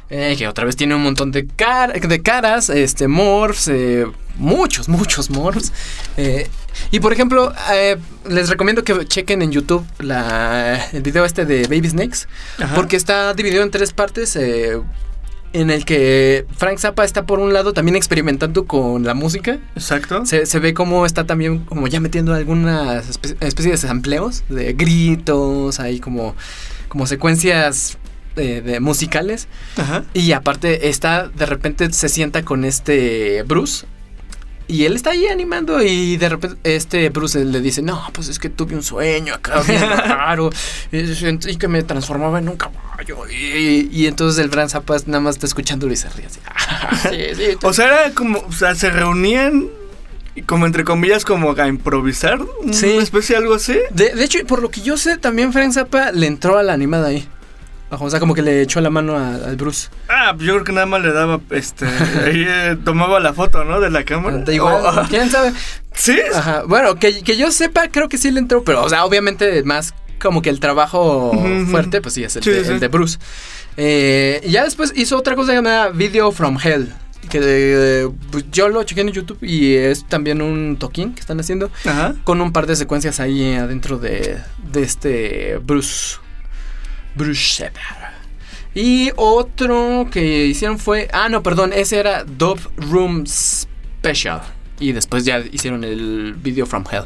eh, 0.09 0.35
que 0.37 0.47
otra 0.47 0.65
vez 0.65 0.75
tiene 0.75 0.95
un 0.95 1.03
montón 1.03 1.31
de, 1.31 1.45
car- 1.47 1.99
de 1.99 2.21
caras, 2.21 2.69
este, 2.69 3.07
morphs, 3.07 3.67
eh, 3.67 4.05
muchos, 4.37 4.89
muchos 4.89 5.29
morphs. 5.29 5.71
Eh, 6.17 6.49
y 6.89 6.99
por 6.99 7.13
ejemplo, 7.13 7.53
les 8.27 8.49
recomiendo 8.49 8.83
que 8.83 9.05
chequen 9.05 9.41
en 9.41 9.51
YouTube 9.51 9.85
la, 9.99 10.83
el 10.93 11.01
video 11.01 11.25
este 11.25 11.45
de 11.45 11.63
Baby 11.67 11.89
Snakes, 11.89 12.27
Ajá. 12.59 12.73
porque 12.75 12.95
está 12.95 13.33
dividido 13.33 13.61
en 13.63 13.69
tres 13.71 13.93
partes. 13.93 14.37
En 15.53 15.69
el 15.69 15.83
que 15.85 16.45
Frank 16.57 16.77
Zappa 16.79 17.03
está 17.03 17.25
por 17.25 17.39
un 17.39 17.53
lado 17.53 17.73
también 17.73 17.95
experimentando 17.95 18.65
con 18.65 19.03
la 19.03 19.13
música. 19.13 19.59
Exacto. 19.75 20.25
Se, 20.25 20.45
se 20.45 20.59
ve 20.59 20.73
como 20.73 21.05
está 21.05 21.25
también 21.25 21.59
como 21.59 21.87
ya 21.87 21.99
metiendo 21.99 22.33
algunas 22.33 23.09
espe- 23.09 23.35
especies 23.41 23.81
de 23.81 23.87
sampleos, 23.87 24.43
de 24.49 24.73
gritos, 24.73 25.79
hay 25.79 25.99
como, 25.99 26.35
como 26.87 27.05
secuencias 27.07 27.97
eh, 28.37 28.61
de 28.65 28.79
musicales. 28.79 29.47
Ajá. 29.77 30.05
Y 30.13 30.31
aparte 30.31 30.87
está, 30.89 31.27
de 31.27 31.45
repente 31.45 31.91
se 31.91 32.07
sienta 32.09 32.43
con 32.43 32.63
este 32.65 33.43
Bruce. 33.43 33.85
Y 34.71 34.85
él 34.85 34.95
está 34.95 35.09
ahí 35.09 35.27
animando 35.27 35.81
y 35.83 36.15
de 36.15 36.29
repente 36.29 36.57
este 36.75 37.09
Bruce 37.09 37.43
le 37.43 37.59
dice, 37.59 37.81
no, 37.81 38.01
pues 38.13 38.29
es 38.29 38.39
que 38.39 38.49
tuve 38.49 38.73
un 38.75 38.83
sueño 38.83 39.33
acá 39.33 39.61
bien 39.67 39.81
raro 40.07 40.49
y 40.91 41.57
que 41.57 41.67
me 41.67 41.83
transformaba 41.83 42.39
en 42.39 42.47
un 42.47 42.55
caballo. 42.55 43.17
Y, 43.29 43.89
y 43.91 44.07
entonces 44.07 44.41
el 44.41 44.49
Bran 44.49 44.69
Zappa 44.69 44.95
nada 45.07 45.19
más 45.19 45.35
está 45.35 45.45
escuchándolo 45.47 45.91
y 45.91 45.97
se 45.97 46.09
ríe 46.09 46.25
así. 46.27 46.39
"Ah, 46.45 46.95
sí, 47.09 47.17
sí, 47.35 47.43
O 47.63 47.73
sea, 47.73 47.87
era 47.87 48.11
como, 48.13 48.39
o 48.39 48.51
sea, 48.53 48.73
se 48.75 48.89
reunían 48.89 49.67
y 50.35 50.43
como 50.43 50.65
entre 50.65 50.85
comillas 50.85 51.25
como 51.25 51.51
a 51.51 51.67
improvisar, 51.67 52.39
Sí. 52.71 52.93
una 52.93 53.03
especie 53.03 53.35
de 53.35 53.41
algo 53.41 53.55
así. 53.55 53.77
De, 53.89 54.15
de 54.15 54.23
hecho, 54.23 54.39
por 54.47 54.61
lo 54.61 54.69
que 54.71 54.79
yo 54.79 54.95
sé, 54.95 55.17
también 55.17 55.51
Frank 55.51 55.73
Zappa 55.73 56.11
le 56.13 56.27
entró 56.27 56.57
a 56.57 56.63
la 56.63 56.71
animada 56.71 57.07
ahí. 57.09 57.27
O 57.99 58.09
sea, 58.09 58.19
como 58.19 58.33
que 58.33 58.41
le 58.41 58.61
echó 58.61 58.79
la 58.81 58.89
mano 58.89 59.17
al 59.17 59.55
Bruce. 59.57 59.89
Ah, 60.09 60.31
pues 60.35 60.47
yo 60.47 60.53
creo 60.53 60.63
que 60.63 60.71
nada 60.71 60.85
más 60.85 61.01
le 61.01 61.11
daba, 61.11 61.39
este, 61.49 61.85
ahí 61.85 62.45
eh, 62.47 62.77
tomaba 62.85 63.19
la 63.19 63.33
foto, 63.33 63.63
¿no? 63.65 63.79
De 63.81 63.89
la 63.89 64.03
cámara. 64.05 64.43
Igual, 64.51 64.81
Oh, 64.85 65.03
¿quién 65.09 65.29
sabe? 65.29 65.51
sí. 65.93 66.17
Ajá. 66.33 66.63
Bueno, 66.65 66.95
que, 66.95 67.21
que 67.21 67.35
yo 67.37 67.51
sepa, 67.51 67.89
creo 67.89 68.07
que 68.07 68.17
sí 68.17 68.31
le 68.31 68.39
entró, 68.39 68.63
pero, 68.63 68.83
o 68.83 68.89
sea, 68.89 69.03
obviamente 69.05 69.61
más 69.63 69.93
como 70.21 70.41
que 70.41 70.49
el 70.49 70.59
trabajo 70.59 71.31
fuerte, 71.69 71.99
pues 72.01 72.13
sí, 72.13 72.23
es 72.23 72.35
el, 72.37 72.43
Sí, 72.43 72.51
de, 72.51 72.63
sí. 72.63 72.71
el 72.71 72.79
de 72.79 72.87
Bruce. 72.87 73.17
Eh, 73.77 74.41
y 74.43 74.51
ya 74.51 74.63
después 74.63 74.93
hizo 74.95 75.17
otra 75.17 75.35
cosa 75.35 75.53
llamada 75.53 75.89
Video 75.89 76.31
from 76.31 76.57
Hell. 76.63 76.93
Que 77.29 77.39
eh, 77.41 78.09
pues 78.31 78.45
yo 78.51 78.67
lo 78.69 78.83
chequé 78.83 79.01
en 79.01 79.09
YouTube 79.11 79.37
y 79.41 79.75
es 79.75 80.05
también 80.07 80.41
un 80.41 80.77
toquín 80.77 81.13
que 81.13 81.21
están 81.21 81.39
haciendo 81.39 81.69
Ajá. 81.85 82.15
con 82.23 82.41
un 82.41 82.51
par 82.51 82.65
de 82.67 82.75
secuencias 82.75 83.19
ahí 83.19 83.53
adentro 83.53 83.97
de, 83.99 84.37
de 84.71 84.81
este 84.83 85.57
Bruce. 85.63 86.17
Bruce 87.15 87.39
Shepard. 87.39 88.13
Y 88.73 89.11
otro 89.17 90.07
que 90.11 90.45
hicieron 90.45 90.79
fue. 90.79 91.07
Ah, 91.11 91.27
no, 91.29 91.43
perdón, 91.43 91.73
ese 91.73 91.99
era 91.99 92.23
Dove 92.23 92.61
Room 92.77 93.25
Special. 93.25 94.41
Y 94.79 94.93
después 94.93 95.25
ya 95.25 95.39
hicieron 95.39 95.83
el 95.83 96.33
video 96.37 96.65
from 96.65 96.85
Hell. 96.89 97.03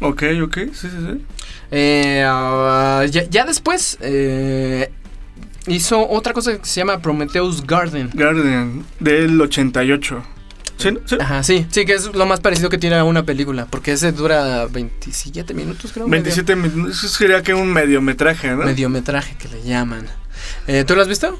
Ok, 0.00 0.22
ok, 0.42 0.56
sí, 0.72 0.88
sí, 0.88 0.88
sí. 0.90 1.24
Eh, 1.70 2.24
ah, 2.26 3.04
ya, 3.10 3.28
ya 3.28 3.44
después 3.44 3.98
eh, 4.00 4.90
hizo 5.66 6.08
otra 6.08 6.32
cosa 6.32 6.56
que 6.58 6.64
se 6.64 6.80
llama 6.80 7.00
Prometheus 7.00 7.66
Garden. 7.66 8.10
Guardian, 8.14 8.84
del 9.00 9.40
88. 9.40 10.22
¿Sí? 10.76 10.90
¿Sí? 11.06 11.16
Ajá, 11.18 11.42
sí, 11.42 11.66
sí, 11.70 11.84
que 11.84 11.94
es 11.94 12.14
lo 12.14 12.26
más 12.26 12.40
parecido 12.40 12.68
que 12.68 12.78
tiene 12.78 12.96
a 12.96 13.04
una 13.04 13.24
película. 13.24 13.66
Porque 13.66 13.92
ese 13.92 14.12
dura 14.12 14.66
27 14.66 15.54
minutos, 15.54 15.92
creo. 15.92 16.06
27 16.08 16.56
minutos. 16.56 16.98
Eso 16.98 17.08
sería 17.08 17.42
que 17.42 17.54
un 17.54 17.72
mediometraje, 17.72 18.48
¿no? 18.48 18.56
Medio, 18.56 18.66
mediometraje 18.66 19.36
que 19.36 19.48
le 19.48 19.62
llaman. 19.62 20.06
Eh, 20.66 20.84
¿Tú 20.86 20.94
lo 20.94 21.02
has 21.02 21.08
visto? 21.08 21.38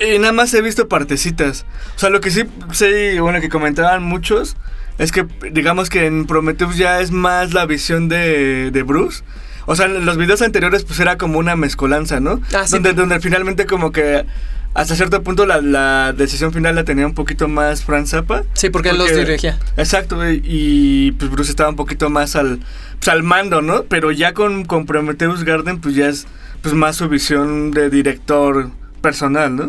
Y 0.00 0.18
nada 0.18 0.32
más 0.32 0.52
he 0.54 0.62
visto 0.62 0.88
partecitas. 0.88 1.64
O 1.96 1.98
sea, 1.98 2.10
lo 2.10 2.20
que 2.20 2.30
sí 2.30 2.44
sé, 2.72 3.20
bueno, 3.20 3.40
que 3.40 3.48
comentaban 3.48 4.02
muchos, 4.02 4.56
es 4.98 5.12
que 5.12 5.26
digamos 5.52 5.90
que 5.90 6.06
en 6.06 6.26
Prometheus 6.26 6.76
ya 6.76 7.00
es 7.00 7.10
más 7.10 7.52
la 7.52 7.66
visión 7.66 8.08
de, 8.08 8.70
de 8.70 8.82
Bruce. 8.82 9.22
O 9.66 9.76
sea, 9.76 9.86
en 9.86 10.04
los 10.04 10.16
videos 10.16 10.42
anteriores 10.42 10.84
pues 10.84 10.98
era 10.98 11.16
como 11.18 11.38
una 11.38 11.54
mezcolanza, 11.54 12.18
¿no? 12.18 12.40
Ah, 12.52 12.66
sí. 12.66 12.72
donde, 12.72 12.94
donde 12.94 13.20
finalmente 13.20 13.64
como 13.66 13.92
que 13.92 14.26
hasta 14.74 14.96
cierto 14.96 15.22
punto 15.22 15.44
la, 15.46 15.60
la 15.60 16.12
decisión 16.12 16.52
final 16.52 16.74
la 16.74 16.84
tenía 16.84 17.06
un 17.06 17.14
poquito 17.14 17.46
más 17.48 17.82
Frank 17.84 18.06
Zappa. 18.06 18.44
Sí, 18.54 18.70
porque 18.70 18.88
él 18.90 18.98
los 18.98 19.14
dirigía. 19.14 19.58
Exacto, 19.76 20.18
y 20.30 21.12
pues 21.12 21.30
Bruce 21.30 21.50
estaba 21.50 21.68
un 21.70 21.76
poquito 21.76 22.08
más 22.10 22.36
al, 22.36 22.60
pues, 22.98 23.08
al 23.08 23.22
mando, 23.22 23.60
¿no? 23.62 23.84
Pero 23.84 24.10
ya 24.12 24.32
con, 24.34 24.64
con 24.64 24.86
Prometheus 24.86 25.44
Garden 25.44 25.80
pues 25.80 25.94
ya 25.94 26.08
es 26.08 26.26
pues 26.62 26.74
más 26.74 26.96
su 26.96 27.08
visión 27.08 27.70
de 27.72 27.90
director 27.90 28.70
personal, 29.00 29.54
¿no? 29.56 29.66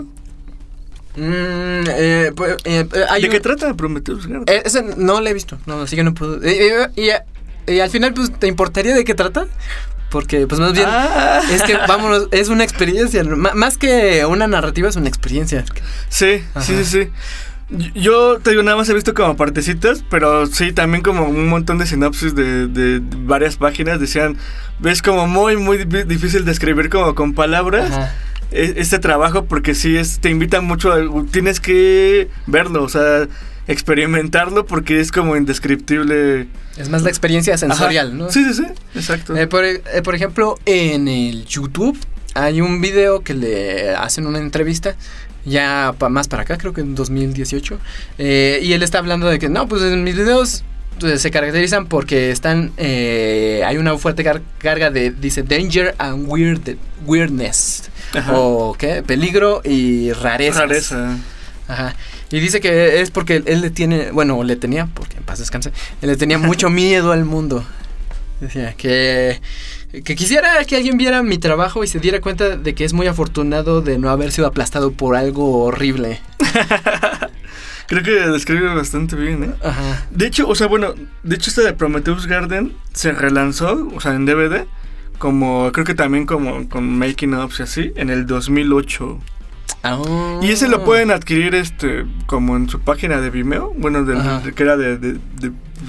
Mm, 1.16 1.84
eh, 1.90 2.32
pues, 2.36 2.58
eh, 2.66 2.88
eh, 2.92 3.06
hay 3.10 3.22
¿De 3.22 3.28
un- 3.28 3.34
qué 3.34 3.40
trata 3.40 3.74
Prometheus 3.76 4.26
Garden? 4.28 4.46
Eh, 4.48 4.64
ese 4.66 4.82
no 4.98 5.22
lo 5.22 5.28
he 5.28 5.34
visto, 5.34 5.58
no, 5.66 5.82
así 5.82 5.96
que 5.96 6.04
no 6.04 6.14
puedo. 6.14 6.40
y 7.66 7.80
al 7.80 7.90
final, 7.90 8.14
pues, 8.14 8.32
¿te 8.40 8.48
importaría 8.48 8.96
de 8.96 9.04
qué 9.04 9.14
trata? 9.14 9.48
Porque, 10.14 10.46
pues, 10.46 10.62
más 10.62 10.74
bien, 10.74 10.86
Ah. 10.88 11.42
es 11.52 11.64
que, 11.64 11.76
vámonos, 11.76 12.28
es 12.30 12.50
una 12.50 12.64
experiencia. 12.64 13.24
más 13.24 13.80
que 13.80 14.24
una 14.28 14.46
narrativa, 14.46 14.88
es 14.88 14.96
una 14.96 15.10
experiencia. 15.10 15.66
Sí, 16.08 16.44
Ajá. 16.54 16.62
sí, 16.64 16.76
sí, 16.78 16.86
sí. 16.86 17.10
Yo 17.96 18.38
te 18.40 18.52
digo, 18.52 18.62
nada 18.62 18.78
más 18.78 18.88
he 18.90 18.94
visto 18.94 19.16
como 19.16 19.36
partecitas, 19.36 20.04
pero 20.12 20.46
sí, 20.46 20.72
también 20.72 21.02
como 21.02 21.24
un 21.28 21.48
montón 21.48 21.80
de 21.80 21.88
sinopsis 21.88 22.36
de, 22.36 22.68
de 22.68 23.02
varias 23.02 23.58
páginas 23.58 24.00
decían, 24.00 24.38
es 24.86 25.02
como 25.02 25.26
muy, 25.26 25.58
muy 25.58 25.84
di- 25.86 26.04
difícil 26.04 26.46
de 26.46 26.52
escribir 26.52 26.90
como 26.92 27.16
con 27.16 27.34
palabras 27.34 27.92
Ajá. 27.92 28.14
e- 28.52 28.76
este 28.78 29.00
trabajo 29.00 29.46
porque 29.46 29.74
sí 29.74 29.98
es, 29.98 30.20
te 30.20 30.30
invita 30.30 30.62
mucho, 30.62 30.92
a, 30.94 31.00
tienes 31.32 31.60
que 31.60 32.30
verlo, 32.46 32.84
o 32.84 32.90
sea, 32.90 33.28
experimentarlo 33.68 34.66
porque 34.66 35.00
es 35.00 35.12
como 35.12 35.36
indescriptible. 35.36 36.48
Es 36.78 36.90
más 36.90 37.04
la 37.04 37.10
experiencia 37.10 37.58
sensorial, 37.58 38.08
Ajá. 38.08 38.16
¿no? 38.16 38.32
Sí, 38.32 38.44
sí, 38.46 38.54
sí, 38.54 38.66
exacto. 38.96 39.36
Eh, 39.36 39.48
por, 39.48 39.64
eh, 39.66 39.82
por 40.04 40.16
ejemplo, 40.16 40.60
en 40.66 41.08
el 41.08 41.46
YouTube 41.46 41.98
hay 42.34 42.62
un 42.62 42.82
video 42.82 43.22
que 43.22 43.34
le 43.34 43.92
hacen 43.96 44.26
una 44.26 44.40
entrevista, 44.40 44.96
ya 45.46 45.94
pa- 45.98 46.10
más 46.10 46.28
para 46.28 46.44
acá, 46.44 46.58
creo 46.58 46.74
que 46.74 46.82
en 46.82 46.96
2018, 46.96 47.78
eh, 48.18 48.60
y 48.64 48.74
él 48.74 48.82
está 48.84 48.98
hablando 49.00 49.28
de 49.30 49.40
que, 49.40 49.50
no, 49.50 49.68
pues 49.68 49.82
en 49.84 50.04
mis 50.04 50.16
videos 50.16 50.64
eh, 51.04 51.18
se 51.18 51.32
caracterizan 51.32 51.86
porque 51.88 52.32
están, 52.32 52.72
eh, 52.78 53.62
hay 53.66 53.78
una 53.78 53.98
fuerte 53.98 54.24
car- 54.24 54.42
carga 54.58 54.90
de, 54.90 55.12
dice, 55.12 55.44
danger 55.44 55.94
and 56.00 56.26
weird, 56.28 56.78
weirdness, 57.06 57.84
Ajá. 58.14 58.32
o 58.36 58.74
qué, 58.78 59.04
peligro 59.04 59.62
y 59.64 60.12
rareza. 60.14 60.62
Rareza. 60.62 61.18
Ajá. 61.68 61.96
Y 62.34 62.40
dice 62.40 62.60
que 62.62 63.00
es 63.00 63.12
porque 63.12 63.44
él 63.46 63.62
le 63.62 63.70
tiene, 63.70 64.10
bueno, 64.10 64.44
le 64.44 64.56
tenía, 64.56 64.88
porque 64.88 65.18
en 65.18 65.24
paz 65.24 65.38
descanse, 65.38 65.72
él 66.02 66.10
le 66.10 66.18
tenía 66.18 66.38
mucho 66.40 66.72
miedo 66.72 67.12
al 67.12 67.26
mundo. 67.26 67.64
Decía 68.42 68.74
que, 68.74 69.40
que 70.04 70.16
quisiera 70.16 70.66
que 70.66 70.76
alguien 70.76 70.98
viera 70.98 71.22
mi 71.22 71.38
trabajo 71.38 71.84
y 71.84 71.88
se 71.88 72.00
diera 72.00 72.22
cuenta 72.22 72.58
de 72.58 72.74
que 72.74 72.86
es 72.86 72.94
muy 72.94 73.06
afortunado 73.06 73.84
de 73.84 74.00
no 74.00 74.10
haber 74.10 74.32
sido 74.32 74.48
aplastado 74.48 74.94
por 74.94 75.16
algo 75.16 75.64
horrible. 75.64 76.22
Creo 77.88 78.02
que 78.02 78.12
describe 78.12 78.74
bastante 78.74 79.16
bien, 79.16 79.44
¿eh? 79.44 79.54
Ajá. 79.62 80.08
De 80.10 80.26
hecho, 80.26 80.48
o 80.48 80.56
sea, 80.56 80.66
bueno, 80.66 80.96
de 81.22 81.36
hecho 81.36 81.52
esta 81.52 81.62
de 81.62 81.74
Prometheus 81.74 82.26
Garden 82.26 82.74
se 82.94 83.12
relanzó, 83.12 83.92
o 83.94 84.02
sea, 84.02 84.16
en 84.16 84.26
DVD, 84.26 84.66
como, 85.20 85.72
creo 85.72 85.86
que 85.86 85.94
también 85.94 86.26
como 86.26 86.68
con 86.68 86.98
Making 86.98 87.36
Ups 87.36 87.60
y 87.60 87.64
así, 87.64 87.94
en 87.96 88.10
el 88.10 88.26
2008. 88.26 89.22
Ah. 89.86 90.40
Y 90.42 90.50
ese 90.52 90.68
lo 90.70 90.84
pueden 90.86 91.12
adquirir, 91.12 91.56
este, 91.56 92.06
como 92.26 92.56
en 92.56 92.70
su 92.70 92.80
página 92.80 93.20
de 93.20 93.30
Vimeo, 93.30 93.74
bueno, 93.78 94.06
de- 94.06 94.54
que 94.54 94.64
era 94.64 94.78
de, 94.78 95.18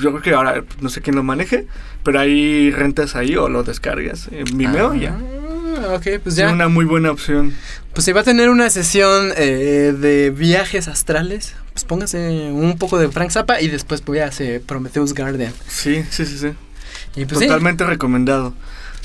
yo 0.00 0.10
creo 0.10 0.20
que 0.22 0.34
ahora 0.34 0.64
no 0.80 0.88
sé 0.88 1.00
quién 1.00 1.14
lo 1.14 1.22
maneje, 1.22 1.66
pero 2.02 2.18
ahí 2.18 2.70
rentas 2.72 3.14
ahí 3.14 3.36
o 3.36 3.48
lo 3.48 3.62
descargas 3.62 4.28
en 4.32 4.44
Vimeo 4.58 4.94
y 4.96 5.00
ya. 5.02 5.16
Ah, 5.78 5.94
ok, 5.94 6.02
pues 6.22 6.26
Es 6.26 6.36
ya. 6.36 6.52
una 6.52 6.68
muy 6.68 6.84
buena 6.84 7.10
opción. 7.12 7.52
Pues 7.92 8.04
si 8.04 8.12
va 8.12 8.22
a 8.22 8.24
tener 8.24 8.48
una 8.48 8.68
sesión 8.70 9.32
eh, 9.36 9.94
de 9.96 10.30
viajes 10.30 10.88
astrales, 10.88 11.54
pues 11.72 11.84
póngase 11.84 12.50
un 12.52 12.76
poco 12.78 12.98
de 12.98 13.08
Frank 13.08 13.30
Zappa 13.30 13.60
y 13.60 13.68
después 13.68 14.04
voy 14.04 14.18
a 14.18 14.26
hacer 14.26 14.60
Prometheus 14.62 15.14
Garden. 15.14 15.52
Sí, 15.68 16.04
sí, 16.10 16.26
sí, 16.26 16.38
sí. 16.38 16.48
Y 17.16 17.26
pues 17.26 17.38
sí, 17.38 17.46
Totalmente 17.46 17.84
recomendado. 17.84 18.54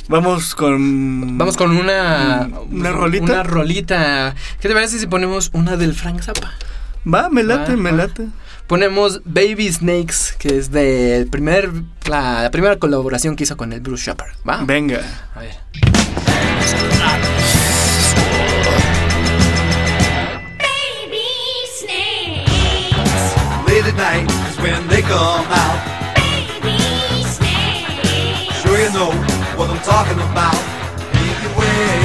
Vamos 0.09 0.55
con... 0.55 1.37
vamos 1.37 1.55
con 1.55 1.69
una... 1.77 2.49
¿Una 2.71 2.91
rolita? 2.91 3.23
Una 3.25 3.43
rolita. 3.43 4.35
¿Qué 4.59 4.67
te 4.67 4.73
parece 4.73 4.97
si 4.97 5.05
ponemos 5.05 5.51
una 5.53 5.77
del 5.77 5.93
Frank 5.93 6.21
Zappa? 6.21 6.51
Va, 7.11 7.29
me 7.29 7.43
late, 7.43 7.75
Va, 7.75 7.77
me 7.77 7.91
va. 7.91 7.97
late. 7.97 8.27
Ponemos 8.65 9.21
Baby 9.23 9.71
Snakes, 9.71 10.35
que 10.39 10.57
es 10.57 10.71
de 10.71 11.27
primer, 11.31 11.71
la, 12.07 12.41
la 12.43 12.51
primera 12.51 12.77
colaboración 12.77 13.35
que 13.35 13.43
hizo 13.43 13.55
con 13.55 13.71
el 13.71 13.81
Bruce 13.81 14.05
Shepard. 14.05 14.31
¿Va? 14.47 14.63
Venga. 14.63 14.99
A 15.35 15.39
ver. 15.41 15.55
Baby 20.59 21.25
snakes, 21.79 23.35
Late 23.67 23.85
at 23.87 23.95
night 23.97 24.29
is 24.49 24.57
when 24.59 24.87
they 24.87 25.01
come 25.01 25.45
out. 25.49 25.78
I'm 29.79 29.85
talking 29.85 30.19
about. 30.19 30.59
Make 31.15 31.39
way. 31.55 32.03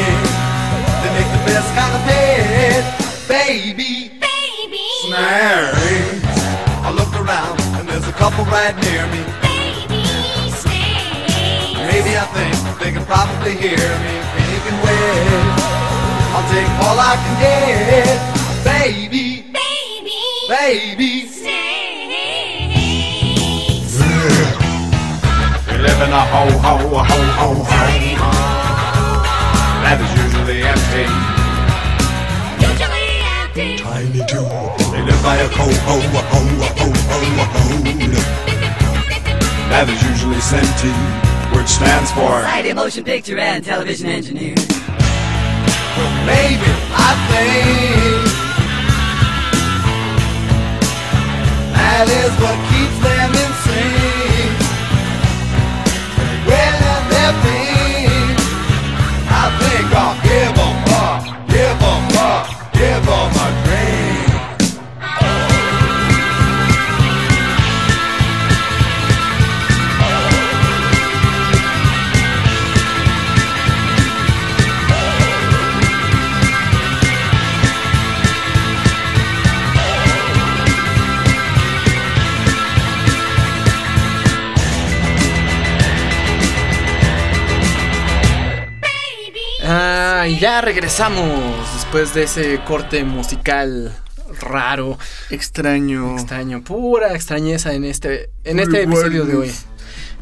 They 1.03 1.11
make 1.11 1.27
the 1.35 1.43
best 1.43 1.67
kind 1.75 1.91
of 1.91 2.07
bed. 2.07 2.87
Baby 3.27 4.15
baby, 4.15 4.87
snakes. 5.03 6.23
I 6.87 6.95
looked 6.95 7.19
around 7.19 7.59
and 7.75 7.89
there's 7.89 8.07
a 8.07 8.13
couple 8.13 8.45
right 8.45 8.79
near 8.79 9.03
me. 9.11 9.27
baby 9.43 10.07
snakes, 10.55 11.75
Maybe 11.91 12.15
I 12.15 12.27
think 12.31 12.55
they 12.79 12.93
can 12.93 13.05
probably 13.11 13.59
hear 13.59 13.91
me 14.07 14.15
making 14.39 14.79
way. 14.87 15.35
I'll 16.31 16.47
take 16.55 16.71
all 16.79 16.95
I 16.95 17.19
can 17.19 17.35
get. 17.43 18.23
Baby, 18.63 19.51
baby 19.51 20.15
baby. 20.47 21.24
Live 25.85 26.01
in 26.01 26.13
a 26.17 26.25
ho 26.33 26.43
ho 26.65 26.75
ho 26.81 27.21
ho 27.39 27.49
home 27.69 28.09
that 29.85 30.01
is 30.01 30.11
usually 30.25 30.65
empty. 30.65 31.05
Usually 32.65 33.21
empty, 33.37 33.77
Tiny 33.85 34.25
too. 34.25 34.49
They 34.93 35.03
live 35.05 35.21
by 35.21 35.37
a 35.45 35.49
ho 35.53 35.69
ho 35.85 35.97
ho 36.09 36.25
ho 36.33 36.41
ho 36.81 36.89
ho 37.11 37.29
ho 37.53 37.65
that 39.69 39.85
is 39.93 40.01
usually 40.09 40.41
senti, 40.41 40.89
which 41.53 41.69
stands 41.69 42.11
for 42.13 42.41
Society 42.41 42.73
Motion 42.73 43.05
Picture 43.05 43.39
and 43.39 43.63
Television 43.63 44.09
Engineer. 44.09 44.55
Well 44.57 46.13
maybe 46.25 46.71
I 46.97 47.13
think 47.29 48.25
that 51.77 52.09
is 52.09 52.33
what 52.41 52.57
keeps 52.73 52.97
them 53.05 53.31
in 53.37 53.94
When 57.25 57.74
Y 90.27 90.39
ya 90.39 90.61
regresamos 90.61 91.31
después 91.75 92.15
de 92.15 92.23
ese 92.25 92.61
corte 92.67 93.05
musical 93.05 93.95
raro, 94.41 94.99
Extraño. 95.31 96.15
extraño, 96.15 96.63
pura 96.63 97.15
extrañeza 97.15 97.75
en 97.75 97.85
este, 97.85 98.31
en 98.45 98.59
este 98.59 98.83
episodio 98.83 99.25
de 99.27 99.37
hoy. 99.37 99.53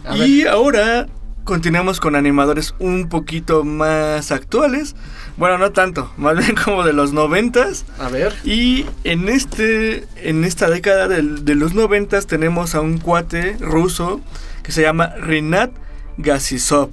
A 0.05 0.15
ver. 0.17 0.29
Y 0.29 0.45
ahora 0.47 1.07
continuamos 1.45 2.01
con 2.01 2.17
animadores 2.17 2.75
un 2.81 3.09
poquito 3.09 3.63
más 3.65 4.33
actuales. 4.33 4.97
Bueno, 5.37 5.57
no 5.59 5.71
tanto, 5.73 6.13
más 6.17 6.37
bien 6.37 6.57
como 6.65 6.83
de 6.85 6.93
los 6.93 7.13
noventas. 7.13 7.85
A 8.01 8.09
ver. 8.09 8.35
Y 8.45 8.87
en 9.05 9.29
este, 9.29 10.05
en 10.17 10.45
esta 10.45 10.69
década 10.69 11.07
del- 11.07 11.45
de, 11.45 11.55
los 11.55 11.75
noventas 11.75 12.27
tenemos 12.27 12.75
a 12.75 12.81
un 12.81 12.99
cuate 12.99 13.57
ruso 13.61 14.21
que 14.65 14.73
se 14.73 14.83
llama 14.83 15.15
Rinat 15.17 15.71
Gasisov. 16.19 16.91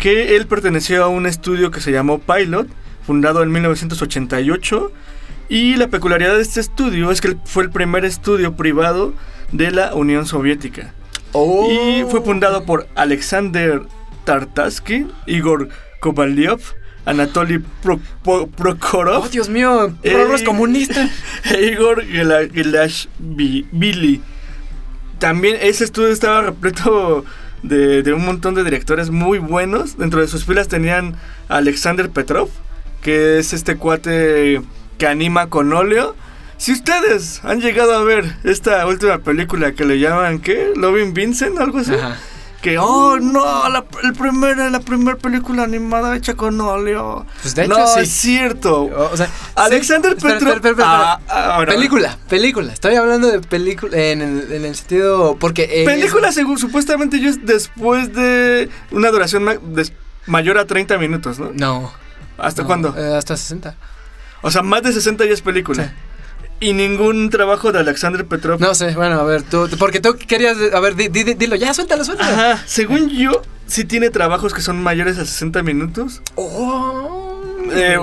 Que 0.00 0.34
él 0.36 0.46
perteneció 0.46 1.04
a 1.04 1.08
un 1.08 1.26
estudio 1.26 1.70
que 1.70 1.80
se 1.80 1.92
llamó 1.92 2.18
Pilot, 2.18 2.66
fundado 3.06 3.42
en 3.42 3.52
1988. 3.52 4.90
Y 5.48 5.76
la 5.76 5.88
peculiaridad 5.88 6.36
de 6.36 6.42
este 6.42 6.60
estudio 6.60 7.10
es 7.10 7.20
que 7.20 7.36
fue 7.44 7.64
el 7.64 7.70
primer 7.70 8.04
estudio 8.04 8.54
privado 8.56 9.12
de 9.52 9.70
la 9.72 9.94
Unión 9.94 10.26
Soviética. 10.26 10.94
Oh. 11.32 11.68
Y 11.70 12.04
fue 12.10 12.22
fundado 12.22 12.64
por 12.64 12.88
Alexander 12.94 13.82
Tartarsky, 14.24 15.06
Igor 15.26 15.68
Kovalyov, 16.00 16.60
Anatoly 17.04 17.58
Pro- 17.82 18.00
Pro- 18.22 18.46
Prokhorov 18.46 19.24
Oh, 19.24 19.28
Dios 19.28 19.48
mío, 19.48 19.92
Eh, 20.02 20.12
Rorro 20.12 20.34
es 20.34 20.42
comunista. 20.42 21.08
e 21.50 21.62
Igor 21.72 22.04
Gela- 22.06 22.48
Gelashvili. 22.52 24.20
También 25.18 25.56
ese 25.60 25.84
estudio 25.84 26.08
estaba 26.12 26.42
repleto 26.42 27.24
de, 27.62 28.02
de 28.02 28.12
un 28.12 28.24
montón 28.24 28.54
de 28.54 28.64
directores 28.64 29.10
muy 29.10 29.38
buenos. 29.38 29.98
Dentro 29.98 30.20
de 30.20 30.28
sus 30.28 30.44
filas 30.44 30.68
tenían 30.68 31.16
a 31.48 31.56
Alexander 31.56 32.10
Petrov, 32.10 32.48
que 33.02 33.38
es 33.38 33.52
este 33.52 33.76
cuate 33.76 34.62
que 34.98 35.06
anima 35.06 35.48
con 35.48 35.72
óleo. 35.72 36.14
Si 36.56 36.72
ustedes 36.72 37.42
han 37.44 37.60
llegado 37.60 37.94
a 37.94 38.04
ver 38.04 38.36
esta 38.44 38.86
última 38.86 39.18
película 39.18 39.72
que 39.72 39.84
le 39.84 39.98
llaman, 39.98 40.40
¿qué? 40.40 40.72
¿Loving 40.76 41.14
Vincent? 41.14 41.58
¿Algo 41.58 41.78
así? 41.78 41.94
Ajá. 41.94 42.18
Que, 42.62 42.76
oh, 42.78 43.18
no, 43.18 43.68
la, 43.70 43.84
el 44.02 44.12
primera, 44.12 44.68
la 44.68 44.80
primera 44.80 45.16
película 45.16 45.62
animada 45.62 46.14
hecha 46.14 46.34
con 46.34 46.60
óleo. 46.60 47.24
Pues 47.40 47.54
de 47.54 47.64
hecho, 47.64 47.78
no, 47.78 47.86
sí. 47.86 48.00
es 48.00 48.10
cierto. 48.10 48.82
O, 48.82 49.12
o 49.12 49.16
sea, 49.16 49.30
Alexander 49.54 50.10
sí, 50.10 50.16
espera, 50.18 50.34
Petrov. 50.34 50.54
espera, 50.56 50.70
espera, 50.72 50.92
espera. 50.92 51.12
Ah, 51.28 51.56
ah, 51.58 51.64
película, 51.66 52.18
película. 52.28 52.72
Estoy 52.72 52.96
hablando 52.96 53.28
de 53.28 53.40
película 53.40 53.96
en 53.96 54.20
el, 54.20 54.52
en 54.52 54.64
el 54.66 54.74
sentido. 54.76 55.36
Porque. 55.40 55.68
eh, 55.72 55.84
Película, 55.86 56.32
según, 56.32 56.58
supuestamente 56.58 57.18
yo 57.18 57.30
es 57.30 57.46
después 57.46 58.12
de 58.12 58.68
una 58.90 59.10
duración 59.10 59.42
ma- 59.44 59.56
des- 59.62 59.94
mayor 60.26 60.58
a 60.58 60.66
30 60.66 60.98
minutos, 60.98 61.38
¿no? 61.38 61.52
No. 61.54 61.90
¿Hasta 62.36 62.60
no, 62.62 62.66
cuándo? 62.68 62.94
eh, 62.96 63.16
hasta 63.16 63.36
60. 63.38 63.74
O 64.42 64.50
sea, 64.50 64.62
más 64.62 64.82
de 64.82 64.92
60 64.92 65.24
ya 65.24 65.32
es 65.32 65.40
película. 65.40 65.84
Sí. 65.84 65.90
Y 66.60 66.74
ningún 66.74 67.30
trabajo 67.30 67.72
de 67.72 67.78
Alexander 67.78 68.26
Petrov. 68.26 68.60
No 68.60 68.74
sé, 68.74 68.94
bueno, 68.94 69.18
a 69.18 69.22
ver, 69.24 69.42
tú. 69.42 69.68
Porque 69.78 69.98
tú 70.00 70.14
querías. 70.16 70.56
A 70.74 70.80
ver, 70.80 70.94
di- 70.94 71.08
di- 71.08 71.24
di- 71.24 71.34
dilo, 71.34 71.56
ya, 71.56 71.72
suéltalo, 71.72 72.04
suéltalo. 72.04 72.30
Ajá, 72.32 72.62
según 72.66 73.08
yo, 73.08 73.40
sí 73.66 73.84
tiene 73.84 74.10
trabajos 74.10 74.52
que 74.52 74.60
son 74.60 74.82
mayores 74.82 75.16
a 75.18 75.24
60 75.24 75.62
minutos. 75.62 76.20
Oh. 76.34 77.26
Eh, 77.72 77.96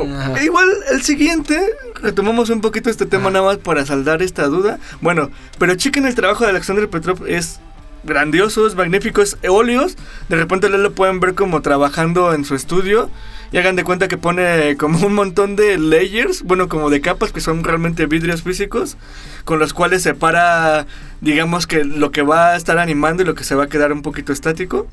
igual 0.43 0.67
el 0.91 1.01
siguiente, 1.03 1.59
retomamos 2.01 2.49
un 2.49 2.61
poquito 2.61 2.89
este 2.89 3.05
tema 3.05 3.29
nada 3.29 3.45
más 3.45 3.57
para 3.57 3.85
saldar 3.85 4.21
esta 4.23 4.45
duda. 4.47 4.79
Bueno, 5.01 5.29
pero 5.59 5.75
chequen 5.75 6.05
el 6.05 6.15
trabajo 6.15 6.43
de 6.45 6.51
Alexander 6.51 6.89
Petrov, 6.89 7.27
es 7.27 7.59
grandiosos, 8.05 8.75
magníficos, 8.75 9.37
óleos. 9.47 9.97
De 10.29 10.37
repente 10.37 10.69
lo 10.69 10.93
pueden 10.93 11.19
ver 11.19 11.35
como 11.35 11.61
trabajando 11.61 12.33
en 12.33 12.45
su 12.45 12.55
estudio. 12.55 13.09
Y 13.51 13.57
hagan 13.57 13.75
de 13.75 13.83
cuenta 13.83 14.07
que 14.07 14.17
pone 14.17 14.75
como 14.77 15.05
un 15.05 15.13
montón 15.13 15.55
de 15.55 15.77
layers, 15.77 16.43
bueno, 16.43 16.67
como 16.67 16.89
de 16.89 17.01
capas 17.01 17.31
que 17.31 17.39
son 17.39 17.63
realmente 17.63 18.05
vidrios 18.05 18.43
físicos, 18.43 18.97
con 19.45 19.59
los 19.59 19.73
cuales 19.73 20.03
separa, 20.03 20.85
digamos 21.21 21.65
que 21.67 21.83
lo 21.85 22.11
que 22.11 22.21
va 22.21 22.49
a 22.49 22.55
estar 22.57 22.77
animando 22.77 23.23
y 23.23 23.25
lo 23.25 23.35
que 23.35 23.43
se 23.43 23.55
va 23.55 23.65
a 23.65 23.67
quedar 23.67 23.93
un 23.93 24.01
poquito 24.01 24.33
estático. 24.33 24.87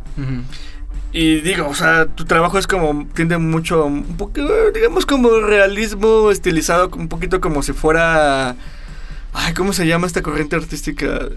Y 1.12 1.40
digo, 1.40 1.68
o 1.68 1.74
sea, 1.74 2.06
tu 2.06 2.24
trabajo 2.24 2.58
es 2.58 2.66
como, 2.66 3.06
tiende 3.14 3.38
mucho, 3.38 3.86
un 3.86 4.16
poco, 4.16 4.40
digamos 4.72 5.06
como 5.06 5.30
realismo 5.40 6.30
estilizado, 6.30 6.90
un 6.96 7.08
poquito 7.08 7.40
como 7.40 7.62
si 7.62 7.72
fuera... 7.72 8.56
Ay, 9.32 9.52
¿cómo 9.54 9.72
se 9.72 9.86
llama 9.86 10.06
esta 10.06 10.22
corriente 10.22 10.54
artística? 10.54 11.28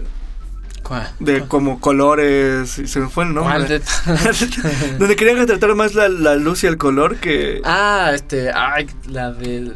¿Cuál? 0.82 1.08
De 1.20 1.46
como 1.46 1.80
colores, 1.80 2.78
y 2.78 2.86
se 2.86 3.00
me 3.00 3.08
fue 3.08 3.24
el 3.24 3.34
nombre. 3.34 3.54
¿Cuál 3.54 3.68
de- 3.68 3.82
Donde 4.98 5.16
querían 5.16 5.36
retratar 5.36 5.74
más 5.74 5.94
la, 5.94 6.08
la 6.08 6.36
luz 6.36 6.64
y 6.64 6.66
el 6.66 6.78
color 6.78 7.16
que... 7.16 7.60
Ah, 7.64 8.12
este, 8.14 8.50
ay, 8.52 8.86
la 9.06 9.32
de 9.32 9.74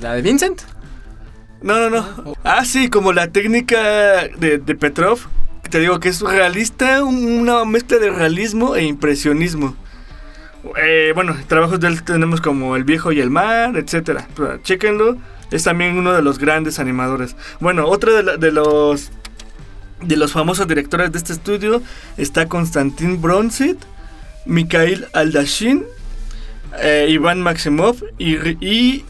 la 0.00 0.14
de 0.14 0.22
Vincent. 0.22 0.62
No, 1.62 1.78
no, 1.78 1.90
no. 1.90 2.34
Ah, 2.42 2.64
sí, 2.64 2.88
como 2.88 3.12
la 3.12 3.28
técnica 3.28 3.78
de, 4.38 4.58
de 4.58 4.74
Petrov. 4.74 5.18
Te 5.68 5.78
digo 5.78 6.00
que 6.00 6.08
es 6.08 6.20
realista, 6.20 7.04
un- 7.04 7.24
una 7.40 7.64
mezcla 7.64 7.98
de 7.98 8.10
realismo 8.10 8.74
e 8.74 8.82
impresionismo. 8.84 9.76
Eh, 10.82 11.12
bueno, 11.14 11.36
trabajos 11.46 11.78
de 11.80 11.88
él 11.88 12.02
tenemos 12.02 12.40
como 12.40 12.76
El 12.76 12.84
Viejo 12.84 13.12
y 13.12 13.20
el 13.20 13.30
Mar, 13.30 13.76
etcétera. 13.76 14.26
Chéquenlo. 14.62 15.16
Es 15.50 15.64
también 15.64 15.96
uno 15.98 16.12
de 16.12 16.22
los 16.22 16.38
grandes 16.38 16.78
animadores. 16.78 17.36
Bueno, 17.60 17.86
otro 17.86 18.14
de, 18.14 18.22
la- 18.22 18.36
de 18.36 18.52
los 18.52 19.10
de 20.02 20.16
los 20.16 20.32
famosos 20.32 20.66
directores 20.68 21.12
de 21.12 21.18
este 21.18 21.32
estudio 21.32 21.82
está 22.16 22.46
Konstantin 22.48 23.20
Bronzit, 23.20 23.78
Mikhail 24.46 25.06
Aldashin, 25.12 25.84
eh, 26.80 27.06
Iván 27.10 27.40
Maximov 27.42 27.96
y, 28.18 28.36
y 28.64 29.04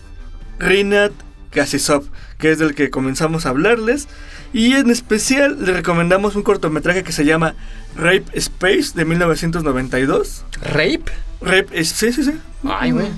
Rinat 0.58 1.12
Gasisov, 1.52 2.04
que 2.38 2.50
es 2.52 2.58
del 2.58 2.74
que 2.74 2.90
comenzamos 2.90 3.46
a 3.46 3.50
hablarles. 3.50 4.08
Y 4.52 4.72
en 4.74 4.90
especial 4.90 5.58
les 5.64 5.76
recomendamos 5.76 6.34
un 6.34 6.42
cortometraje 6.42 7.04
que 7.04 7.12
se 7.12 7.24
llama 7.24 7.54
Rape 7.96 8.24
Space 8.34 8.92
de 8.94 9.04
1992. 9.04 10.44
¿Rape? 10.62 11.04
Rape 11.40 11.66
es, 11.72 11.88
sí, 11.90 12.12
sí, 12.12 12.24
sí. 12.24 12.32
Ay, 12.64 12.90
güey. 12.90 13.08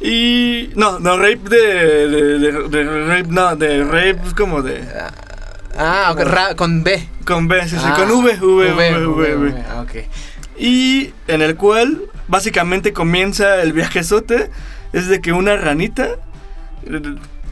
Y 0.00 0.70
no, 0.76 1.00
no, 1.00 1.16
rape 1.16 1.40
de, 1.48 2.08
de, 2.08 2.38
de- 2.38 2.68
de 2.68 3.06
rape, 3.08 3.28
no, 3.30 3.56
de 3.56 3.82
rape 3.82 4.20
como 4.36 4.62
de 4.62 4.84
Ah, 5.78 6.14
ra- 6.18 6.54
con 6.56 6.82
B. 6.84 7.06
con 7.24 7.48
B, 7.48 7.62
sí, 7.68 7.76
sí, 7.76 7.84
Ah, 7.84 7.94
con 7.96 8.10
V, 8.10 8.38
V, 8.40 8.72
V, 8.72 9.06
V, 9.06 9.36
V. 9.36 9.64
Ah, 9.70 9.80
ok. 9.82 9.92
Y 10.58 11.12
en 11.28 11.42
el 11.42 11.56
cual 11.56 12.02
básicamente 12.28 12.92
comienza 12.92 13.60
el 13.62 13.72
viajezote. 13.72 14.50
Es 14.92 15.08
de 15.08 15.20
que 15.20 15.32
una 15.32 15.56
ranita 15.56 16.08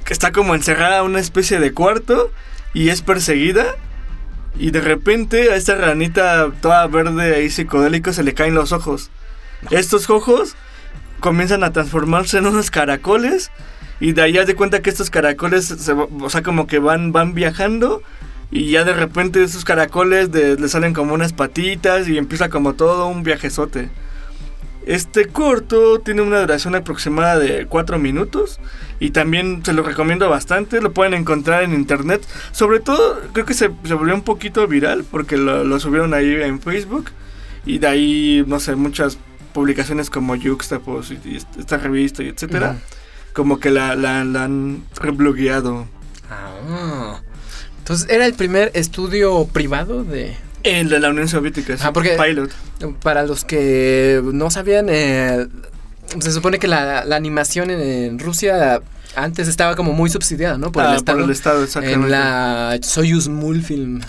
que 0.05 0.13
está 0.13 0.33
como 0.33 0.55
encerrada 0.55 1.01
en 1.01 1.07
una 1.07 1.19
especie 1.21 1.59
de 1.61 1.73
cuarto 1.73 2.31
y 2.73 2.89
es 2.89 3.03
perseguida. 3.03 3.67
Y 4.59 4.71
de 4.71 4.81
repente 4.81 5.51
a 5.53 5.57
esta 5.57 5.75
ranita 5.75 6.47
toda 6.63 6.87
verde 6.87 7.43
y 7.45 7.51
psicodélico 7.51 8.13
se 8.13 8.23
le 8.23 8.35
caen 8.35 8.55
los 8.55 8.73
ojos. 8.73 9.11
Estos 9.71 10.09
ojos 10.11 10.55
comienzan 11.21 11.65
a 11.65 11.73
transformarse 11.73 12.39
en 12.39 12.47
unos 12.47 12.71
caracoles. 12.71 13.51
Y 14.01 14.13
de 14.13 14.23
ahí 14.23 14.39
haz 14.39 14.47
de 14.47 14.55
cuenta 14.55 14.83
que 14.83 14.91
estos 14.91 15.11
caracoles, 15.11 15.89
o 16.21 16.31
sea, 16.31 16.43
como 16.43 16.67
que 16.67 16.79
van, 16.79 17.13
van 17.13 17.35
viajando. 17.35 18.03
Y 18.51 18.71
ya 18.71 18.85
de 18.85 18.93
repente 18.93 19.43
esos 19.43 19.65
caracoles 19.65 20.31
le 20.33 20.69
salen 20.69 20.95
como 20.95 21.15
unas 21.15 21.33
patitas 21.33 22.09
y 22.09 22.19
empieza 22.19 22.49
como 22.51 22.75
todo 22.75 23.09
un 23.09 23.23
viajezote. 23.23 23.89
Este 24.87 25.27
corto 25.27 26.01
tiene 26.01 26.21
una 26.21 26.41
duración 26.41 26.75
aproximada 26.75 27.39
de 27.39 27.67
4 27.67 27.99
minutos 27.99 28.61
y 29.01 29.11
también 29.11 29.65
se 29.65 29.73
lo 29.73 29.83
recomiendo 29.83 30.29
bastante, 30.29 30.83
lo 30.83 30.93
pueden 30.93 31.15
encontrar 31.15 31.63
en 31.63 31.73
internet. 31.73 32.23
Sobre 32.53 32.81
todo 32.81 33.21
creo 33.33 33.47
que 33.47 33.55
se, 33.55 33.69
volvió 33.69 34.15
un 34.15 34.23
poquito 34.23 34.67
viral 34.69 35.05
porque 35.11 35.39
lo, 35.39 35.81
subieron 35.81 36.13
ahí 36.13 36.35
en 36.43 36.61
Facebook 36.61 37.07
y 37.65 37.79
de 37.79 37.87
ahí, 37.87 38.45
no 38.47 38.61
sé, 38.61 38.77
muchas 38.77 39.17
publicaciones 39.55 40.11
como 40.11 40.37
Juxtapos 40.39 41.11
y, 41.11 41.21
y 41.25 41.37
esta 41.59 41.79
revista 41.79 42.23
y 42.23 42.29
etcétera. 42.29 42.77
Como 43.35 43.61
que 43.61 43.71
la, 43.71 43.95
la, 43.97 44.25
la 44.25 44.45
han 44.45 44.83
reblogueado. 44.97 45.87
Ah. 46.31 47.21
Entonces, 47.79 48.09
¿era 48.09 48.25
el 48.25 48.33
primer 48.35 48.71
estudio 48.75 49.47
privado 49.53 50.05
de...? 50.05 50.35
El 50.63 50.89
de 50.89 50.99
la 50.99 51.11
Unión 51.11 51.29
Soviética, 51.29 51.77
sí, 51.77 51.83
Ah, 51.87 51.93
porque- 51.93 52.17
Pilot. 52.19 52.51
Para 53.03 53.25
los 53.25 53.45
que 53.45 54.23
no 54.33 54.51
sabían, 54.51 54.87
eh, 54.89 55.47
se 56.21 56.33
supone 56.33 56.59
que 56.59 56.69
la, 56.69 57.05
la 57.05 57.17
animación 57.17 57.69
en, 57.71 57.81
en 57.81 58.19
Rusia 58.19 58.81
antes 59.15 59.47
estaba 59.49 59.77
como 59.77 59.93
muy 59.93 60.09
subsidiada, 60.09 60.57
¿no? 60.57 60.73
Por 60.73 60.83
Ah, 60.83 60.87
el 60.87 60.91
por 60.93 60.97
Estado. 60.99 61.25
el 61.25 61.31
Estado, 61.31 61.65
exactamente. 61.65 62.05
En 62.07 62.11
la 62.11 62.79
Soyuz 62.83 63.29
Mulfilm. 63.29 64.01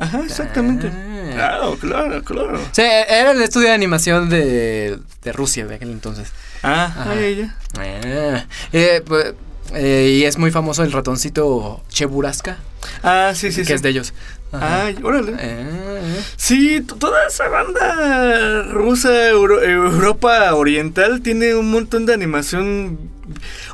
Ajá, 0.00 0.20
exactamente. 0.24 0.90
Ah. 0.92 1.30
Claro, 1.34 1.76
claro, 1.78 2.24
claro. 2.24 2.54
O 2.60 2.74
sea, 2.74 3.02
era 3.04 3.30
el 3.30 3.40
estudio 3.42 3.68
de 3.68 3.74
animación 3.74 4.28
de, 4.28 4.98
de 5.22 5.32
Rusia 5.32 5.66
de 5.66 5.76
aquel 5.76 5.90
entonces. 5.92 6.32
Ah, 6.62 6.84
Ajá. 6.86 7.10
ay, 7.12 7.50
ay, 7.78 7.88
ay. 8.04 8.12
Ah, 8.34 8.46
eh, 8.72 9.02
pues, 9.06 9.34
eh, 9.74 10.16
y 10.18 10.24
es 10.24 10.38
muy 10.38 10.50
famoso 10.50 10.82
el 10.82 10.90
ratoncito 10.92 11.82
Cheburaska, 11.88 12.58
Ah, 13.02 13.32
sí, 13.34 13.52
sí, 13.52 13.60
que 13.60 13.66
sí. 13.66 13.72
es 13.74 13.82
de 13.82 13.90
ellos. 13.90 14.14
Ajá. 14.52 14.86
Ay, 14.86 14.96
órale. 15.02 15.34
Ah, 15.38 16.00
Sí, 16.36 16.80
t- 16.80 16.94
toda 16.98 17.26
esa 17.28 17.46
banda 17.48 18.62
rusa, 18.72 19.28
Euro- 19.28 19.62
Europa 19.62 20.52
Oriental, 20.54 21.20
tiene 21.22 21.54
un 21.54 21.70
montón 21.70 22.06
de 22.06 22.14
animación. 22.14 22.98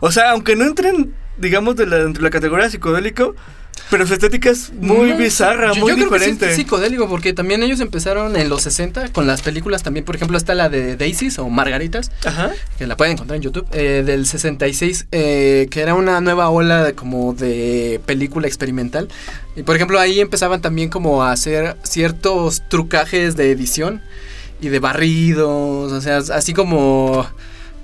O 0.01 0.11
sea, 0.13 0.33
aunque 0.33 0.55
no 0.57 0.65
entren, 0.65 1.15
digamos, 1.39 1.77
de 1.77 1.87
la, 1.87 1.97
dentro 1.99 2.21
de 2.23 2.25
la 2.29 2.31
categoría 2.31 2.69
psicodélico, 2.69 3.35
pero 3.91 4.07
su 4.07 4.15
estética 4.15 4.51
es 4.51 4.73
muy 4.73 5.11
No, 5.11 5.17
bizarra, 5.17 5.73
yo- 5.73 5.81
muy 5.81 5.91
yo 5.91 5.97
creo 5.97 6.11
que 6.11 6.19
sí 6.19 6.25
diferente. 6.25 6.51
es 6.51 6.57
psicodélico 6.57 7.09
porque 7.09 7.33
también 7.33 7.63
ellos 7.63 7.81
empezaron 7.81 8.37
en 8.37 8.49
los 8.49 8.63
60 8.63 9.13
con 9.13 9.27
las 9.27 9.43
películas 9.43 9.83
también, 9.83 10.05
por 10.05 10.17
ejemplo 10.17 10.37
está 10.37 10.55
la 10.55 10.69
de 10.69 10.97
Daisies 10.97 11.39
o 11.39 11.49
Margaritas, 11.49 12.11
Ajá. 12.25 12.51
que 12.79 12.87
la 12.87 12.97
pueden 12.97 13.13
encontrar 13.15 13.37
en 13.37 13.43
YouTube, 13.43 13.67
eh, 13.73 14.03
del 14.05 14.27
66, 14.27 15.07
eh, 15.13 15.69
que 15.71 15.81
era 15.81 15.95
una 15.95 16.21
nueva 16.21 16.49
ola 16.51 16.83
de, 16.85 16.95
como 16.95 17.33
de 17.35 18.01
película 18.07 18.47
experimental. 18.47 19.09
Y 19.57 19.63
por 19.63 19.77
ejemplo 19.77 19.99
ahí 20.01 20.21
empezaban 20.21 20.61
también 20.61 20.89
como 20.91 21.23
a 21.23 21.33
hacer 21.33 21.77
ciertos 21.83 22.63
trucajes 22.69 23.37
de 23.37 23.51
edición 23.51 24.03
y 24.61 24.69
de 24.69 24.79
barridos, 24.79 25.93
o 25.93 26.01
sea, 26.01 26.19
así 26.19 26.53
como 26.55 27.27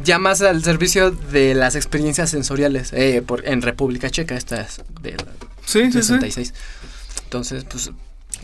ya 0.04 0.18
más 0.18 0.42
al 0.42 0.62
servicio 0.62 1.10
de 1.10 1.54
las 1.54 1.76
experiencias 1.76 2.30
sensoriales 2.30 2.92
eh, 2.92 3.22
por, 3.26 3.46
en 3.46 3.62
República 3.62 4.10
Checa, 4.10 4.36
esta 4.36 4.62
es 4.62 4.82
de 5.00 5.16
Sí, 5.64 5.92
sí, 5.92 6.02
sí. 6.02 6.02
66. 6.02 6.54
Entonces, 7.24 7.64
pues, 7.64 7.90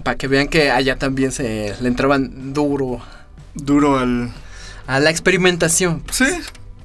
para 0.02 0.16
que 0.16 0.28
vean 0.28 0.48
que 0.48 0.70
allá 0.70 0.96
también 0.96 1.32
se 1.32 1.74
le 1.80 1.88
entraban 1.88 2.52
duro 2.52 3.02
Duro 3.54 3.98
al. 3.98 4.30
a 4.86 5.00
la 5.00 5.10
experimentación. 5.10 6.02
Sí, 6.10 6.26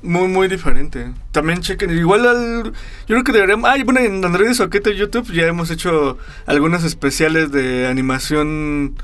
muy, 0.01 0.27
muy 0.27 0.47
diferente. 0.47 1.13
También 1.31 1.61
chequen, 1.61 1.97
igual 1.97 2.27
al. 2.27 2.63
Yo 2.63 2.73
creo 3.07 3.23
que 3.23 3.31
deberíamos. 3.31 3.69
Ay, 3.69 3.83
bueno, 3.83 3.99
en 3.99 4.23
Android 4.23 4.49
y 4.49 4.55
Soquete 4.55 4.95
YouTube 4.95 5.31
ya 5.31 5.43
hemos 5.43 5.69
hecho 5.69 6.17
algunos 6.45 6.83
especiales 6.83 7.51
de 7.51 7.87
animación 7.87 8.95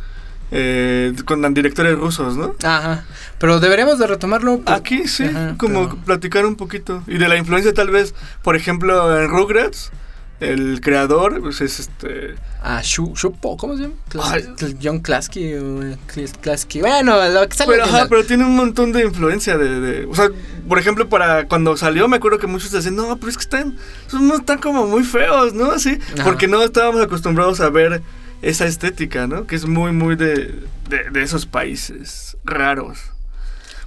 eh, 0.52 1.14
con 1.26 1.54
directores 1.54 1.98
rusos, 1.98 2.36
¿no? 2.38 2.56
Ajá. 2.64 3.06
Pero 3.38 3.60
deberíamos 3.60 4.00
de 4.00 4.08
retomarlo. 4.08 4.60
por- 4.60 4.74
Aquí 4.74 5.08
sí, 5.08 5.26
Ajá, 5.26 5.56
como 5.58 5.90
pero- 5.90 6.02
platicar 6.04 6.46
un 6.46 6.56
poquito. 6.56 7.04
Y 7.08 7.18
de 7.18 7.28
la 7.28 7.38
influencia 7.38 7.74
tal 7.74 7.90
vez, 7.90 8.14
por 8.44 8.56
ejemplo, 8.56 9.20
en 9.22 9.30
Rugrats, 9.30 9.92
el 10.40 10.80
creador 10.82 11.42
pues, 11.42 11.60
es 11.62 11.80
este... 11.82 12.36
A 12.64 12.82
Shu, 12.82 13.14
Shupo, 13.16 13.58
¿cómo 13.58 13.76
se 13.76 13.84
llama? 13.84 13.96
Ay. 14.24 14.46
John 14.82 15.00
Klasky. 15.00 15.44
eh, 15.54 15.98
Klasky. 16.42 16.80
Bueno, 16.82 17.16
lo 17.30 17.48
que 17.48 17.56
sale 17.58 17.72
Pero, 17.74 17.84
ajá, 17.84 18.08
pero 18.10 18.26
tiene 18.26 18.46
un 18.46 18.56
montón 18.56 18.92
de 18.94 19.04
influencia 19.04 19.58
de, 19.58 19.80
de- 19.82 20.06
O 20.06 20.16
sea, 20.16 20.30
por 20.68 20.80
ejemplo, 20.80 21.10
para 21.10 21.46
cuando 21.48 21.76
salió 21.76 22.08
me 22.08 22.18
acuerdo 22.18 22.38
que 22.40 22.48
muchos 22.48 22.72
decían, 22.72 22.96
no, 22.96 23.18
pero 23.18 23.30
es 23.30 23.38
que 23.38 23.44
están... 23.44 23.78
esos 24.08 24.22
no 24.22 24.36
están 24.36 24.60
como 24.60 24.88
muy 24.88 25.04
feos, 25.04 25.54
¿no? 25.54 25.72
Así, 25.72 26.00
porque 26.24 26.48
no 26.48 26.64
estábamos 26.64 27.02
acostumbrados 27.02 27.60
a 27.60 27.70
ver 27.70 28.02
esa 28.42 28.66
estética, 28.66 29.28
¿no? 29.28 29.46
Que 29.48 29.56
es 29.56 29.66
muy, 29.66 29.92
muy 29.92 30.16
de, 30.16 30.56
de, 30.90 31.10
de 31.12 31.22
esos 31.24 31.46
países 31.46 32.38
raros. 32.44 33.00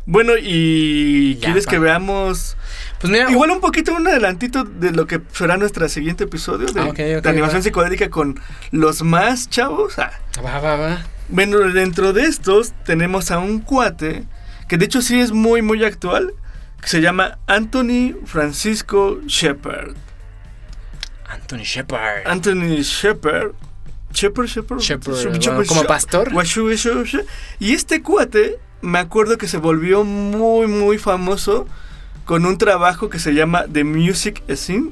Bueno, 0.04 0.32
y 0.40 1.36
Ya, 1.36 1.44
¿quieres 1.46 1.64
que 1.66 1.78
veamos 1.78 2.56
Pues 3.00 3.12
mira, 3.12 3.30
Igual 3.30 3.50
un 3.52 3.60
poquito 3.60 3.94
un 3.94 4.04
adelantito 4.08 4.64
de 4.64 4.90
lo 4.90 5.06
que 5.06 5.20
será 5.32 5.56
nuestro 5.56 5.88
siguiente 5.88 6.24
episodio 6.24 6.66
de, 6.66 6.80
Ah, 6.80 6.92
de 6.92 7.28
animación 7.28 7.60
va. 7.60 7.62
psicodélica 7.62 8.10
con 8.10 8.40
los 8.72 9.02
más 9.02 9.48
chavos. 9.48 9.98
Ah, 10.00 10.10
va, 10.44 10.58
va, 10.58 10.74
va. 10.76 11.02
Bueno, 11.28 11.58
dentro 11.72 12.12
de 12.12 12.22
estos 12.24 12.72
tenemos 12.84 13.30
a 13.30 13.38
un 13.38 13.60
cuate 13.60 14.24
que 14.68 14.76
de 14.76 14.86
hecho 14.86 15.02
sí 15.02 15.20
es 15.20 15.30
muy 15.30 15.62
muy 15.62 15.84
actual, 15.84 16.34
que 16.80 16.88
se 16.88 17.00
llama 17.00 17.38
Anthony 17.46 18.14
Francisco 18.26 19.20
Shepard. 19.26 19.94
Anthony 21.28 21.62
Shepard. 21.62 22.26
Anthony 22.26 22.82
Shepard 22.82 23.52
Shepherd, 24.12 24.46
Shepherd. 24.46 24.80
Shepherd, 24.80 25.14
bueno, 25.54 25.64
como 25.66 25.84
pastor. 25.84 26.32
Y 27.58 27.72
este 27.72 28.02
cuate, 28.02 28.58
me 28.80 28.98
acuerdo 28.98 29.38
que 29.38 29.48
se 29.48 29.58
volvió 29.58 30.04
muy, 30.04 30.66
muy 30.66 30.98
famoso 30.98 31.66
con 32.24 32.46
un 32.46 32.58
trabajo 32.58 33.08
que 33.10 33.18
se 33.18 33.34
llama 33.34 33.64
The 33.72 33.84
Music 33.84 34.42
Scene. 34.54 34.90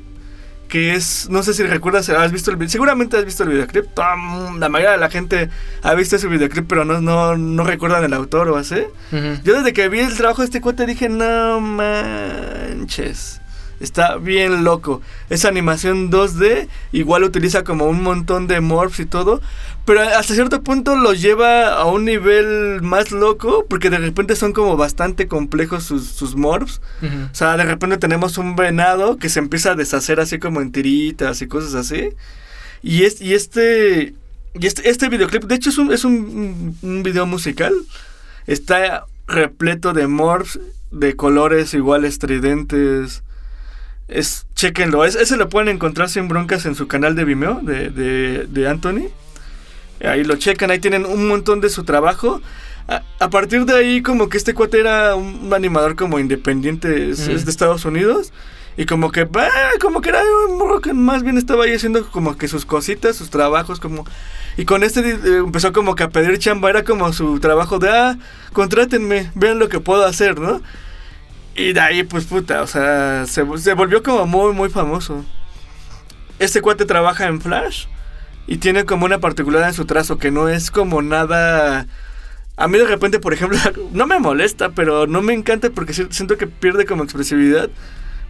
Que 0.68 0.94
es, 0.94 1.28
no 1.28 1.42
sé 1.42 1.52
si 1.52 1.64
recuerdas, 1.64 2.08
has 2.10 2.30
visto 2.30 2.52
el 2.52 2.56
video, 2.56 2.70
seguramente 2.70 3.16
has 3.16 3.24
visto 3.24 3.42
el 3.42 3.48
videoclip. 3.48 3.86
La 3.96 4.68
mayoría 4.68 4.92
de 4.92 4.98
la 4.98 5.10
gente 5.10 5.50
ha 5.82 5.94
visto 5.94 6.14
ese 6.14 6.28
videoclip, 6.28 6.68
pero 6.68 6.84
no, 6.84 7.00
no, 7.00 7.36
no 7.36 7.64
recuerdan 7.64 8.04
el 8.04 8.12
autor 8.14 8.48
o 8.50 8.56
así. 8.56 8.84
Yo 9.42 9.54
desde 9.54 9.72
que 9.72 9.88
vi 9.88 9.98
el 9.98 10.16
trabajo 10.16 10.42
de 10.42 10.44
este 10.46 10.60
cuate 10.60 10.86
dije, 10.86 11.08
no 11.08 11.60
manches. 11.60 13.39
Está 13.80 14.16
bien 14.16 14.62
loco. 14.62 15.00
Esa 15.30 15.48
animación 15.48 16.10
2D 16.10 16.68
igual 16.92 17.24
utiliza 17.24 17.64
como 17.64 17.86
un 17.86 18.02
montón 18.02 18.46
de 18.46 18.60
morphs 18.60 19.00
y 19.00 19.06
todo. 19.06 19.40
Pero 19.86 20.02
hasta 20.02 20.34
cierto 20.34 20.62
punto 20.62 20.96
lo 20.96 21.14
lleva 21.14 21.72
a 21.72 21.86
un 21.86 22.04
nivel 22.04 22.82
más 22.82 23.10
loco. 23.10 23.64
Porque 23.68 23.88
de 23.88 23.96
repente 23.96 24.36
son 24.36 24.52
como 24.52 24.76
bastante 24.76 25.28
complejos 25.28 25.84
sus, 25.84 26.06
sus 26.08 26.36
morphs. 26.36 26.82
O 27.02 27.34
sea, 27.34 27.56
de 27.56 27.64
repente 27.64 27.96
tenemos 27.96 28.36
un 28.36 28.54
venado 28.54 29.16
que 29.16 29.30
se 29.30 29.38
empieza 29.38 29.72
a 29.72 29.76
deshacer 29.76 30.20
así 30.20 30.38
como 30.38 30.60
en 30.60 30.72
tiritas 30.72 31.40
y 31.40 31.48
cosas 31.48 31.74
así. 31.74 32.10
Y, 32.82 33.04
es, 33.04 33.20
y 33.22 33.32
este. 33.32 34.14
Y 34.52 34.66
este, 34.66 34.90
este 34.90 35.08
videoclip, 35.08 35.44
de 35.44 35.54
hecho, 35.54 35.70
es 35.70 35.78
un, 35.78 35.92
es 35.92 36.04
un, 36.04 36.76
un 36.82 37.02
video 37.02 37.24
musical. 37.24 37.72
Está 38.46 39.06
repleto 39.26 39.92
de 39.94 40.06
morphs, 40.06 40.58
de 40.90 41.16
colores 41.16 41.72
igual 41.72 42.04
estridentes. 42.04 43.22
Es, 44.10 44.46
chequenlo, 44.54 45.04
es- 45.04 45.14
ese 45.14 45.36
lo 45.36 45.48
pueden 45.48 45.68
encontrar 45.68 46.08
sin 46.08 46.28
broncas 46.28 46.66
en 46.66 46.74
su 46.74 46.88
canal 46.88 47.14
de 47.14 47.24
Vimeo 47.24 47.60
de, 47.62 47.90
de, 47.90 48.46
de 48.48 48.68
Anthony. 48.68 49.08
Ahí 50.04 50.24
lo 50.24 50.36
checan, 50.36 50.70
ahí 50.70 50.78
tienen 50.78 51.04
un 51.06 51.28
montón 51.28 51.60
de 51.60 51.68
su 51.68 51.84
trabajo. 51.84 52.40
A, 52.88 53.02
a 53.20 53.30
partir 53.30 53.64
de 53.66 53.74
ahí, 53.76 54.02
como 54.02 54.28
que 54.28 54.36
este 54.38 54.54
cuate 54.54 54.80
era 54.80 55.14
un 55.14 55.52
animador 55.54 55.94
como 55.94 56.18
independiente, 56.18 57.10
es, 57.10 57.20
Ujú. 57.20 57.32
es 57.32 57.44
de 57.44 57.50
Estados 57.50 57.84
Unidos. 57.84 58.32
Y 58.76 58.86
como 58.86 59.10
que, 59.12 59.24
bah, 59.24 59.48
como 59.80 60.00
que 60.00 60.08
era 60.08 60.22
un 60.48 60.56
morro 60.56 60.80
que 60.80 60.94
más 60.94 61.22
bien 61.22 61.36
estaba 61.36 61.64
ahí 61.64 61.74
haciendo 61.74 62.08
como 62.10 62.38
que 62.38 62.48
sus 62.48 62.64
cositas, 62.64 63.16
sus 63.16 63.28
trabajos, 63.30 63.78
como... 63.78 64.06
Y 64.56 64.64
con 64.64 64.82
este 64.82 65.00
eh, 65.10 65.18
empezó 65.38 65.72
como 65.72 65.94
que 65.94 66.02
a 66.04 66.08
pedir 66.08 66.38
chamba, 66.38 66.70
era 66.70 66.82
como 66.82 67.12
su 67.12 67.38
trabajo 67.40 67.78
de, 67.78 67.90
ah, 67.90 68.18
contrátenme, 68.52 69.30
vean 69.34 69.58
lo 69.58 69.68
que 69.68 69.80
puedo 69.80 70.04
hacer, 70.06 70.38
¿no? 70.40 70.62
Y 71.60 71.72
de 71.72 71.80
ahí, 71.80 72.02
pues 72.02 72.24
puta, 72.24 72.62
o 72.62 72.66
sea, 72.66 73.24
se, 73.26 73.44
vol- 73.44 73.58
se 73.58 73.74
volvió 73.74 74.02
como 74.02 74.26
muy, 74.26 74.52
muy 74.52 74.68
famoso. 74.70 75.24
Este 76.38 76.62
cuate 76.62 76.86
trabaja 76.86 77.26
en 77.26 77.40
Flash 77.40 77.86
y 78.46 78.56
tiene 78.58 78.84
como 78.84 79.04
una 79.04 79.18
particularidad 79.18 79.68
en 79.68 79.74
su 79.74 79.84
trazo 79.84 80.18
que 80.18 80.30
no 80.30 80.48
es 80.48 80.70
como 80.70 81.02
nada... 81.02 81.86
A 82.56 82.68
mí 82.68 82.76
de 82.78 82.84
repente, 82.86 83.18
por 83.20 83.32
ejemplo, 83.32 83.58
no 83.92 84.06
me 84.06 84.18
molesta, 84.18 84.70
pero 84.70 85.06
no 85.06 85.22
me 85.22 85.32
encanta 85.34 85.70
porque 85.70 85.92
si- 85.92 86.06
siento 86.10 86.36
que 86.36 86.46
pierde 86.46 86.86
como 86.86 87.04
expresividad. 87.04 87.68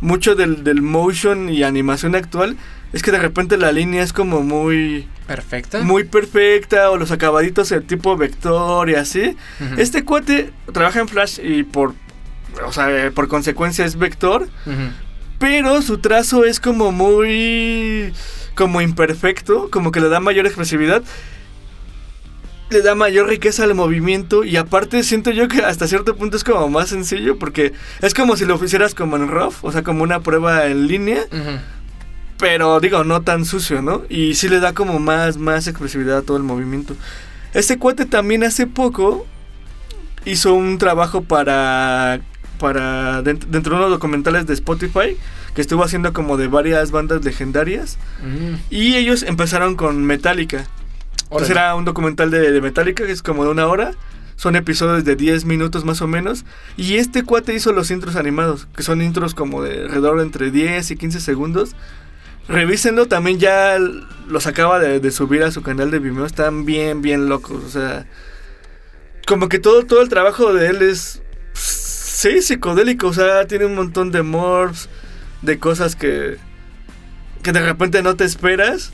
Mucho 0.00 0.34
del, 0.34 0.64
del 0.64 0.80
motion 0.80 1.50
y 1.50 1.62
animación 1.62 2.14
actual 2.14 2.56
es 2.94 3.02
que 3.02 3.10
de 3.12 3.18
repente 3.18 3.58
la 3.58 3.70
línea 3.70 4.02
es 4.02 4.14
como 4.14 4.40
muy 4.42 5.06
Perfecta. 5.26 5.80
muy 5.82 6.04
perfecta 6.04 6.90
o 6.90 6.96
los 6.96 7.10
acabaditos 7.10 7.68
de 7.68 7.82
tipo 7.82 8.16
vector 8.16 8.88
y 8.88 8.94
así. 8.94 9.36
Este 9.76 10.02
cuate 10.04 10.52
trabaja 10.72 11.00
en 11.00 11.08
Flash 11.08 11.38
y 11.42 11.64
por 11.64 11.94
o 12.64 12.72
sea, 12.72 13.06
eh, 13.06 13.10
por 13.10 13.28
consecuencia 13.28 13.84
es 13.84 13.96
vector, 13.96 14.48
pero 15.38 15.82
su 15.82 15.98
trazo 15.98 16.44
es 16.44 16.60
como 16.60 16.92
muy 16.92 18.12
como 18.54 18.82
imperfecto, 18.82 19.70
como 19.70 19.90
que 19.90 20.00
le 20.00 20.08
da 20.08 20.20
mayor 20.20 20.46
expresividad. 20.46 21.02
Le 22.68 22.82
da 22.82 22.94
mayor 22.94 23.28
riqueza 23.28 23.64
al 23.64 23.74
movimiento 23.74 24.44
y 24.44 24.56
aparte 24.56 25.02
siento 25.02 25.32
yo 25.32 25.48
que 25.48 25.62
hasta 25.62 25.88
cierto 25.88 26.14
punto 26.14 26.36
es 26.36 26.44
como 26.44 26.68
más 26.68 26.90
sencillo 26.90 27.36
porque 27.36 27.72
es 28.00 28.14
como 28.14 28.36
si 28.36 28.44
lo 28.44 28.62
hicieras 28.62 28.94
como 28.94 29.16
en 29.16 29.28
rough, 29.28 29.56
o 29.62 29.72
sea, 29.72 29.82
como 29.82 30.04
una 30.04 30.20
prueba 30.20 30.66
en 30.66 30.86
línea, 30.86 31.24
pero 32.38 32.78
digo, 32.78 33.02
no 33.02 33.22
tan 33.22 33.44
sucio, 33.44 33.82
¿no? 33.82 34.02
Y 34.08 34.34
sí 34.34 34.48
le 34.48 34.60
da 34.60 34.72
como 34.72 35.00
más, 35.00 35.36
más 35.36 35.66
expresividad 35.66 36.18
a 36.18 36.22
todo 36.22 36.36
el 36.36 36.44
movimiento. 36.44 36.94
Este 37.54 37.76
cuate 37.76 38.06
también 38.06 38.44
hace 38.44 38.68
poco 38.68 39.26
hizo 40.24 40.54
un 40.54 40.78
trabajo 40.78 41.22
para, 41.22 42.20
para 42.60 43.22
dent- 43.24 43.46
dentro 43.46 43.72
de 43.74 43.80
unos 43.80 43.90
documentales 43.90 44.46
de 44.46 44.54
Spotify 44.54 45.16
que 45.54 45.60
estuvo 45.60 45.82
haciendo 45.82 46.12
como 46.12 46.36
de 46.36 46.46
varias 46.46 46.92
bandas 46.92 47.24
legendarias 47.24 47.98
Mm. 48.22 48.54
y 48.70 48.94
ellos 48.94 49.24
empezaron 49.24 49.74
con 49.74 50.04
Metallica. 50.04 50.68
Entonces 51.24 51.50
era 51.50 51.74
un 51.74 51.84
documental 51.84 52.30
de, 52.30 52.52
de 52.52 52.60
Metallica 52.60 53.04
que 53.06 53.12
es 53.12 53.22
como 53.22 53.44
de 53.44 53.50
una 53.50 53.66
hora. 53.66 53.92
Son 54.36 54.56
episodios 54.56 55.04
de 55.04 55.16
10 55.16 55.44
minutos 55.44 55.84
más 55.84 56.00
o 56.02 56.06
menos. 56.06 56.44
Y 56.76 56.94
este 56.96 57.22
cuate 57.24 57.54
hizo 57.54 57.72
los 57.72 57.90
intros 57.90 58.16
animados, 58.16 58.66
que 58.74 58.82
son 58.82 59.02
intros 59.02 59.34
como 59.34 59.62
de 59.62 59.82
alrededor 59.84 60.16
de 60.18 60.22
entre 60.24 60.50
10 60.50 60.90
y 60.92 60.96
15 60.96 61.20
segundos. 61.20 61.74
Revísenlo, 62.48 63.06
también 63.06 63.38
ya 63.38 63.76
los 64.28 64.46
acaba 64.46 64.78
de, 64.78 64.98
de 64.98 65.10
subir 65.10 65.42
a 65.44 65.50
su 65.52 65.62
canal 65.62 65.90
de 65.90 65.98
Vimeo. 65.98 66.24
Están 66.26 66.64
bien, 66.64 67.00
bien 67.02 67.28
locos. 67.28 67.62
O 67.64 67.68
sea, 67.68 68.06
como 69.26 69.48
que 69.48 69.58
todo, 69.58 69.84
todo 69.84 70.00
el 70.02 70.08
trabajo 70.08 70.52
de 70.54 70.68
él 70.68 70.82
es, 70.82 71.22
sí, 72.20 72.42
psicodélico. 72.42 73.08
O 73.08 73.12
sea, 73.12 73.46
tiene 73.46 73.66
un 73.66 73.74
montón 73.74 74.10
de 74.10 74.22
morphs, 74.22 74.88
de 75.42 75.58
cosas 75.58 75.96
que, 75.96 76.36
que 77.42 77.52
de 77.52 77.60
repente 77.60 78.02
no 78.02 78.16
te 78.16 78.24
esperas. 78.24 78.92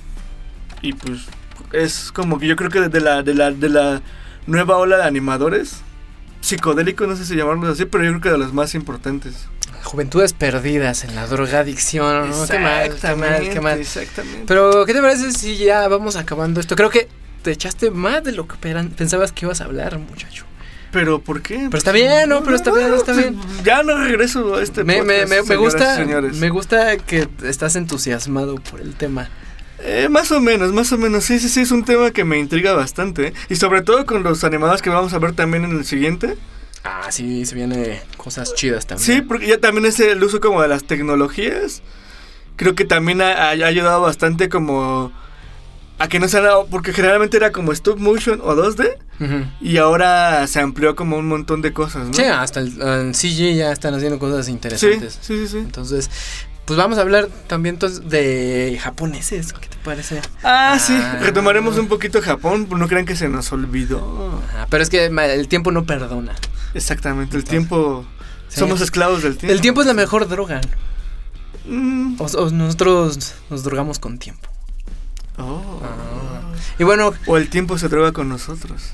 Y 0.82 0.92
pues 0.92 1.22
es 1.72 2.12
como 2.12 2.38
que 2.38 2.46
yo 2.46 2.56
creo 2.56 2.70
que 2.70 2.80
de 2.80 3.00
la, 3.00 3.22
de 3.22 3.34
la, 3.34 3.50
de 3.50 3.68
la 3.68 4.02
nueva 4.46 4.76
ola 4.76 4.98
de 4.98 5.04
animadores, 5.04 5.80
psicodélicos, 6.40 7.08
no 7.08 7.16
sé 7.16 7.24
si 7.24 7.34
llamarlos 7.34 7.70
así, 7.70 7.84
pero 7.86 8.04
yo 8.04 8.10
creo 8.10 8.20
que 8.20 8.30
de 8.30 8.38
los 8.38 8.52
más 8.52 8.74
importantes. 8.74 9.48
Juventudes 9.82 10.32
perdidas 10.32 11.04
en 11.04 11.14
la 11.14 11.26
drogadicción. 11.26 12.30
¿no? 12.30 12.46
Qué 12.46 12.58
mal, 12.58 12.94
qué 12.94 13.14
mal, 13.14 13.48
qué 13.48 13.60
mal. 13.60 13.80
Exactamente. 13.80 14.44
Pero, 14.46 14.84
¿qué 14.84 14.92
te 14.92 15.00
parece 15.00 15.32
si 15.32 15.56
ya 15.56 15.86
vamos 15.88 16.16
acabando 16.16 16.60
esto? 16.60 16.76
Creo 16.76 16.90
que 16.90 17.08
te 17.42 17.52
echaste 17.52 17.90
más 17.90 18.24
de 18.24 18.32
lo 18.32 18.48
que 18.48 18.56
pensabas 18.56 19.32
que 19.32 19.46
ibas 19.46 19.60
a 19.60 19.64
hablar, 19.64 19.98
muchacho. 19.98 20.44
Pero 20.96 21.18
¿por 21.18 21.42
qué? 21.42 21.66
Pero 21.66 21.76
está 21.76 21.92
bien, 21.92 22.26
¿no? 22.30 22.42
Pero 22.42 22.56
está 22.56 22.72
bien, 22.72 22.94
está 22.94 23.12
bien. 23.12 23.38
Ya 23.62 23.82
no 23.82 23.98
regreso 23.98 24.54
a 24.54 24.62
este 24.62 24.82
Me, 24.82 25.02
me, 25.02 25.26
podcast, 25.26 25.28
me, 25.30 25.42
me 25.42 25.56
gusta, 25.56 25.94
señores. 25.96 26.36
me 26.38 26.48
gusta 26.48 26.96
que 26.96 27.28
estás 27.44 27.76
entusiasmado 27.76 28.54
por 28.54 28.80
el 28.80 28.94
tema. 28.94 29.28
Eh, 29.80 30.08
más 30.10 30.32
o 30.32 30.40
menos, 30.40 30.72
más 30.72 30.90
o 30.92 30.96
menos. 30.96 31.24
Sí, 31.24 31.38
sí, 31.38 31.50
sí, 31.50 31.60
es 31.60 31.70
un 31.70 31.84
tema 31.84 32.12
que 32.12 32.24
me 32.24 32.38
intriga 32.38 32.72
bastante. 32.72 33.34
Y 33.50 33.56
sobre 33.56 33.82
todo 33.82 34.06
con 34.06 34.22
los 34.22 34.42
animados 34.42 34.80
que 34.80 34.88
vamos 34.88 35.12
a 35.12 35.18
ver 35.18 35.34
también 35.34 35.64
en 35.66 35.72
el 35.72 35.84
siguiente. 35.84 36.38
Ah, 36.82 37.08
sí, 37.10 37.44
se 37.44 37.54
viene 37.54 38.00
cosas 38.16 38.54
chidas 38.54 38.86
también. 38.86 39.04
Sí, 39.06 39.20
porque 39.20 39.48
ya 39.48 39.60
también 39.60 39.84
es 39.84 40.00
el 40.00 40.24
uso 40.24 40.40
como 40.40 40.62
de 40.62 40.68
las 40.68 40.84
tecnologías. 40.84 41.82
Creo 42.56 42.74
que 42.74 42.86
también 42.86 43.20
ha, 43.20 43.32
ha 43.32 43.50
ayudado 43.50 44.00
bastante 44.00 44.48
como 44.48 45.12
a 45.98 46.08
que 46.08 46.18
no 46.20 46.28
se 46.28 46.38
haga, 46.38 46.64
porque 46.70 46.92
generalmente 46.92 47.36
era 47.36 47.52
como 47.52 47.72
stop 47.72 47.98
motion 47.98 48.40
o 48.42 48.54
2D 48.54 48.96
Ujú. 49.20 49.44
y 49.60 49.78
ahora 49.78 50.46
se 50.46 50.60
amplió 50.60 50.94
como 50.94 51.16
un 51.16 51.26
montón 51.26 51.62
de 51.62 51.72
cosas, 51.72 52.08
¿no? 52.08 52.12
Sí, 52.14 52.22
hasta 52.22 52.60
el, 52.60 52.80
en 52.80 53.14
CG 53.14 53.54
ya 53.56 53.72
están 53.72 53.94
haciendo 53.94 54.18
cosas 54.18 54.48
interesantes. 54.48 55.18
sí, 55.22 55.38
sí, 55.38 55.48
sí. 55.48 55.58
Entonces, 55.58 56.10
pues 56.66 56.76
vamos 56.76 56.98
a 56.98 57.02
hablar 57.02 57.28
también 57.46 57.78
de 57.78 58.78
japoneses. 58.82 59.52
¿Qué 59.52 59.68
te 59.68 59.76
parece? 59.84 60.20
Ah, 60.42 60.78
sí, 60.80 60.92
Ah. 61.00 61.18
retomaremos 61.22 61.78
un 61.78 61.86
poquito 61.88 62.20
Japón, 62.20 62.66
no 62.70 62.88
crean 62.88 63.06
que 63.06 63.16
se 63.16 63.28
nos 63.28 63.50
olvidó. 63.52 64.42
Ajá, 64.48 64.66
pero 64.68 64.82
es 64.82 64.90
que 64.90 65.06
el 65.06 65.48
tiempo 65.48 65.70
no 65.72 65.84
perdona. 65.84 66.34
Exactamente, 66.74 67.36
el 67.36 67.44
tiempo... 67.44 68.04
Sí. 68.48 68.60
Somos 68.60 68.80
esclavos 68.80 69.22
del 69.22 69.36
tiempo. 69.36 69.52
El 69.52 69.60
tiempo 69.60 69.80
es 69.80 69.86
la 69.88 69.94
mejor 69.94 70.28
droga. 70.28 70.60
Mm. 71.68 72.16
O, 72.20 72.24
o 72.24 72.50
nosotros 72.50 73.34
nos 73.50 73.62
drogamos 73.64 73.98
con 73.98 74.18
tiempo. 74.18 74.48
Oh. 75.38 75.80
Y 76.78 76.84
bueno, 76.84 77.12
O 77.26 77.36
el 77.36 77.48
tiempo 77.48 77.78
se 77.78 77.88
droga 77.88 78.12
con 78.12 78.28
nosotros. 78.28 78.92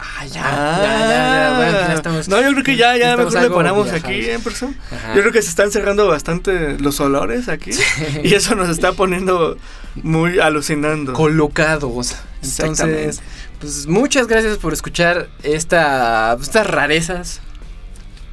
ah, 0.00 0.24
ya, 0.26 0.32
ya, 0.32 0.42
ya, 0.42 1.50
ya, 1.50 1.56
bueno, 1.56 1.72
ya 1.88 1.94
estamos. 1.94 2.28
No, 2.28 2.40
yo 2.40 2.50
creo 2.52 2.62
que 2.64 2.76
ya, 2.76 2.96
ya 2.96 3.16
mejor 3.16 3.40
le 3.42 3.50
paramos 3.50 3.90
aquí 3.92 4.28
en 4.30 4.40
persona. 4.42 4.74
Ajá. 4.90 5.14
Yo 5.14 5.20
creo 5.20 5.32
que 5.32 5.42
se 5.42 5.48
están 5.50 5.70
cerrando 5.70 6.06
bastante 6.08 6.78
los 6.78 7.00
olores 7.00 7.48
aquí. 7.48 7.70
Y 8.24 8.34
eso 8.34 8.54
nos 8.54 8.68
está 8.68 8.92
poniendo 8.92 9.56
muy 10.02 10.38
alucinando. 10.40 11.12
colocados. 11.12 12.12
Entonces, 12.42 12.60
Exactamente. 12.60 13.16
pues 13.60 13.86
muchas 13.86 14.26
gracias 14.28 14.58
por 14.58 14.72
escuchar 14.72 15.28
esta, 15.42 16.36
estas 16.40 16.66
rarezas 16.66 17.40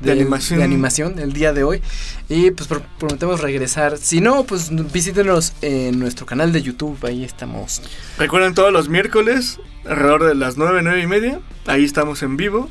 De 0.01 0.11
animación. 0.11 0.59
de 0.59 0.65
animación 0.65 1.19
el 1.19 1.33
día 1.33 1.53
de 1.53 1.63
hoy. 1.63 1.81
Y 2.29 2.51
pues 2.51 2.67
pro- 2.67 2.83
prometemos 2.99 3.39
regresar. 3.41 3.97
Si 3.97 4.19
no, 4.21 4.43
pues 4.43 4.69
visítenos 4.91 5.53
en 5.61 5.99
nuestro 5.99 6.25
canal 6.25 6.51
de 6.51 6.61
YouTube. 6.61 6.97
Ahí 7.05 7.23
estamos. 7.23 7.81
Recuerden 8.17 8.53
todos 8.53 8.71
los 8.73 8.89
miércoles, 8.89 9.59
alrededor 9.85 10.25
de 10.25 10.35
las 10.35 10.57
9, 10.57 10.81
9 10.83 11.01
y 11.01 11.07
media. 11.07 11.39
Ahí 11.65 11.83
estamos 11.85 12.21
en 12.23 12.35
vivo. 12.37 12.69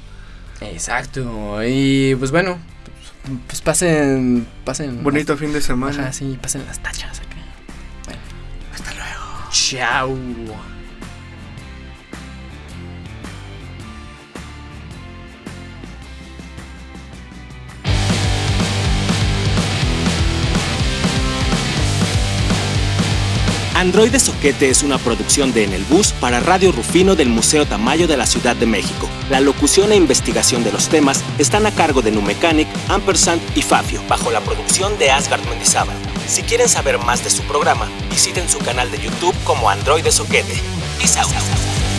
Exacto. 0.60 1.58
Y 1.64 2.14
pues 2.16 2.30
bueno, 2.30 2.58
pues, 3.24 3.40
pues 3.46 3.60
pasen. 3.62 4.46
Pasen. 4.64 5.02
Bonito 5.02 5.36
fin 5.36 5.52
de 5.52 5.60
semana. 5.60 6.02
Ajá, 6.02 6.12
sí, 6.12 6.38
pasen 6.40 6.64
las 6.66 6.82
tachas 6.82 7.18
acá. 7.20 7.36
Bueno, 8.04 8.20
hasta 8.72 8.92
luego. 8.92 9.50
Chao. 9.50 10.73
Androide 23.84 24.18
Soquete 24.18 24.70
es 24.70 24.82
una 24.82 24.96
producción 24.96 25.52
de 25.52 25.62
En 25.62 25.74
el 25.74 25.84
Bus 25.84 26.12
para 26.12 26.40
Radio 26.40 26.72
Rufino 26.72 27.16
del 27.16 27.28
Museo 27.28 27.66
Tamayo 27.66 28.06
de 28.06 28.16
la 28.16 28.24
Ciudad 28.24 28.56
de 28.56 28.64
México. 28.64 29.10
La 29.28 29.40
locución 29.40 29.92
e 29.92 29.96
investigación 29.96 30.64
de 30.64 30.72
los 30.72 30.88
temas 30.88 31.22
están 31.36 31.66
a 31.66 31.70
cargo 31.70 32.00
de 32.00 32.10
Numecanic, 32.10 32.66
Ampersand 32.88 33.42
y 33.54 33.60
Fabio, 33.60 34.00
bajo 34.08 34.30
la 34.30 34.40
producción 34.40 34.98
de 34.98 35.10
Asgard 35.10 35.46
Mendizábal. 35.50 35.96
Si 36.26 36.42
quieren 36.42 36.70
saber 36.70 36.98
más 36.98 37.24
de 37.24 37.28
su 37.28 37.42
programa, 37.42 37.86
visiten 38.08 38.48
su 38.48 38.58
canal 38.60 38.90
de 38.90 39.02
YouTube 39.02 39.34
como 39.44 39.68
Androide 39.68 40.10
Soquete. 40.10 40.54
Peace 40.98 41.18
out. 41.20 41.93